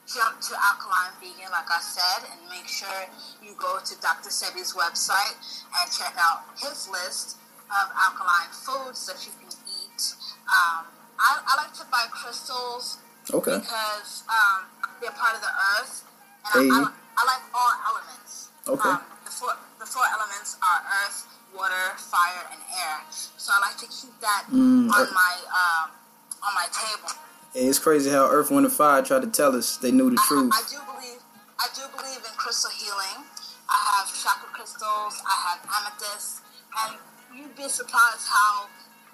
jump 0.03 0.35
to 0.41 0.51
Alkaline 0.59 1.15
Vegan, 1.23 1.47
like 1.51 1.71
I 1.71 1.79
said, 1.79 2.27
and 2.27 2.39
make 2.51 2.67
sure 2.67 2.91
you 3.39 3.55
go 3.55 3.79
to 3.79 3.93
Dr. 4.01 4.29
Sebi's 4.35 4.75
website 4.75 5.31
and 5.79 5.85
check 5.95 6.11
out 6.19 6.43
his 6.59 6.89
list 6.91 7.37
of 7.71 7.87
alkaline 7.95 8.51
foods 8.51 9.05
that 9.07 9.15
you. 9.25 9.31
Um, 10.49 10.85
I, 11.19 11.29
I 11.45 11.53
like 11.61 11.73
to 11.77 11.85
buy 11.91 12.05
crystals 12.09 12.97
Okay, 13.33 13.59
because 13.61 14.23
um, 14.29 14.65
they're 15.01 15.11
part 15.13 15.35
of 15.35 15.41
the 15.41 15.53
earth, 15.77 16.03
and 16.45 16.51
Hey. 16.65 16.69
I, 16.73 16.79
I, 16.81 16.89
I 16.89 17.21
like 17.29 17.43
all 17.53 17.73
elements. 17.93 18.49
Okay. 18.67 18.89
Um, 18.89 19.01
the 19.25 19.31
four 19.31 19.53
the 19.79 19.85
four 19.85 20.03
elements 20.11 20.57
are 20.63 20.81
earth, 21.05 21.27
water, 21.55 21.93
fire, 21.97 22.43
and 22.51 22.59
air. 22.81 22.97
So 23.11 23.53
I 23.53 23.59
like 23.69 23.77
to 23.77 23.87
keep 23.87 24.13
that 24.21 24.45
Mm, 24.49 24.89
on 24.89 25.01
earth. 25.01 25.13
my 25.13 25.33
um, 25.53 25.91
on 26.41 26.53
my 26.55 26.65
table. 26.73 27.13
It's 27.53 27.79
crazy 27.79 28.09
how 28.11 28.29
Earth, 28.29 28.51
Wind, 28.51 28.65
and 28.65 28.73
Fire 28.73 29.01
tried 29.01 29.21
to 29.23 29.27
tell 29.31 29.55
us 29.55 29.77
they 29.77 29.91
knew 29.91 30.09
the 30.09 30.17
I, 30.19 30.25
truth. 30.27 30.51
I 30.53 30.61
do 30.69 30.77
believe 30.85 31.19
I 31.59 31.67
do 31.75 31.81
believe 31.97 32.17
in 32.25 32.33
crystal 32.37 32.71
healing. 32.71 33.25
I 33.69 33.77
have 33.93 34.07
chakra 34.13 34.49
crystals. 34.53 35.21
I 35.25 35.35
have 35.49 35.59
amethyst, 35.69 36.41
and 36.85 36.97
you'd 37.35 37.55
be 37.55 37.67
surprised 37.69 38.25
how 38.29 38.67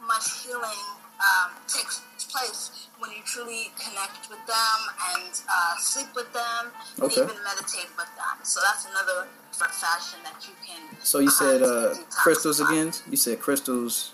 much 0.07 0.43
healing 0.45 0.83
um, 1.19 1.51
takes 1.67 2.01
place 2.29 2.87
when 2.99 3.11
you 3.11 3.21
truly 3.25 3.71
connect 3.79 4.29
with 4.29 4.39
them 4.47 4.79
and 5.15 5.31
uh, 5.49 5.75
sleep 5.79 6.07
with 6.15 6.31
them, 6.33 6.71
Okay. 6.99 7.21
and 7.21 7.29
even 7.31 7.43
meditate 7.43 7.89
with 7.97 8.09
them. 8.15 8.35
So 8.43 8.59
that's 8.61 8.85
another 8.85 9.27
fashion 9.51 10.19
that 10.23 10.35
you 10.47 10.53
can. 10.65 10.81
So 11.03 11.19
you 11.19 11.29
said 11.29 11.61
uh, 11.61 11.65
uh, 11.65 11.95
crystals 12.11 12.59
again? 12.59 12.91
You 13.09 13.17
said 13.17 13.39
crystals. 13.39 14.11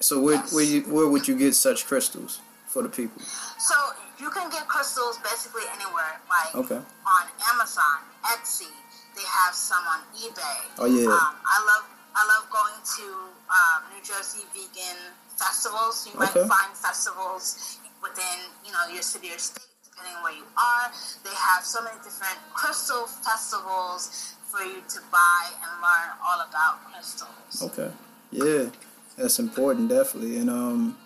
So 0.00 0.20
where 0.20 0.36
Yes. 0.36 0.52
where 0.52 0.64
you 0.64 0.82
where 0.82 1.08
would 1.08 1.28
you 1.28 1.36
get 1.36 1.54
such 1.54 1.86
crystals 1.86 2.40
for 2.66 2.82
the 2.82 2.88
people? 2.88 3.22
So 3.58 3.74
you 4.18 4.30
can 4.30 4.50
get 4.50 4.66
crystals 4.68 5.18
basically 5.18 5.64
anywhere, 5.76 6.20
like 6.28 6.54
Okay. 6.54 6.76
on 7.06 7.24
Amazon, 7.52 7.98
Etsy. 8.24 8.68
They 9.14 9.22
have 9.44 9.54
some 9.54 9.84
on 9.86 10.00
eBay. 10.18 10.60
Oh, 10.78 10.86
yeah. 10.86 11.06
Um, 11.06 11.36
I 11.46 11.58
love 11.70 11.84
I 12.16 12.22
love 12.26 12.50
going 12.50 12.78
to 12.98 13.06
um, 13.50 13.78
New 13.94 14.02
Jersey 14.02 14.42
vegan 14.52 14.98
festivals. 15.38 16.06
You 16.06 16.12
Okay. 16.20 16.40
might 16.40 16.48
find 16.48 16.72
festivals 16.76 17.78
within 18.02 18.38
you 18.64 18.72
know 18.72 18.86
your 18.92 19.02
city 19.02 19.30
or 19.32 19.38
state, 19.38 19.64
depending 19.84 20.14
on 20.16 20.22
where 20.24 20.34
you 20.36 20.46
are. 20.56 20.90
They 21.24 21.34
have 21.34 21.64
so 21.64 21.82
many 21.82 21.96
different 22.04 22.38
crystal 22.54 23.06
festivals 23.06 24.34
for 24.50 24.62
you 24.62 24.82
to 24.88 24.98
buy 25.10 25.42
and 25.62 25.70
learn 25.82 26.08
all 26.22 26.40
about 26.48 26.84
crystals. 26.92 27.62
Okay. 27.62 27.90
Yeah, 28.30 28.70
that's 29.16 29.38
important, 29.38 29.88
definitely. 29.88 30.36
And 30.38 30.50
um, 30.50 30.98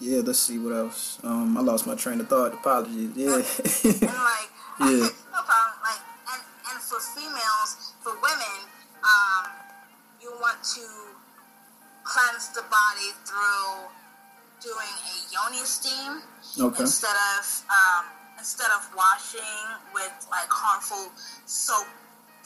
Yeah, 0.00 0.20
let's 0.26 0.40
see 0.40 0.58
what 0.58 0.74
else. 0.74 1.18
Um, 1.22 1.56
I 1.56 1.60
lost 1.60 1.86
my 1.86 1.94
train 1.94 2.20
of 2.20 2.28
thought. 2.28 2.54
Apologies. 2.54 3.10
Yeah. 3.16 3.34
and 3.34 4.18
like, 4.18 4.50
yeah. 4.80 5.06
no 5.30 5.40
problem. 5.46 5.78
Like, 5.82 6.02
and 6.34 6.42
and 6.70 6.78
for 6.82 6.98
females, 7.00 7.94
for 8.02 8.12
women, 8.18 8.58
um, 9.06 9.44
you 10.20 10.30
want 10.42 10.58
to 10.74 10.82
cleanse 12.04 12.48
the 12.50 12.62
body 12.62 13.10
through 13.24 13.88
doing 14.62 14.94
a 15.10 15.14
yoni 15.34 15.64
steam 15.66 16.22
okay. 16.58 16.82
instead 16.82 17.16
of 17.38 17.64
um, 17.70 18.04
instead 18.38 18.70
of 18.76 18.88
washing 18.96 19.64
with 19.94 20.12
like 20.30 20.48
harmful 20.48 21.10
soap 21.46 21.86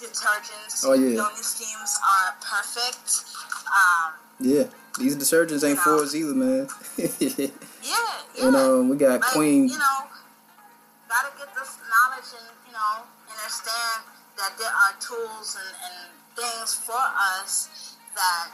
detergents. 0.01 0.85
Oh 0.85 0.93
yeah. 0.93 1.23
Yoni 1.23 1.43
steams 1.43 1.99
are 2.05 2.35
perfect. 2.41 3.25
Um, 3.69 4.13
yeah. 4.41 4.65
These 4.99 5.17
detergents 5.17 5.67
ain't 5.67 5.79
for 5.79 5.97
us 5.97 6.15
either, 6.15 6.35
man. 6.35 6.69
yeah, 6.97 7.53
yeah. 7.85 8.47
And 8.47 8.57
um, 8.57 8.89
we 8.89 8.97
got 8.97 9.21
like, 9.21 9.31
Queen. 9.33 9.69
You 9.69 9.79
know, 9.79 9.99
gotta 11.09 11.33
get 11.37 11.53
this 11.55 11.77
knowledge 11.85 12.33
and 12.33 12.49
you 12.67 12.73
know 12.73 13.05
understand 13.29 14.05
that 14.37 14.53
there 14.59 14.73
are 14.73 14.93
tools 15.01 15.57
and, 15.57 15.73
and 15.85 15.97
things 16.37 16.75
for 16.75 17.01
us 17.41 17.97
that 18.15 18.49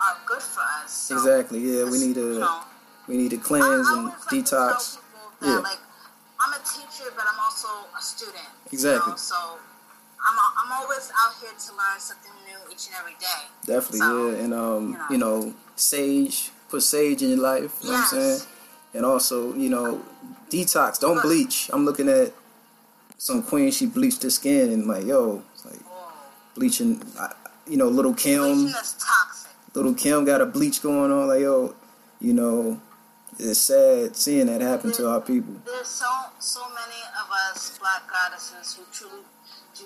are 0.00 0.16
good 0.26 0.42
for 0.42 0.60
us. 0.82 0.92
So 0.92 1.14
exactly. 1.16 1.60
Yeah, 1.60 1.84
we 1.84 1.98
need 1.98 2.14
to 2.14 2.34
you 2.34 2.38
know, 2.40 2.60
we 3.06 3.16
need 3.16 3.30
to 3.30 3.38
cleanse 3.38 3.88
I, 3.88 3.94
I 3.94 3.98
and 3.98 4.04
like 4.06 4.18
detox. 4.30 4.98
that, 5.40 5.46
yeah. 5.46 5.58
Like 5.58 5.78
I'm 6.40 6.52
a 6.52 6.62
teacher, 6.64 7.10
but 7.16 7.24
I'm 7.26 7.40
also 7.40 7.68
a 7.96 8.02
student. 8.02 8.46
Exactly. 8.72 9.10
You 9.10 9.12
know? 9.12 9.16
So 9.16 9.36
I'm 9.36 10.38
I'm 10.58 10.72
always 10.82 11.10
out 11.18 11.34
here 11.40 11.50
to 11.50 11.72
learn 11.72 11.98
something 11.98 12.32
new 12.46 12.72
each 12.72 12.86
and 12.88 12.96
every 12.98 13.16
day. 13.20 13.48
Definitely, 13.66 13.98
so, 14.00 14.30
yeah. 14.30 14.44
And 14.44 14.54
um, 14.54 14.96
you 15.10 15.18
know, 15.18 15.40
you 15.40 15.46
know, 15.46 15.54
sage, 15.76 16.50
put 16.68 16.82
sage 16.82 17.22
in 17.22 17.30
your 17.30 17.38
life. 17.38 17.78
You 17.82 17.90
yes. 17.90 18.12
know 18.12 18.18
what 18.18 18.24
I'm 18.26 18.38
saying? 18.38 18.52
And 18.94 19.04
also, 19.04 19.54
you 19.54 19.68
know, 19.68 20.02
detox. 20.50 20.98
Don't 20.98 21.20
bleach. 21.22 21.70
I'm 21.72 21.84
looking 21.84 22.08
at 22.08 22.32
some 23.18 23.42
queen. 23.42 23.70
She 23.70 23.86
bleached 23.86 24.22
her 24.22 24.30
skin 24.30 24.72
and 24.72 24.86
like, 24.86 25.04
yo, 25.04 25.42
like 25.64 25.80
bleaching. 26.54 27.02
You 27.66 27.76
know, 27.76 27.88
little 27.88 28.14
Kim. 28.14 28.40
Bleaching 28.40 28.68
is 28.68 28.94
toxic. 28.94 29.27
Little 29.74 29.94
Kim 29.94 30.24
got 30.24 30.40
a 30.40 30.46
bleach 30.46 30.82
going 30.82 31.10
on. 31.10 31.28
Like, 31.28 31.40
yo, 31.40 31.74
you 32.20 32.32
know, 32.32 32.80
it's 33.38 33.60
sad 33.60 34.16
seeing 34.16 34.46
that 34.46 34.60
happen 34.60 34.90
there, 34.90 34.98
to 34.98 35.08
our 35.10 35.20
people. 35.20 35.54
There's 35.64 35.86
so 35.86 36.06
so 36.38 36.60
many 36.68 37.00
of 37.20 37.30
us 37.50 37.78
black 37.78 38.02
goddesses 38.10 38.74
who 38.74 38.84
truly 38.92 39.22
do 39.76 39.84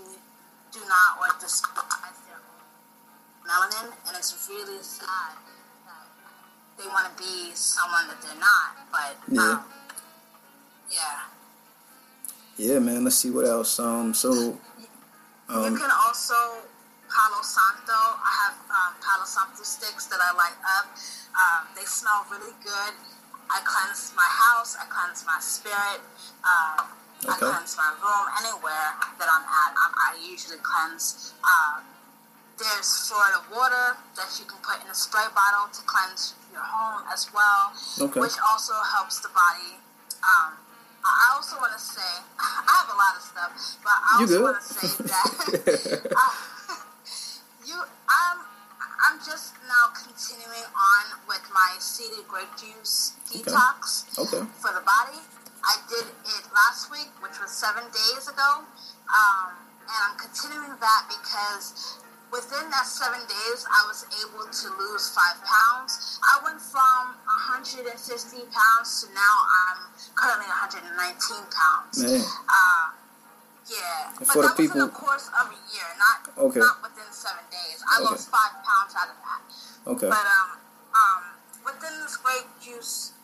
do 0.73 0.81
not 0.89 1.19
or 1.21 1.29
despise 1.41 2.19
their 2.27 2.41
own 2.41 3.71
melanin, 3.71 3.93
and 4.07 4.17
it's 4.17 4.49
really 4.49 4.83
sad 4.83 5.37
that 5.87 6.83
they 6.83 6.89
want 6.89 7.15
to 7.15 7.23
be 7.23 7.51
someone 7.55 8.09
that 8.09 8.23
they're 8.23 8.41
not. 8.41 8.89
But 8.91 9.17
yeah, 9.29 9.43
um, 9.43 9.65
yeah, 10.91 11.21
yeah, 12.57 12.79
man. 12.79 13.05
Let's 13.05 13.17
see 13.17 13.31
what 13.31 13.45
else. 13.45 13.79
Um, 13.79 14.15
so 14.15 14.59
um, 15.49 15.73
you 15.75 15.79
can 15.79 15.91
also 15.91 16.35
Palo 17.13 17.45
Santo. 17.45 18.01
I 18.25 18.33
have 18.49 18.57
um, 18.73 18.93
Palo 19.05 19.29
Santo 19.29 19.61
sticks 19.63 20.09
that 20.09 20.19
I 20.19 20.33
light 20.33 20.57
up. 20.81 20.89
Um, 21.37 21.69
they 21.77 21.85
smell 21.85 22.25
really 22.33 22.57
good. 22.65 22.93
I 23.53 23.61
cleanse 23.69 24.17
my 24.17 24.25
house. 24.25 24.81
I 24.81 24.89
cleanse 24.89 25.29
my 25.29 25.37
spirit. 25.45 26.01
Um, 26.41 26.89
okay. 27.21 27.37
I 27.37 27.53
cleanse 27.53 27.77
my 27.77 27.93
room. 28.01 28.27
Anywhere 28.41 28.97
that 29.21 29.29
I'm 29.29 29.45
at, 29.45 29.71
I'm, 29.77 29.93
i 29.93 30.09
usually 30.25 30.59
cleanse. 30.65 31.37
Um, 31.45 31.85
there's 32.57 33.09
Florida 33.09 33.45
water 33.53 34.01
that 34.17 34.31
you 34.41 34.49
can 34.49 34.57
put 34.65 34.81
in 34.81 34.89
a 34.89 34.97
spray 34.97 35.29
bottle 35.37 35.69
to 35.69 35.83
cleanse 35.85 36.33
your 36.53 36.65
home 36.65 37.05
as 37.13 37.29
well, 37.33 37.73
okay. 38.09 38.21
which 38.21 38.37
also 38.41 38.73
helps 38.89 39.21
the 39.21 39.29
body. 39.37 39.81
Um, 40.23 40.57
I 41.03 41.35
also 41.35 41.57
want 41.59 41.73
to 41.75 41.83
say 41.83 42.07
I 42.39 42.63
have 42.63 42.89
a 42.89 42.97
lot 42.97 43.13
of 43.19 43.23
stuff, 43.23 43.53
but 43.83 43.97
I 43.99 44.13
also 44.23 44.43
want 44.43 44.63
to 44.63 44.65
say 44.65 44.89
that 45.11 45.29
uh, 45.43 45.53
you, 45.53 46.17
I'm, 46.17 46.33
I'm 46.33 46.52
just 49.23 49.55
now 49.71 49.95
continuing 49.95 50.67
on 50.75 51.05
with 51.31 51.43
my 51.55 51.79
seeded 51.79 52.27
grape 52.27 52.51
juice 52.59 53.15
detox 53.31 54.11
okay. 54.19 54.43
Okay. 54.43 54.47
for 54.59 54.75
the 54.75 54.83
body. 54.83 55.23
I 55.63 55.79
did 55.87 56.11
it 56.11 56.45
last 56.51 56.91
week, 56.91 57.07
which 57.23 57.39
was 57.39 57.55
seven 57.55 57.87
days 57.95 58.27
ago, 58.27 58.67
um, 59.07 59.55
and 59.87 60.01
I'm 60.11 60.19
continuing 60.19 60.75
that 60.75 61.03
because 61.07 62.03
within 62.35 62.67
that 62.75 62.89
seven 62.89 63.23
days, 63.31 63.63
I 63.71 63.87
was 63.87 64.03
able 64.27 64.49
to 64.51 64.67
lose 64.83 65.15
five 65.15 65.39
pounds. 65.47 66.19
I 66.27 66.43
went 66.43 66.59
from 66.59 67.15
150 67.55 67.95
pounds 67.95 68.89
to 69.05 69.07
now 69.15 69.35
I'm 69.47 69.79
currently 70.19 70.51
119 70.51 70.99
pounds. 71.55 71.95
Uh, 72.03 72.82
yeah, 73.73 74.13
but 74.19 74.29
for 74.29 74.43
that 74.45 74.53
the 74.57 74.63
was 74.63 74.69
people, 74.69 74.81
in 74.81 74.87
the 74.87 74.93
course 74.93 75.33
of 75.33 75.49
a 75.49 75.59
year, 75.73 75.89
not 75.97 76.19
okay. 76.37 76.61
not 76.61 76.85
within 76.85 77.09
seven 77.09 77.45
days. 77.49 77.81
I 77.89 78.05
okay. 78.05 78.13
lost 78.13 78.29
five 78.29 78.55
pounds 78.61 78.93
out 78.93 79.09
of 79.09 79.19
that. 79.25 79.41
Okay. 79.97 80.11
But 80.13 80.27
um, 80.29 80.51
um, 80.93 81.23
within 81.65 81.95
this 82.05 82.21
grape 82.21 82.49
juice 82.61 83.17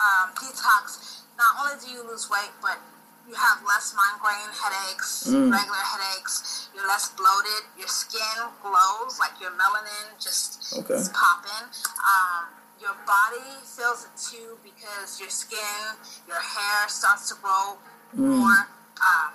um, 0.00 0.32
detox, 0.40 1.22
not 1.36 1.52
only 1.60 1.76
do 1.84 1.92
you 1.92 2.02
lose 2.08 2.30
weight, 2.32 2.50
but 2.64 2.80
you 3.28 3.34
have 3.34 3.64
less 3.64 3.96
migraine 3.96 4.52
headaches, 4.52 5.28
mm. 5.28 5.48
regular 5.48 5.84
headaches. 5.84 6.68
You're 6.74 6.86
less 6.86 7.08
bloated. 7.16 7.64
Your 7.78 7.88
skin 7.88 8.52
glows, 8.60 9.18
like 9.18 9.40
your 9.40 9.52
melanin 9.52 10.12
just 10.20 10.76
okay. 10.76 10.94
is 10.94 11.08
popping. 11.08 11.68
Um, 12.04 12.52
your 12.80 12.92
body 13.08 13.64
feels 13.64 14.04
it 14.04 14.14
too 14.20 14.58
because 14.60 15.18
your 15.20 15.30
skin, 15.30 15.96
your 16.28 16.40
hair 16.40 16.88
starts 16.88 17.28
to 17.32 17.34
grow 17.40 17.80
mm. 18.12 18.36
more, 18.36 18.68
um, 19.00 19.32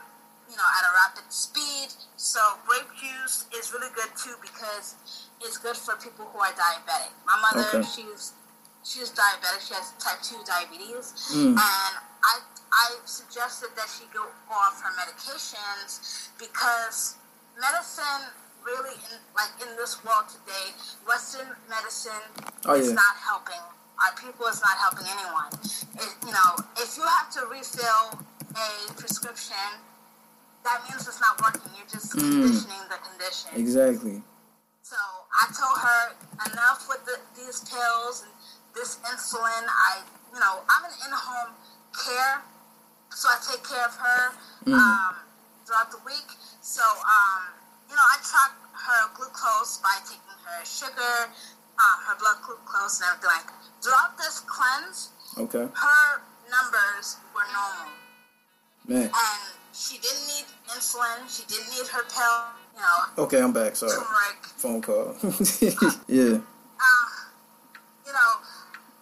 know, 0.59 0.69
at 0.75 0.83
a 0.83 0.91
rapid 1.07 1.27
speed. 1.31 1.95
So 2.19 2.39
grape 2.67 2.91
juice 2.99 3.47
is 3.55 3.71
really 3.71 3.91
good 3.95 4.11
too 4.19 4.35
because 4.43 4.99
it's 5.39 5.57
good 5.57 5.79
for 5.79 5.95
people 6.03 6.27
who 6.27 6.39
are 6.39 6.51
diabetic. 6.53 7.15
My 7.23 7.39
mother, 7.39 7.79
okay. 7.79 7.87
she's 7.87 8.35
she's 8.83 9.09
diabetic. 9.15 9.63
She 9.63 9.73
has 9.73 9.95
type 10.03 10.19
two 10.19 10.39
diabetes, 10.43 11.15
mm. 11.31 11.55
and 11.55 11.93
I 12.23 12.35
I 12.69 12.87
suggested 13.07 13.71
that 13.79 13.87
she 13.87 14.05
go 14.13 14.27
off 14.51 14.83
her 14.83 14.91
medications 14.99 16.29
because 16.37 17.15
medicine 17.55 18.29
really 18.65 18.95
in 19.09 19.17
like 19.35 19.51
in 19.63 19.71
this 19.79 20.03
world 20.03 20.27
today, 20.27 20.75
Western 21.07 21.47
medicine 21.69 22.27
oh, 22.67 22.75
is 22.75 22.89
yeah. 22.89 22.99
not 22.99 23.15
helping. 23.23 23.63
Our 23.99 24.15
people 24.15 24.47
is 24.47 24.61
not 24.63 24.79
helping 24.79 25.07
anyone. 25.11 25.51
It, 25.99 26.11
you 26.23 26.31
know, 26.31 26.51
if 26.79 26.95
you 26.95 27.03
have 27.03 27.27
to 27.35 27.47
refill 27.51 28.15
a 28.55 28.93
prescription, 28.95 29.67
that 30.63 30.83
means 30.87 31.07
it's 31.07 31.21
not 31.21 31.39
working. 31.41 31.71
You're 31.77 31.89
just 31.89 32.13
mm. 32.13 32.19
conditioning 32.19 32.83
the 32.89 32.99
condition. 32.99 33.49
Exactly. 33.55 34.21
So 34.83 34.97
I 35.31 35.45
told 35.53 35.77
her 35.79 36.01
enough 36.51 36.87
with 36.89 37.05
the, 37.05 37.17
these 37.35 37.61
pills 37.67 38.25
and 38.25 38.33
this 38.75 38.97
insulin. 39.05 39.65
I, 39.69 40.01
you 40.33 40.39
know, 40.39 40.61
I'm 40.67 40.85
an 40.85 40.95
in-home 41.05 41.53
care 41.93 42.43
so 43.13 43.27
I 43.29 43.37
take 43.41 43.63
care 43.65 43.85
of 43.85 43.95
her 43.95 44.21
mm. 44.65 44.73
um, 44.73 45.15
throughout 45.65 45.91
the 45.91 46.01
week. 46.05 46.29
So, 46.61 46.81
um, 46.81 47.41
you 47.89 47.95
know, 47.95 48.05
I 48.05 48.17
track 48.21 48.53
her 48.71 49.01
glucose 49.17 49.81
by 49.81 49.97
taking 50.05 50.37
her 50.45 50.65
sugar, 50.65 51.27
um, 51.81 51.97
her 52.05 52.15
blood 52.19 52.37
glucose, 52.45 53.01
and 53.01 53.09
everything 53.09 53.33
like. 53.33 53.49
Throughout 53.81 54.17
this 54.17 54.43
cleanse, 54.43 55.09
okay, 55.37 55.71
her 55.71 56.03
numbers 56.51 57.17
were 57.31 57.47
normal. 57.47 57.91
Man. 58.85 59.07
And 59.07 59.43
she 59.79 59.95
didn't 59.97 60.27
need 60.27 60.45
insulin. 60.67 61.23
She 61.31 61.47
didn't 61.47 61.71
need 61.71 61.87
her 61.87 62.03
pill. 62.03 62.37
You 62.75 62.83
know. 62.83 63.23
Okay, 63.23 63.41
I'm 63.41 63.53
back. 63.53 63.75
Sorry. 63.75 63.95
Turmeric. 63.95 64.43
Phone 64.59 64.81
call. 64.81 65.15
yeah. 66.11 66.43
Uh, 66.75 67.07
you 68.03 68.11
know, 68.11 68.31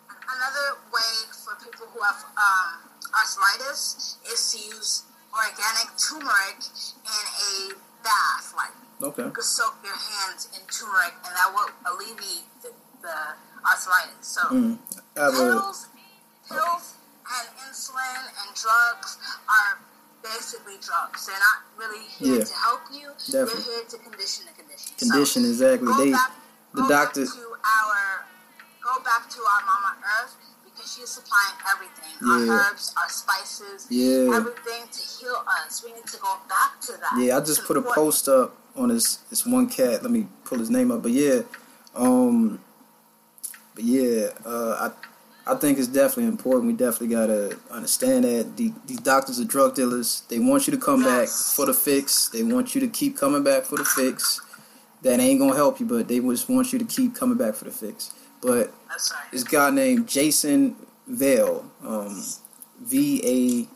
another 0.05 0.67
way 0.93 1.13
for 1.33 1.57
people 1.65 1.87
who 1.89 1.99
have 2.05 2.21
um, 2.37 2.85
arthritis 3.09 4.17
is 4.29 4.53
to 4.53 4.57
use 4.77 5.03
organic 5.33 5.89
turmeric 5.97 6.61
in 6.61 7.23
a 7.25 7.73
bath. 8.05 8.53
Like 8.55 8.77
okay. 9.01 9.25
you 9.25 9.31
could 9.31 9.43
soak 9.43 9.81
your 9.83 9.97
hands 9.97 10.49
in 10.53 10.61
turmeric, 10.69 11.13
and 11.25 11.33
that 11.33 11.49
will 11.53 11.73
alleviate 11.89 12.45
the, 12.61 12.69
the 13.01 13.17
arthritis. 13.65 14.21
So 14.21 14.41
mm. 14.53 14.77
pills, 15.15 15.89
pills, 16.47 16.93
and 17.25 17.47
insulin 17.65 18.29
and 18.45 18.49
drugs 18.53 19.17
are 19.49 19.81
basically 20.35 20.77
drugs. 20.81 21.27
They're 21.27 21.39
not 21.39 21.59
really 21.77 22.05
here 22.19 22.39
yeah. 22.39 22.43
to 22.43 22.55
help 22.55 22.81
you. 22.91 23.07
Definitely. 23.31 23.63
They're 23.63 23.63
here 23.63 23.83
to 23.89 23.97
condition 23.97 24.45
the 24.47 24.55
condition. 24.55 24.91
Condition 24.97 25.41
so 25.43 25.49
exactly. 25.49 25.91
They 25.97 26.11
back, 26.11 26.31
the 26.73 26.81
go 26.81 26.89
doctor 26.89 27.25
back 27.25 27.33
to 27.33 27.45
our 27.63 28.25
go 28.83 29.03
back 29.03 29.29
to 29.29 29.39
our 29.41 29.61
Mama 29.65 29.91
Earth 30.21 30.35
because 30.63 30.87
she's 30.93 31.09
supplying 31.09 31.57
everything 31.71 32.13
yeah. 32.21 32.53
our 32.53 32.71
herbs, 32.71 32.93
our 32.97 33.09
spices, 33.09 33.87
yeah. 33.89 34.35
everything 34.35 34.87
to 34.91 35.01
heal 35.01 35.43
us. 35.65 35.83
We 35.83 35.93
need 35.93 36.07
to 36.07 36.19
go 36.19 36.37
back 36.47 36.79
to 36.87 36.93
that. 36.93 37.19
Yeah, 37.19 37.37
I 37.37 37.39
just 37.39 37.59
it's 37.59 37.67
put 37.67 37.77
important. 37.77 37.97
a 37.97 38.05
post 38.05 38.27
up 38.29 38.55
on 38.75 38.89
this 38.89 39.17
this 39.29 39.45
one 39.45 39.67
cat. 39.69 40.03
Let 40.03 40.11
me 40.11 40.27
pull 40.45 40.59
his 40.59 40.69
name 40.69 40.91
up. 40.91 41.03
But 41.03 41.11
yeah, 41.11 41.41
um, 41.95 42.59
but 43.75 43.83
yeah, 43.83 44.29
uh, 44.45 44.89
I 44.89 44.91
I 45.47 45.55
think 45.55 45.79
it's 45.79 45.87
definitely 45.87 46.25
important. 46.25 46.67
We 46.67 46.73
definitely 46.73 47.15
gotta 47.15 47.57
understand 47.71 48.25
that 48.25 48.57
the, 48.57 48.73
these 48.85 48.99
doctors 48.99 49.39
are 49.39 49.45
drug 49.45 49.75
dealers. 49.75 50.23
They 50.29 50.39
want 50.39 50.67
you 50.67 50.71
to 50.71 50.79
come 50.79 51.03
back 51.03 51.29
for 51.29 51.65
the 51.65 51.73
fix. 51.73 52.29
They 52.29 52.43
want 52.43 52.75
you 52.75 52.81
to 52.81 52.87
keep 52.87 53.17
coming 53.17 53.43
back 53.43 53.63
for 53.63 53.77
the 53.77 53.85
fix. 53.85 54.41
That 55.03 55.19
ain't 55.19 55.39
gonna 55.39 55.55
help 55.55 55.79
you, 55.79 55.85
but 55.85 56.07
they 56.07 56.19
just 56.19 56.49
want 56.49 56.73
you 56.73 56.79
to 56.79 56.85
keep 56.85 57.15
coming 57.15 57.37
back 57.37 57.55
for 57.55 57.65
the 57.65 57.71
fix. 57.71 58.13
But 58.41 58.73
this 59.31 59.43
guy 59.43 59.69
named 59.69 60.07
Jason 60.07 60.75
Vale, 61.07 61.69
um, 61.81 62.23
V 62.81 63.67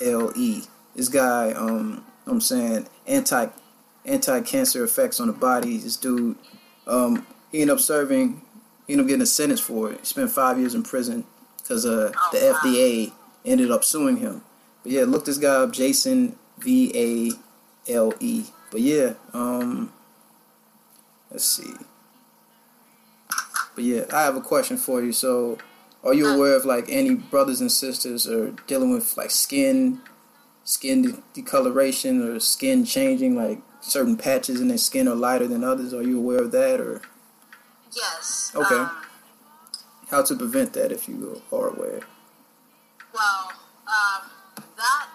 A 0.00 0.04
L 0.04 0.32
E. 0.36 0.62
This 0.96 1.08
guy, 1.08 1.52
um, 1.52 2.04
I'm 2.26 2.40
saying 2.40 2.88
anti 3.06 3.46
anti 4.04 4.40
cancer 4.40 4.82
effects 4.82 5.20
on 5.20 5.28
the 5.28 5.32
body. 5.32 5.76
This 5.78 5.96
dude, 5.96 6.36
um, 6.86 7.26
he 7.52 7.62
ended 7.62 7.76
up 7.76 7.80
serving 7.80 8.42
he 8.86 8.94
ended 8.94 9.04
up 9.04 9.08
getting 9.08 9.22
a 9.22 9.26
sentence 9.26 9.60
for 9.60 9.92
it. 9.92 10.00
He 10.00 10.06
spent 10.06 10.30
five 10.30 10.58
years 10.58 10.74
in 10.74 10.82
prison 10.82 11.24
because 11.58 11.86
uh, 11.86 12.12
oh, 12.16 12.28
the 12.32 12.52
wow. 12.52 12.60
FDA 12.62 13.12
ended 13.44 13.70
up 13.70 13.84
suing 13.84 14.16
him. 14.18 14.42
But 14.82 14.92
yeah, 14.92 15.04
look 15.04 15.24
this 15.24 15.38
guy 15.38 15.54
up, 15.54 15.72
Jason 15.72 16.36
V 16.58 16.92
A 17.88 17.92
L 17.92 18.12
E. 18.20 18.46
But 18.70 18.80
yeah, 18.80 19.14
um, 19.32 19.92
let's 21.30 21.44
see. 21.44 21.72
But 23.74 23.84
yeah, 23.84 24.04
I 24.12 24.22
have 24.22 24.36
a 24.36 24.40
question 24.40 24.76
for 24.76 25.02
you. 25.02 25.12
So, 25.12 25.58
are 26.02 26.14
you 26.14 26.26
aware 26.28 26.56
of 26.56 26.64
like 26.64 26.86
any 26.88 27.14
brothers 27.14 27.60
and 27.60 27.70
sisters 27.70 28.26
are 28.26 28.50
dealing 28.66 28.90
with 28.90 29.16
like 29.16 29.30
skin, 29.30 30.00
skin 30.64 31.02
de- 31.02 31.22
decoloration 31.34 32.22
or 32.22 32.40
skin 32.40 32.84
changing, 32.84 33.36
like 33.36 33.60
certain 33.80 34.16
patches 34.16 34.60
in 34.60 34.68
their 34.68 34.78
skin 34.78 35.08
are 35.08 35.14
lighter 35.14 35.46
than 35.46 35.64
others? 35.64 35.94
Are 35.94 36.02
you 36.02 36.18
aware 36.18 36.42
of 36.42 36.52
that 36.52 36.80
or? 36.80 37.02
Yes. 37.94 38.52
Okay. 38.54 38.74
Um, 38.76 39.02
How 40.08 40.22
to 40.22 40.34
prevent 40.34 40.72
that 40.74 40.92
if 40.92 41.08
you 41.08 41.40
are 41.52 41.68
aware? 41.68 42.00
Well, 43.12 43.52
um, 43.86 44.30
that 44.76 45.06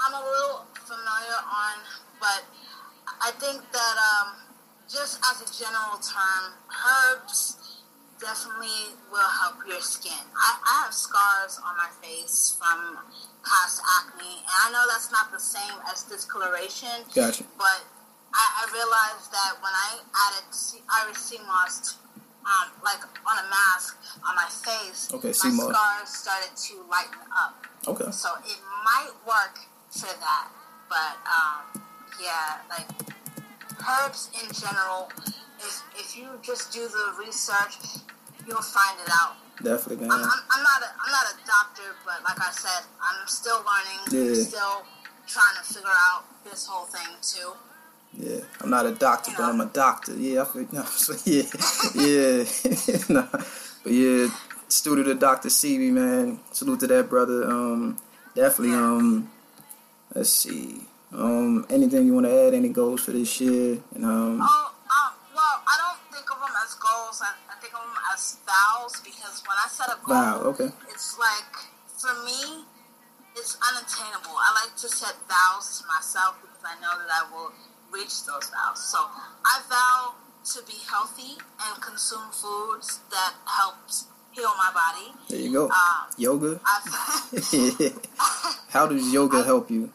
I'm 0.00 0.14
a 0.14 0.22
little 0.24 0.66
familiar 0.74 1.38
on, 1.42 1.78
but 2.20 2.42
I 3.20 3.30
think 3.38 3.62
that 3.72 3.96
um, 3.98 4.34
just 4.88 5.20
as 5.30 5.42
a 5.42 5.48
general 5.52 5.98
term, 5.98 6.54
herbs 6.70 7.82
definitely 8.20 8.94
will 9.10 9.30
help 9.42 9.62
your 9.66 9.80
skin. 9.80 10.18
I, 10.34 10.58
I 10.58 10.84
have 10.84 10.94
scars 10.94 11.60
on 11.62 11.76
my 11.76 11.88
face 12.02 12.56
from 12.58 12.98
past 13.46 13.82
acne, 14.02 14.42
and 14.42 14.56
I 14.66 14.70
know 14.72 14.82
that's 14.90 15.10
not 15.12 15.30
the 15.30 15.38
same 15.38 15.78
as 15.90 16.02
discoloration. 16.02 17.06
Gotcha. 17.14 17.44
But 17.56 17.86
I, 18.34 18.44
I 18.62 18.72
realized 18.74 19.30
that 19.30 19.62
when 19.62 19.72
I 19.72 19.98
added 20.28 20.46
Irish 21.02 21.18
sea 21.18 21.38
moss 21.46 21.96
um, 22.48 22.72
like 22.82 23.04
on 23.28 23.36
a 23.44 23.46
mask 23.52 24.00
on 24.24 24.34
my 24.34 24.48
face, 24.48 25.12
okay, 25.12 25.32
my 25.44 25.50
more. 25.52 25.72
scars 25.72 26.08
started 26.08 26.56
to 26.56 26.80
lighten 26.88 27.20
up. 27.36 27.60
Okay. 27.86 28.10
So 28.10 28.32
it 28.44 28.58
might 28.84 29.12
work 29.28 29.60
for 29.92 30.08
that, 30.08 30.48
but 30.88 31.14
um, 31.28 31.84
yeah, 32.16 32.64
like 32.72 32.88
herbs 33.84 34.32
in 34.40 34.48
general, 34.52 35.12
if 35.60 35.82
if 35.94 36.16
you 36.16 36.28
just 36.42 36.72
do 36.72 36.88
the 36.88 37.14
research, 37.20 38.00
you'll 38.46 38.64
find 38.64 38.96
it 39.04 39.12
out. 39.12 39.36
Definitely, 39.62 40.06
man. 40.06 40.12
I'm, 40.12 40.22
I'm, 40.24 40.42
I'm 40.50 40.62
not 40.62 40.80
a 40.82 40.90
I'm 40.96 41.12
not 41.12 41.26
a 41.28 41.36
doctor, 41.44 41.88
but 42.04 42.24
like 42.24 42.40
I 42.40 42.50
said, 42.50 42.88
I'm 43.02 43.26
still 43.26 43.60
learning. 43.60 44.00
Yeah. 44.08 44.32
I'm 44.32 44.44
still 44.44 44.76
trying 45.26 45.56
to 45.60 45.64
figure 45.64 45.92
out 45.92 46.24
this 46.44 46.66
whole 46.66 46.86
thing 46.86 47.12
too. 47.20 47.52
Yeah, 48.16 48.40
I'm 48.60 48.70
not 48.70 48.86
a 48.86 48.92
doctor, 48.92 49.32
but 49.36 49.44
I'm 49.44 49.60
a 49.60 49.66
doctor. 49.66 50.14
Yeah, 50.16 50.44
I 50.54 50.66
no, 50.72 50.82
so 50.84 51.14
yeah, 51.24 51.42
yeah, 51.94 52.44
nah, 53.08 53.28
but 53.82 53.92
yeah, 53.92 54.28
student 54.68 55.08
of 55.08 55.18
Doctor 55.18 55.48
Sebi, 55.48 55.90
man. 55.90 56.40
Salute 56.52 56.80
to 56.80 56.86
that 56.88 57.08
brother. 57.08 57.44
Um, 57.44 57.98
definitely. 58.34 58.74
Um, 58.76 59.30
let's 60.14 60.30
see. 60.30 60.82
Um, 61.12 61.66
anything 61.70 62.06
you 62.06 62.14
want 62.14 62.26
to 62.26 62.46
add? 62.46 62.54
Any 62.54 62.68
goals 62.68 63.04
for 63.04 63.12
this 63.12 63.40
year? 63.40 63.78
And 63.94 64.04
um. 64.04 64.40
Oh, 64.42 64.72
um, 64.74 65.12
well, 65.34 65.62
I 65.64 65.74
don't 65.78 66.00
think 66.12 66.30
of 66.30 66.40
them 66.40 66.54
as 66.64 66.74
goals. 66.74 67.22
I, 67.22 67.32
I 67.52 67.60
think 67.60 67.72
of 67.74 67.80
them 67.80 67.96
as 68.12 68.38
vows 68.44 69.00
because 69.00 69.42
when 69.46 69.56
I 69.56 69.68
set 69.68 69.88
a 69.88 69.96
goal, 70.04 70.16
wow, 70.16 70.42
okay, 70.52 70.68
it's 70.88 71.18
like 71.18 71.54
for 71.96 72.12
me, 72.24 72.64
it's 73.36 73.56
unattainable. 73.62 74.36
I 74.36 74.64
like 74.64 74.76
to 74.76 74.88
set 74.88 75.14
vows 75.28 75.80
to 75.80 75.86
myself 75.86 76.36
because 76.42 76.64
I 76.64 76.74
know 76.80 76.92
that 76.98 77.08
I 77.08 77.30
will 77.32 77.52
reach 77.92 78.24
those 78.26 78.50
vows. 78.50 78.84
So 78.84 78.98
I 78.98 79.60
vow 79.68 80.14
to 80.54 80.62
be 80.66 80.78
healthy 80.88 81.36
and 81.60 81.82
consume 81.82 82.30
foods 82.30 83.00
that 83.10 83.34
helps 83.44 84.06
heal 84.30 84.50
my 84.56 84.70
body. 84.72 85.12
There 85.28 85.38
you 85.38 85.52
go. 85.52 85.64
Um, 85.66 86.06
yoga. 86.16 86.58
How 88.68 88.86
does 88.86 89.12
yoga 89.12 89.38
I, 89.38 89.44
help 89.44 89.70
you? 89.70 89.90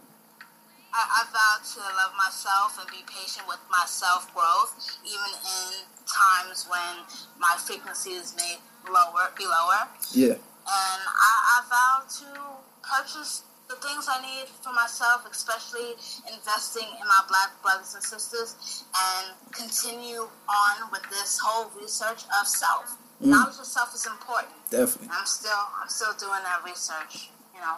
I, 0.93 1.21
I 1.21 1.23
vow 1.31 1.57
to 1.63 1.79
love 1.79 2.13
myself 2.17 2.77
and 2.79 2.87
be 2.89 3.03
patient 3.07 3.47
with 3.47 3.59
my 3.71 3.85
self 3.85 4.31
growth, 4.33 4.75
even 5.05 5.33
in 5.41 5.85
times 6.05 6.67
when 6.69 7.05
my 7.39 7.55
frequencies 7.57 8.35
may 8.37 8.57
lower, 8.91 9.31
be 9.37 9.45
lower. 9.45 9.87
Yeah. 10.13 10.33
And 10.63 11.01
I, 11.07 11.33
I 11.49 11.61
vow 11.69 12.03
to 12.19 12.25
purchase 12.83 13.43
the 13.69 13.75
things 13.75 14.07
I 14.09 14.21
need 14.21 14.47
for 14.61 14.73
myself, 14.73 15.25
especially 15.29 15.95
investing 16.31 16.87
in 16.87 17.07
my 17.07 17.21
black 17.27 17.49
brothers 17.61 17.95
and 17.95 18.03
sisters, 18.03 18.83
and 18.93 19.33
continue 19.51 20.21
on 20.21 20.91
with 20.91 21.03
this 21.09 21.39
whole 21.43 21.71
research 21.79 22.23
of 22.39 22.47
self. 22.47 22.97
Mm. 23.21 23.27
Knowledge 23.27 23.59
of 23.59 23.65
self 23.65 23.93
is 23.95 24.05
important. 24.05 24.53
Definitely. 24.69 25.09
I'm 25.11 25.25
still 25.25 25.63
I'm 25.81 25.89
still 25.89 26.13
doing 26.19 26.43
that 26.43 26.61
research. 26.65 27.29
You 27.55 27.61
know. 27.61 27.77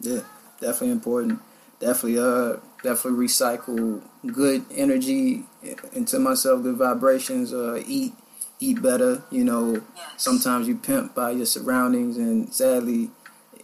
Yeah, 0.00 0.22
definitely 0.60 0.90
important. 0.90 1.40
Definitely, 1.78 2.18
uh, 2.20 2.56
definitely 2.82 3.26
recycle 3.26 4.02
good 4.26 4.64
energy 4.70 5.44
into 5.92 6.18
myself, 6.18 6.62
good 6.62 6.76
vibrations. 6.76 7.52
Uh, 7.52 7.82
eat, 7.86 8.12
eat 8.60 8.80
better. 8.82 9.22
You 9.30 9.44
know, 9.44 9.82
yes. 9.96 10.10
sometimes 10.16 10.68
you 10.68 10.76
pimp 10.76 11.14
by 11.14 11.30
your 11.32 11.46
surroundings, 11.46 12.16
and 12.16 12.52
sadly 12.54 13.10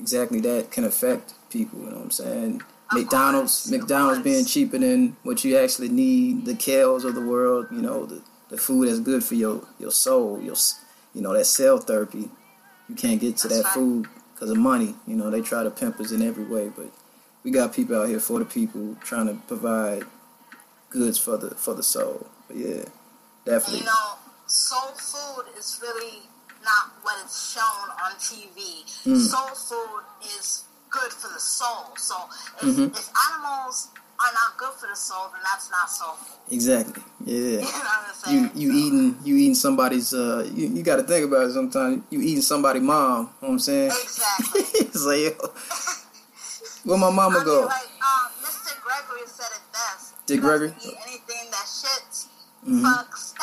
exactly 0.01 0.40
that 0.40 0.70
can 0.70 0.84
affect 0.84 1.34
people. 1.51 1.80
You 1.80 1.90
know 1.90 1.96
what 1.96 2.05
I'm 2.05 2.11
saying? 2.11 2.62
Of 2.90 2.99
McDonald's, 2.99 3.68
course, 3.68 3.70
McDonald's 3.70 4.22
being 4.22 4.44
cheaper 4.44 4.78
than 4.78 5.16
what 5.22 5.44
you 5.44 5.57
actually 5.59 5.90
need. 5.90 6.46
The 6.46 6.55
kales 6.55 7.05
of 7.05 7.14
the 7.14 7.20
world, 7.20 7.66
you 7.70 7.82
know, 7.82 8.07
the, 8.07 8.22
the 8.49 8.57
food 8.57 8.88
that's 8.88 9.01
good 9.01 9.22
for 9.22 9.34
your 9.34 9.62
your 9.78 9.90
soul, 9.90 10.40
your 10.40 10.57
you 11.14 11.20
know 11.20 11.34
that 11.34 11.44
cell 11.44 11.78
therapy. 11.78 12.30
You 12.88 12.94
can't 12.94 13.20
get 13.20 13.36
to 13.38 13.49
that's 13.49 13.61
that 13.61 13.64
right. 13.66 13.74
food 13.74 14.07
because 14.34 14.51
of 14.51 14.57
money. 14.57 14.94
You 15.07 15.16
know 15.16 15.30
they 15.30 15.42
try 15.42 15.62
to 15.62 15.70
pimp 15.70 16.01
us 16.01 16.12
in 16.12 16.22
every 16.22 16.44
way, 16.44 16.70
but 16.74 16.90
we 17.44 17.51
got 17.51 17.74
people 17.74 18.01
out 18.01 18.09
here 18.09 18.20
for 18.20 18.38
the 18.38 18.44
people 18.44 18.96
trying 19.03 19.26
to 19.26 19.34
provide 19.46 20.05
goods 20.90 21.18
for 21.18 21.36
the 21.36 21.51
for 21.51 21.74
the 21.74 21.82
soul. 21.82 22.26
But 22.46 22.57
yeah, 22.57 22.84
definitely. 23.44 23.80
You 23.80 23.84
know, 23.84 24.14
soul 24.46 24.92
food 24.92 25.44
is 25.59 25.78
really 25.82 26.22
not 26.65 26.93
what 27.03 27.25
is 27.25 27.53
shown 27.55 27.91
on 28.05 28.13
TV. 28.19 28.85
Mm. 29.05 29.17
Soul 29.17 29.55
food 29.55 30.03
is 30.39 30.65
good 30.91 31.13
for 31.13 31.29
the 31.29 31.41
soul. 31.41 31.97
So 31.97 32.15
if, 32.63 32.77
mm-hmm. 32.77 32.85
if 32.95 33.11
animals 33.33 33.89
are 34.21 34.33
not 34.33 34.59
good 34.59 34.75
for 34.81 34.89
the 34.89 34.97
soul, 34.97 35.29
then 35.33 35.41
that's 35.45 35.71
not 35.71 35.89
soul 35.91 36.15
food. 36.15 36.55
Exactly. 36.55 37.03
Yeah. 37.25 37.61
you 38.31 38.41
know 38.41 38.51
you, 38.51 38.51
you 38.55 38.73
eating 38.73 39.17
you 39.25 39.37
eating 39.37 39.55
somebody's 39.55 40.13
uh 40.13 40.49
you, 40.55 40.69
you 40.69 40.83
got 40.83 40.97
to 40.97 41.03
think 41.03 41.27
about 41.27 41.47
it 41.47 41.53
sometimes. 41.53 42.03
You 42.11 42.21
eating 42.21 42.43
somebody's 42.43 42.83
mom. 42.83 43.19
You 43.19 43.23
know 43.23 43.29
what 43.41 43.49
I'm 43.51 43.59
saying? 43.59 43.91
Exactly. 43.91 44.61
it's 44.81 45.05
like 45.05 45.39
where 46.85 46.99
my 46.99 47.11
mama 47.11 47.39
I 47.39 47.45
go? 47.45 47.61
Mean, 47.61 47.67
like 47.67 47.83
um, 48.03 48.33
Mr. 48.43 48.81
Gregory 48.83 49.27
said 49.27 49.51
it 49.55 49.63
best. 49.73 50.15
Dick 50.27 50.41
Gregory. 50.41 50.75
Eat 50.85 50.95
anything 51.07 51.51
that 51.51 51.67
shits, 51.67 52.27
mm-hmm. 52.67 52.85
fucks. 52.85 53.35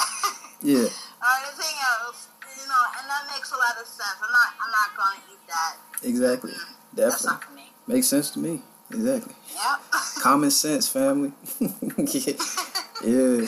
yeah. 0.62 0.88
Or 1.26 1.34
anything 1.42 1.74
else 1.82 2.30
you 2.56 2.68
know, 2.68 2.84
and 3.00 3.06
that 3.10 3.24
makes 3.34 3.52
a 3.52 3.56
lot 3.60 3.76
of 3.80 3.88
sense. 3.88 4.16
I'm 4.24 4.32
not, 4.32 4.50
I'm 4.62 4.72
not 4.72 4.90
going 4.96 5.18
to 5.20 5.24
eat 5.34 5.44
that. 5.48 5.74
Exactly. 6.04 6.52
Mm, 6.52 6.96
Definitely. 6.96 7.70
Makes 7.88 8.08
sense 8.08 8.30
to 8.32 8.40
me. 8.40 8.62
Exactly. 8.92 9.36
Yep. 9.54 9.80
Common 10.22 10.52
sense, 10.52 10.88
family. 10.88 11.32
yeah. 11.60 13.46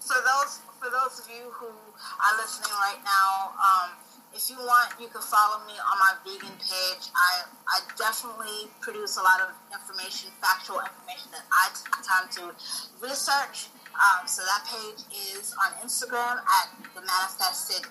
So 0.00 0.14
those, 0.24 0.62
for 0.80 0.88
those 0.88 1.20
of 1.20 1.26
you 1.28 1.50
who 1.52 1.68
are 1.68 2.34
listening 2.38 2.72
right 2.80 3.00
now, 3.04 3.52
um, 3.58 3.90
if 4.34 4.48
you 4.48 4.56
want, 4.56 4.94
you 5.00 5.08
can 5.08 5.22
follow 5.22 5.58
me 5.66 5.74
on 5.74 5.96
my 5.98 6.14
vegan 6.24 6.54
page. 6.62 7.10
I, 7.14 7.42
I 7.68 7.80
definitely 7.96 8.70
produce 8.80 9.16
a 9.18 9.22
lot 9.22 9.40
of 9.42 9.50
information, 9.72 10.30
factual 10.40 10.78
information 10.80 11.30
that 11.32 11.44
I 11.50 11.68
take 11.74 12.06
time 12.06 12.28
to 12.38 12.54
research. 13.02 13.68
Um, 13.94 14.26
so 14.26 14.42
that 14.42 14.64
page 14.66 15.04
is 15.12 15.54
on 15.64 15.72
Instagram 15.86 16.38
at 16.38 16.68
the 16.94 17.00
Manifested 17.00 17.86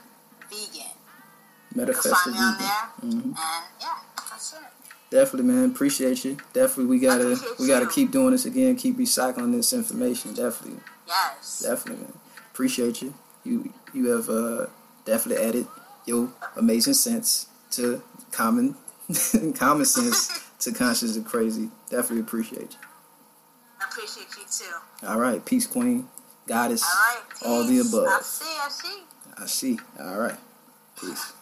vegan. 0.50 0.91
Manifested 1.76 2.12
find 2.12 2.36
me 2.36 2.41
on 2.41 2.58
there, 2.58 2.70
mm-hmm. 3.02 3.30
and 3.30 3.66
yeah, 3.82 4.00
that's 4.30 4.54
it. 4.54 4.60
Definitely, 5.10 5.54
man. 5.54 5.70
Appreciate 5.72 6.26
you. 6.26 6.38
Definitely, 6.54 6.86
we 6.86 7.00
gotta 7.00 7.38
we 7.60 7.68
gotta 7.68 7.88
keep 7.88 8.12
doing 8.12 8.32
this 8.32 8.45
again. 8.45 8.76
Keep 8.76 8.98
recycling 8.98 9.54
this 9.54 9.74
information. 9.74 10.34
Definitely. 10.34 10.82
Yes. 11.08 11.62
Definitely, 11.62 12.04
man. 12.04 12.14
Appreciate 12.52 13.02
you. 13.02 13.14
You 13.43 13.74
you 13.93 14.10
have 14.10 14.30
uh, 14.30 14.68
definitely 15.06 15.45
added 15.45 15.68
your 16.06 16.30
amazing 16.56 16.93
sense 16.93 17.48
to 17.72 18.02
common 18.32 18.76
common 19.56 19.86
sense 19.86 20.43
to 20.60 20.72
conscious 20.72 21.16
and 21.16 21.26
crazy. 21.26 21.70
Definitely 21.89 22.22
appreciate 22.22 22.72
you. 22.74 22.87
I 23.80 23.86
appreciate 23.86 24.28
you 24.38 24.44
too. 24.52 25.08
All 25.08 25.20
right, 25.20 25.44
peace, 25.46 25.68
queen, 25.68 26.08
goddess, 26.48 26.84
all, 26.84 26.90
right, 26.90 27.24
all 27.46 27.68
the 27.68 27.80
above. 27.80 28.08
I 28.08 28.22
see, 28.22 28.46
I 28.46 28.70
see. 28.70 29.04
I 29.38 29.46
see. 29.46 29.80
All 30.00 30.18
right, 30.20 30.38
peace. 31.00 31.10
Peace. 31.10 31.34